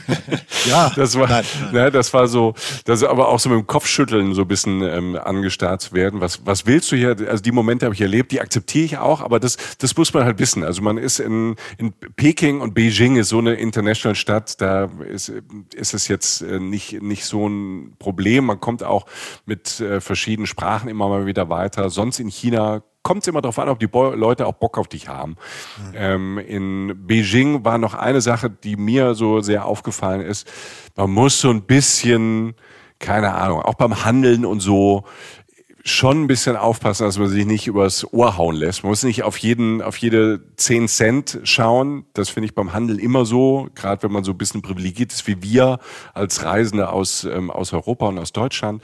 [0.66, 1.74] ja, das war, nein, nein.
[1.74, 2.54] Ne, das war so,
[2.84, 6.20] das aber auch so mit dem Kopfschütteln so ein bisschen ähm, angestarrt zu werden.
[6.20, 7.16] Was, was willst du hier?
[7.28, 10.24] Also die Momente habe ich erlebt, die akzeptiere ich auch, aber das, das muss man
[10.24, 10.62] halt wissen.
[10.62, 15.32] Also man ist in, in Peking und Beijing ist so eine international Stadt, da ist,
[15.74, 18.46] ist es jetzt äh, nicht, nicht so ein Problem.
[18.46, 19.06] Man kommt auch
[19.44, 21.90] mit äh, verschiedenen Sprachen immer mal wieder weiter.
[21.90, 25.06] Sonst in China kommt es immer darauf an, ob die Leute auch Bock auf dich
[25.06, 25.36] haben.
[25.92, 25.94] Mhm.
[25.94, 30.50] Ähm, in Beijing war noch eine Sache, die mir so sehr aufgefallen ist.
[30.96, 32.54] Man muss so ein bisschen
[32.98, 35.04] keine Ahnung, auch beim Handeln und so
[35.84, 38.82] schon ein bisschen aufpassen, dass man sich nicht übers Ohr hauen lässt.
[38.82, 42.06] Man muss nicht auf jeden, auf jede 10 Cent schauen.
[42.14, 45.26] Das finde ich beim Handeln immer so, gerade wenn man so ein bisschen privilegiert ist
[45.26, 45.78] wie wir
[46.14, 48.82] als Reisende aus, ähm, aus Europa und aus Deutschland.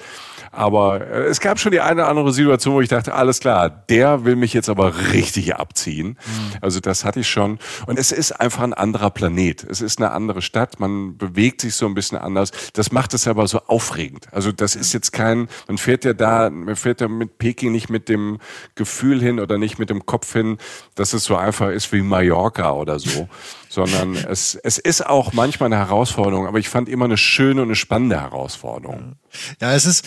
[0.50, 3.70] Aber äh, es gab schon die eine oder andere Situation, wo ich dachte, alles klar,
[3.70, 6.08] der will mich jetzt aber richtig abziehen.
[6.08, 6.58] Mhm.
[6.60, 7.58] Also das hatte ich schon.
[7.86, 9.64] Und es ist einfach ein anderer Planet.
[9.64, 10.80] Es ist eine andere Stadt.
[10.80, 12.50] Man bewegt sich so ein bisschen anders.
[12.74, 14.28] Das macht es aber so aufregend.
[14.32, 17.88] Also das ist jetzt kein, man fährt ja da, man fährt ja mit Peking nicht
[17.88, 18.38] mit dem
[18.74, 20.58] Gefühl hin oder nicht mit dem Kopf hin,
[20.94, 23.28] dass es so einfach ist wie Mallorca oder so.
[23.68, 27.68] sondern es, es ist auch manchmal eine Herausforderung, aber ich fand immer eine schöne und
[27.68, 29.14] eine spannende Herausforderung.
[29.60, 30.06] Ja, es ist,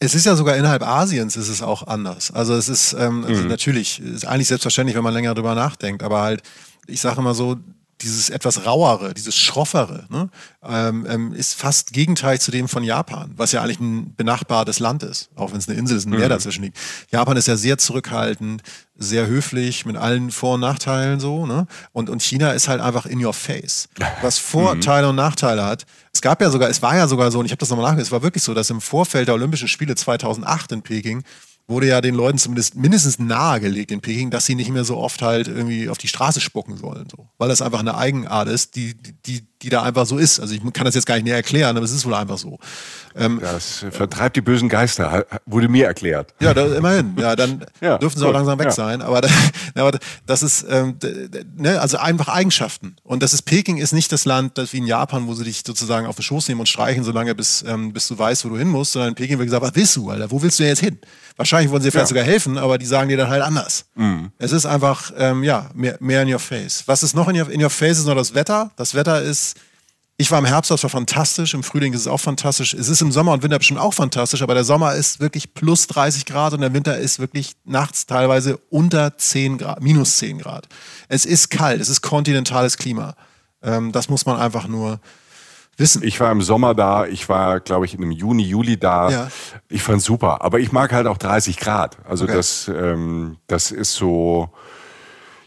[0.00, 2.32] es ist ja sogar innerhalb Asiens ist es auch anders.
[2.32, 3.48] Also es ist ähm, also mhm.
[3.48, 6.42] natürlich ist eigentlich selbstverständlich, wenn man länger drüber nachdenkt, aber halt
[6.88, 7.56] ich sage immer so,
[8.02, 10.28] dieses etwas rauere, dieses schroffere, ne,
[10.62, 15.02] ähm, ähm, ist fast gegenteilig zu dem von Japan, was ja eigentlich ein benachbartes Land
[15.02, 16.30] ist, auch wenn es eine Insel ist, ein Meer mhm.
[16.30, 16.78] dazwischen liegt.
[17.10, 18.62] Japan ist ja sehr zurückhaltend,
[18.96, 21.66] sehr höflich, mit allen Vor- und Nachteilen so, ne?
[21.92, 23.88] Und, und China ist halt einfach in your face,
[24.20, 25.10] was Vorteile mhm.
[25.10, 25.86] und Nachteile hat.
[26.12, 28.06] Es gab ja sogar, es war ja sogar so, und ich habe das nochmal nachgedacht,
[28.06, 31.24] es war wirklich so, dass im Vorfeld der Olympischen Spiele 2008 in Peking
[31.68, 35.22] wurde ja den Leuten zumindest mindestens nahegelegt in Peking, dass sie nicht mehr so oft
[35.22, 37.28] halt irgendwie auf die Straße spucken sollen, so.
[37.38, 40.40] Weil das einfach eine Eigenart ist, die, die, die da einfach so ist.
[40.40, 42.58] Also ich kann das jetzt gar nicht näher erklären, aber es ist wohl einfach so.
[43.16, 46.34] Ähm, das vertreibt die bösen Geister, wurde mir erklärt.
[46.40, 47.14] Ja, da, immerhin.
[47.18, 48.30] Ja, dann ja, dürfen sie gut.
[48.30, 48.72] auch langsam weg ja.
[48.72, 49.02] sein.
[49.02, 49.20] Aber,
[49.74, 50.96] aber das ist, ähm,
[51.56, 52.96] ne, also einfach Eigenschaften.
[53.02, 55.62] Und das ist, Peking ist nicht das Land, das wie in Japan, wo sie dich
[55.66, 58.58] sozusagen auf den Schoß nehmen und streichen, solange bis, ähm, bis du weißt, wo du
[58.58, 60.30] hin musst, sondern in Peking wird gesagt, was willst du, Alter?
[60.30, 60.98] Wo willst du denn jetzt hin?
[61.36, 63.86] Wahrscheinlich wollen sie dir vielleicht sogar helfen, aber die sagen dir dann halt anders.
[63.94, 64.30] Mhm.
[64.38, 66.84] Es ist einfach, ähm, ja, mehr, mehr in your face.
[66.86, 68.70] Was ist noch in your, in your face ist noch das Wetter.
[68.76, 69.56] Das Wetter ist,
[70.22, 71.52] ich war im Herbst, das war fantastisch.
[71.52, 72.74] Im Frühling ist es auch fantastisch.
[72.74, 75.88] Es ist im Sommer und Winter bestimmt auch fantastisch, aber der Sommer ist wirklich plus
[75.88, 80.68] 30 Grad und der Winter ist wirklich nachts teilweise unter 10 Grad, minus 10 Grad.
[81.08, 83.16] Es ist kalt, es ist kontinentales Klima.
[83.64, 85.00] Ähm, das muss man einfach nur
[85.76, 86.04] wissen.
[86.04, 89.10] Ich war im Sommer da, ich war, glaube ich, im Juni, Juli da.
[89.10, 89.28] Ja.
[89.68, 90.42] Ich fand super.
[90.42, 91.98] Aber ich mag halt auch 30 Grad.
[92.08, 92.34] Also okay.
[92.34, 94.50] das, ähm, das ist so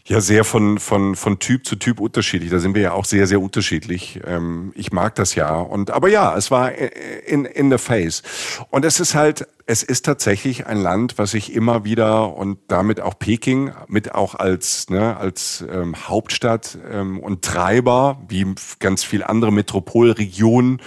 [0.07, 2.51] ja sehr von, von, von Typ zu Typ unterschiedlich.
[2.51, 4.19] Da sind wir ja auch sehr, sehr unterschiedlich.
[4.25, 5.55] Ähm, ich mag das ja.
[5.55, 8.21] Und, aber ja, es war in, in the face.
[8.69, 13.01] Und es ist halt, es ist tatsächlich ein Land, was ich immer wieder und damit
[13.01, 18.45] auch Peking mit auch als, ne, als ähm, Hauptstadt ähm, und Treiber, wie
[18.77, 20.83] ganz viel andere Metropolregionen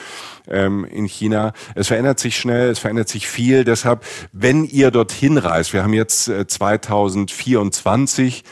[0.47, 1.55] ähm, in China.
[1.75, 3.65] Es verändert sich schnell, es verändert sich viel.
[3.65, 8.45] Deshalb, wenn ihr dorthin reist, wir haben jetzt äh, 2024,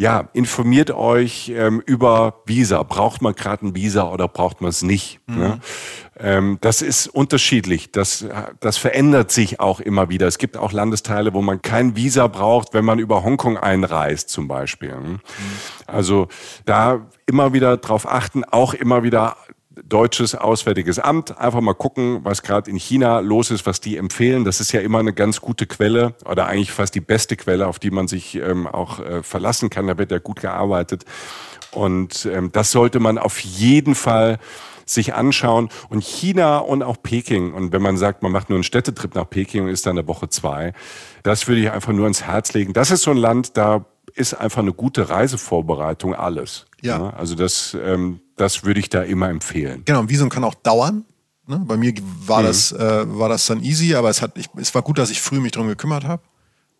[0.00, 2.82] ja, informiert euch ähm, über Visa.
[2.84, 5.20] Braucht man gerade ein Visa oder braucht man es nicht?
[5.26, 5.38] Mhm.
[5.38, 5.60] Ne?
[6.18, 7.92] Ähm, das ist unterschiedlich.
[7.92, 8.24] Das,
[8.60, 10.26] das verändert sich auch immer wieder.
[10.26, 14.48] Es gibt auch Landesteile, wo man kein Visa braucht, wenn man über Hongkong einreist zum
[14.48, 14.88] Beispiel.
[14.88, 15.00] Ne?
[15.00, 15.20] Mhm.
[15.86, 16.28] Also
[16.64, 19.36] da immer wieder drauf achten, auch immer wieder
[19.70, 21.38] deutsches Auswärtiges Amt.
[21.38, 24.44] Einfach mal gucken, was gerade in China los ist, was die empfehlen.
[24.44, 27.78] Das ist ja immer eine ganz gute Quelle oder eigentlich fast die beste Quelle, auf
[27.78, 29.86] die man sich ähm, auch äh, verlassen kann.
[29.86, 31.04] Da wird ja gut gearbeitet.
[31.70, 34.38] Und ähm, das sollte man auf jeden Fall
[34.86, 35.68] sich anschauen.
[35.88, 37.52] Und China und auch Peking.
[37.52, 40.08] Und wenn man sagt, man macht nur einen Städtetrip nach Peking und ist dann eine
[40.08, 40.72] Woche zwei,
[41.22, 42.72] das würde ich einfach nur ins Herz legen.
[42.72, 43.84] Das ist so ein Land, da
[44.14, 46.66] ist einfach eine gute Reisevorbereitung alles.
[46.82, 46.98] Ja.
[46.98, 47.14] Ne?
[47.14, 49.82] Also das, ähm, das würde ich da immer empfehlen.
[49.84, 51.04] Genau, Visum kann auch dauern.
[51.46, 51.60] Ne?
[51.66, 51.92] Bei mir
[52.26, 52.46] war, mhm.
[52.46, 55.20] das, äh, war das dann easy, aber es, hat, ich, es war gut, dass ich
[55.20, 56.22] früh mich darum gekümmert habe.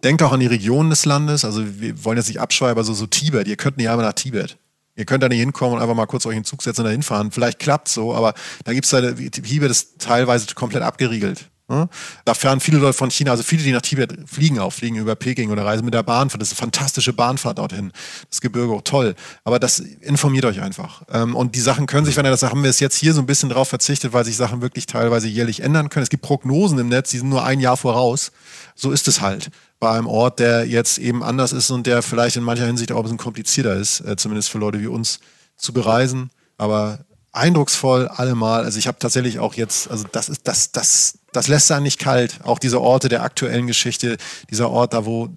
[0.03, 1.45] Denkt auch an die Region des Landes.
[1.45, 3.47] Also wir wollen jetzt nicht abschweifen, aber so, so Tibet.
[3.47, 4.57] Ihr könnt nicht einmal nach Tibet.
[4.97, 6.87] Ihr könnt da nicht hinkommen und einfach mal kurz euch in den Zug setzen und
[6.87, 7.31] da hinfahren.
[7.31, 11.50] Vielleicht klappt so, aber da gibt es da, Tibet ist teilweise komplett abgeriegelt.
[11.71, 11.89] Ne?
[12.25, 15.15] Da fahren viele Leute von China, also viele, die nach Tibet fliegen auch, fliegen über
[15.15, 16.43] Peking oder reisen mit der Bahnfahrt.
[16.43, 17.93] Das ist eine fantastische Bahnfahrt dorthin.
[18.29, 19.15] Das Gebirge auch toll.
[19.45, 21.03] Aber das informiert euch einfach.
[21.13, 23.21] Ähm, und die Sachen können sich, wenn ihr das haben wir es jetzt hier so
[23.21, 26.03] ein bisschen drauf verzichtet, weil sich Sachen wirklich teilweise jährlich ändern können.
[26.03, 28.33] Es gibt Prognosen im Netz, die sind nur ein Jahr voraus.
[28.75, 32.37] So ist es halt bei einem Ort, der jetzt eben anders ist und der vielleicht
[32.37, 35.21] in mancher Hinsicht auch ein bisschen komplizierter ist, äh, zumindest für Leute wie uns
[35.57, 36.31] zu bereisen.
[36.59, 38.65] Aber eindrucksvoll allemal.
[38.65, 41.99] Also ich habe tatsächlich auch jetzt, also das ist, das, das, das lässt einen nicht
[41.99, 42.41] kalt.
[42.45, 44.17] Auch diese Orte der aktuellen Geschichte,
[44.51, 45.29] dieser Ort da, wo,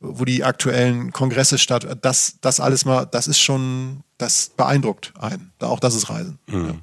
[0.00, 5.52] wo die aktuellen Kongresse statt, das, das alles mal, das ist schon, das beeindruckt einen.
[5.60, 6.38] Auch das ist Reisen.
[6.46, 6.80] Mhm.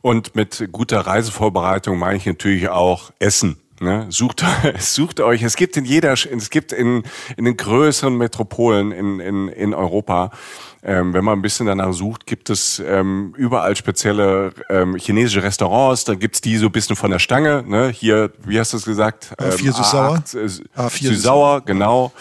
[0.00, 3.56] Und mit guter Reisevorbereitung meine ich natürlich auch Essen.
[3.80, 4.06] Ne?
[4.08, 4.42] Sucht,
[4.78, 7.02] sucht euch, es gibt in jeder, es gibt in,
[7.36, 10.30] in den größeren Metropolen in, in, in Europa
[10.86, 16.04] ähm, wenn man ein bisschen danach sucht, gibt es ähm, überall spezielle ähm, chinesische Restaurants.
[16.04, 17.64] Da gibt's die so ein bisschen von der Stange.
[17.66, 17.88] Ne?
[17.88, 19.34] Hier, wie hast du es gesagt?
[19.36, 20.22] A4 ähm, süß-sauer.
[20.76, 22.12] A4 süß-sauer, genau.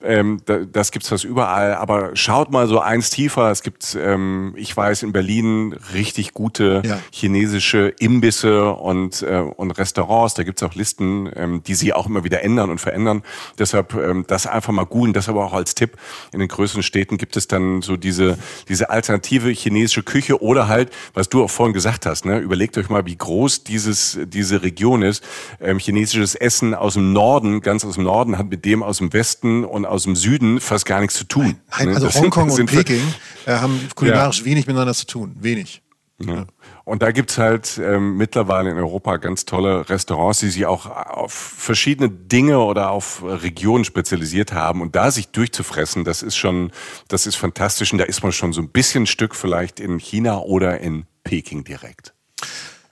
[0.00, 1.74] Ähm, da, das gibt's fast überall.
[1.74, 3.50] Aber schaut mal so eins tiefer.
[3.50, 7.00] Es gibt, ähm, ich weiß, in Berlin richtig gute ja.
[7.10, 10.34] chinesische Imbisse und, äh, und Restaurants.
[10.34, 13.24] Da gibt's auch Listen, ähm, die sie auch immer wieder ändern und verändern.
[13.58, 15.12] Deshalb ähm, das einfach mal googeln.
[15.12, 15.96] Das aber auch als Tipp.
[16.32, 20.68] In den größeren Städten gibt es dann so die diese, diese alternative chinesische Küche oder
[20.68, 24.62] halt, was du auch vorhin gesagt hast, ne, überlegt euch mal, wie groß dieses, diese
[24.62, 25.24] Region ist.
[25.60, 29.12] Ähm, chinesisches Essen aus dem Norden, ganz aus dem Norden, hat mit dem aus dem
[29.12, 31.56] Westen und aus dem Süden fast gar nichts zu tun.
[31.78, 31.94] Nein, ne?
[31.94, 33.02] also Hongkong und Peking
[33.46, 34.44] äh, haben kulinarisch ja.
[34.44, 35.36] wenig miteinander zu tun.
[35.40, 35.82] Wenig.
[36.20, 36.46] Ja.
[36.84, 41.32] Und da gibt's halt ähm, mittlerweile in Europa ganz tolle Restaurants, die sich auch auf
[41.32, 44.80] verschiedene Dinge oder auf Regionen spezialisiert haben.
[44.80, 46.72] Und da sich durchzufressen, das ist schon,
[47.08, 47.92] das ist fantastisch.
[47.92, 51.64] Und da ist man schon so ein bisschen Stück vielleicht in China oder in Peking
[51.64, 52.14] direkt.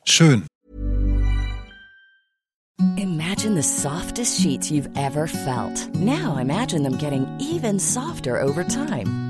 [0.05, 0.45] Schön.
[2.97, 5.95] Imagine the softest sheets you've ever felt.
[5.95, 9.30] Now imagine them getting even softer over time.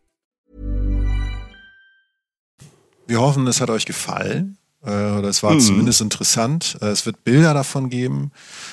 [3.11, 4.57] Wir hoffen, es hat euch gefallen.
[4.85, 5.59] Äh, das war mhm.
[5.59, 6.77] zumindest interessant.
[6.81, 8.31] Äh, es wird Bilder davon geben.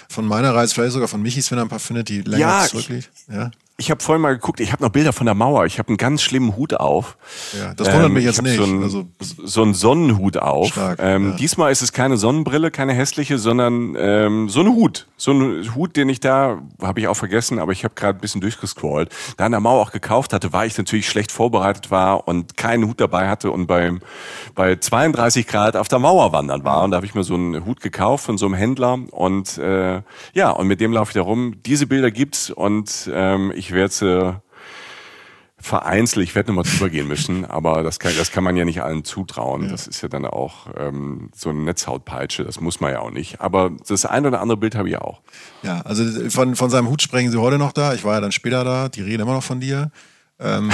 [0.08, 2.64] Von meiner Reise, vielleicht sogar von Michis, wenn er ein paar findet, die länger ja,
[2.64, 3.10] zurückliegt.
[3.28, 3.50] Ja.
[3.80, 5.64] Ich habe vorhin mal geguckt, ich habe noch Bilder von der Mauer.
[5.64, 7.16] Ich habe einen ganz schlimmen Hut auf.
[7.56, 8.56] Ja, das wundert ähm, mich jetzt nicht.
[8.56, 10.70] So einen, also, so einen Sonnenhut auf.
[10.70, 11.36] Stark, ähm, ja.
[11.36, 15.06] Diesmal ist es keine Sonnenbrille, keine hässliche, sondern ähm, so ein Hut.
[15.16, 18.20] So ein Hut, den ich da, habe ich auch vergessen, aber ich habe gerade ein
[18.20, 19.14] bisschen durchgescrollt.
[19.36, 22.84] Da an der Mauer auch gekauft hatte, weil ich natürlich schlecht vorbereitet war und keinen
[22.84, 24.00] Hut dabei hatte und beim,
[24.56, 26.82] bei 32 Grad auf der Mauer wandern war.
[26.82, 28.98] Und da habe ich mir so einen Hut gekauft von so einem Händler.
[29.12, 30.02] Und äh,
[30.32, 31.54] ja, und mit dem laufe ich da rum.
[31.64, 34.40] Diese Bilder gibt's und ähm, ich ich werde sie
[35.60, 38.82] vereinzelt, ich werde nochmal drüber gehen müssen, aber das kann, das kann man ja nicht
[38.82, 39.64] allen zutrauen.
[39.64, 39.70] Ja.
[39.70, 43.40] Das ist ja dann auch ähm, so eine Netzhautpeitsche, das muss man ja auch nicht.
[43.40, 45.20] Aber das eine oder andere Bild habe ich auch.
[45.62, 47.92] Ja, also von, von seinem Hut sprechen Sie heute noch da.
[47.92, 49.90] Ich war ja dann später da, die reden immer noch von dir.
[50.40, 50.70] Ähm,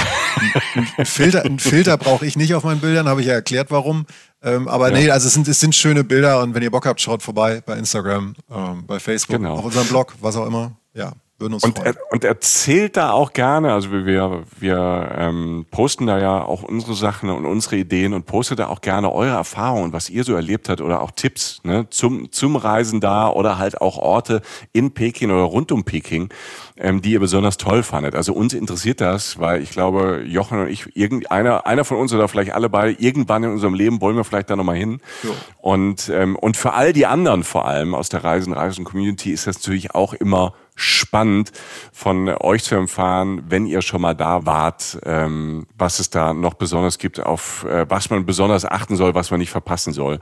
[0.97, 4.05] ein Filter, ein Filter brauche ich nicht auf meinen Bildern, habe ich ja erklärt, warum.
[4.43, 4.97] Ähm, aber ja.
[4.97, 7.61] nee, also es sind, es sind schöne Bilder und wenn ihr Bock habt, schaut vorbei
[7.65, 9.55] bei Instagram, ähm, bei Facebook, genau.
[9.55, 10.77] auf unserem Blog, was auch immer.
[10.93, 11.13] Ja.
[11.37, 11.95] Würden uns und, freuen.
[11.95, 16.93] Er, und erzählt da auch gerne, also wir, wir ähm, posten da ja auch unsere
[16.93, 20.69] Sachen und unsere Ideen und postet da auch gerne eure Erfahrungen, was ihr so erlebt
[20.69, 24.41] habt oder auch Tipps ne, zum, zum Reisen da oder halt auch Orte
[24.71, 26.29] in Peking oder rund um Peking,
[26.77, 28.15] ähm, die ihr besonders toll fandet.
[28.15, 32.29] Also uns interessiert das, weil ich glaube, Jochen und ich, irgendeiner, einer von uns oder
[32.29, 35.01] vielleicht alle beide, irgendwann in unserem Leben wollen wir vielleicht da nochmal hin.
[35.21, 35.31] Jo.
[35.59, 39.47] Und, ähm, und für all die anderen vor allem aus der Reisen, Reisen Community ist
[39.47, 41.51] das natürlich auch immer spannend
[41.93, 46.55] von euch zu erfahren, wenn ihr schon mal da wart, ähm, was es da noch
[46.55, 50.19] besonders gibt, auf äh, was man besonders achten soll, was man nicht verpassen soll.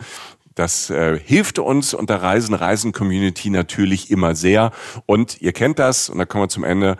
[0.55, 4.71] Das äh, hilft uns und der Reisen Reisen Community natürlich immer sehr.
[5.07, 6.97] Und ihr kennt das, und da kommen wir zum Ende.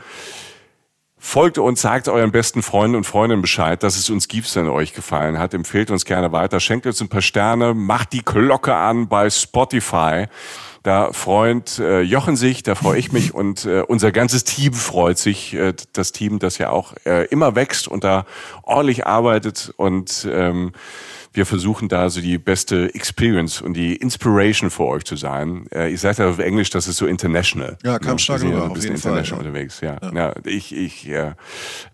[1.25, 4.93] Folgt uns, sagt euren besten Freunden und Freundinnen Bescheid, dass es uns gibt, wenn euch
[4.93, 5.53] gefallen hat.
[5.53, 6.59] Empfehlt uns gerne weiter.
[6.59, 7.73] Schenkt uns ein paar Sterne.
[7.73, 10.25] Macht die Glocke an bei Spotify.
[10.83, 15.17] Da freut äh, Jochen sich, da freue ich mich und äh, unser ganzes Team freut
[15.17, 15.53] sich.
[15.53, 18.25] Äh, das Team, das ja auch äh, immer wächst und da
[18.63, 20.73] ordentlich arbeitet und ähm,
[21.31, 25.67] wir versuchen da so die beste Experience und die Inspiration für euch zu sein.
[25.73, 27.77] Äh, ich sage ja auf Englisch, das ist so international.
[27.83, 29.79] Ja, kam stark rüber, ein bisschen international Fall, unterwegs.
[29.81, 30.13] Ja, ja.
[30.13, 31.31] ja ich, ich äh,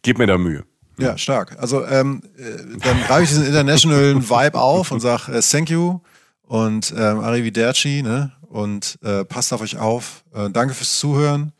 [0.01, 0.65] gebe mir da Mühe.
[0.97, 1.55] Ja, stark.
[1.59, 5.99] Also ähm, äh, dann greife ich diesen internationalen Vibe auf und sage äh, Thank you
[6.41, 8.33] und ähm, Arrivederci, ne?
[8.49, 10.23] Und äh, passt auf euch auf.
[10.33, 11.53] Äh, danke fürs Zuhören.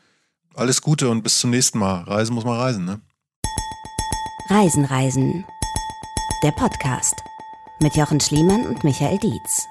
[0.54, 2.02] alles Gute und bis zum nächsten Mal.
[2.02, 3.00] Reisen muss man reisen, ne?
[4.48, 5.44] Reisen, Reisen.
[6.42, 7.14] Der Podcast
[7.80, 9.66] mit Jochen Schliemann und Michael Dietz.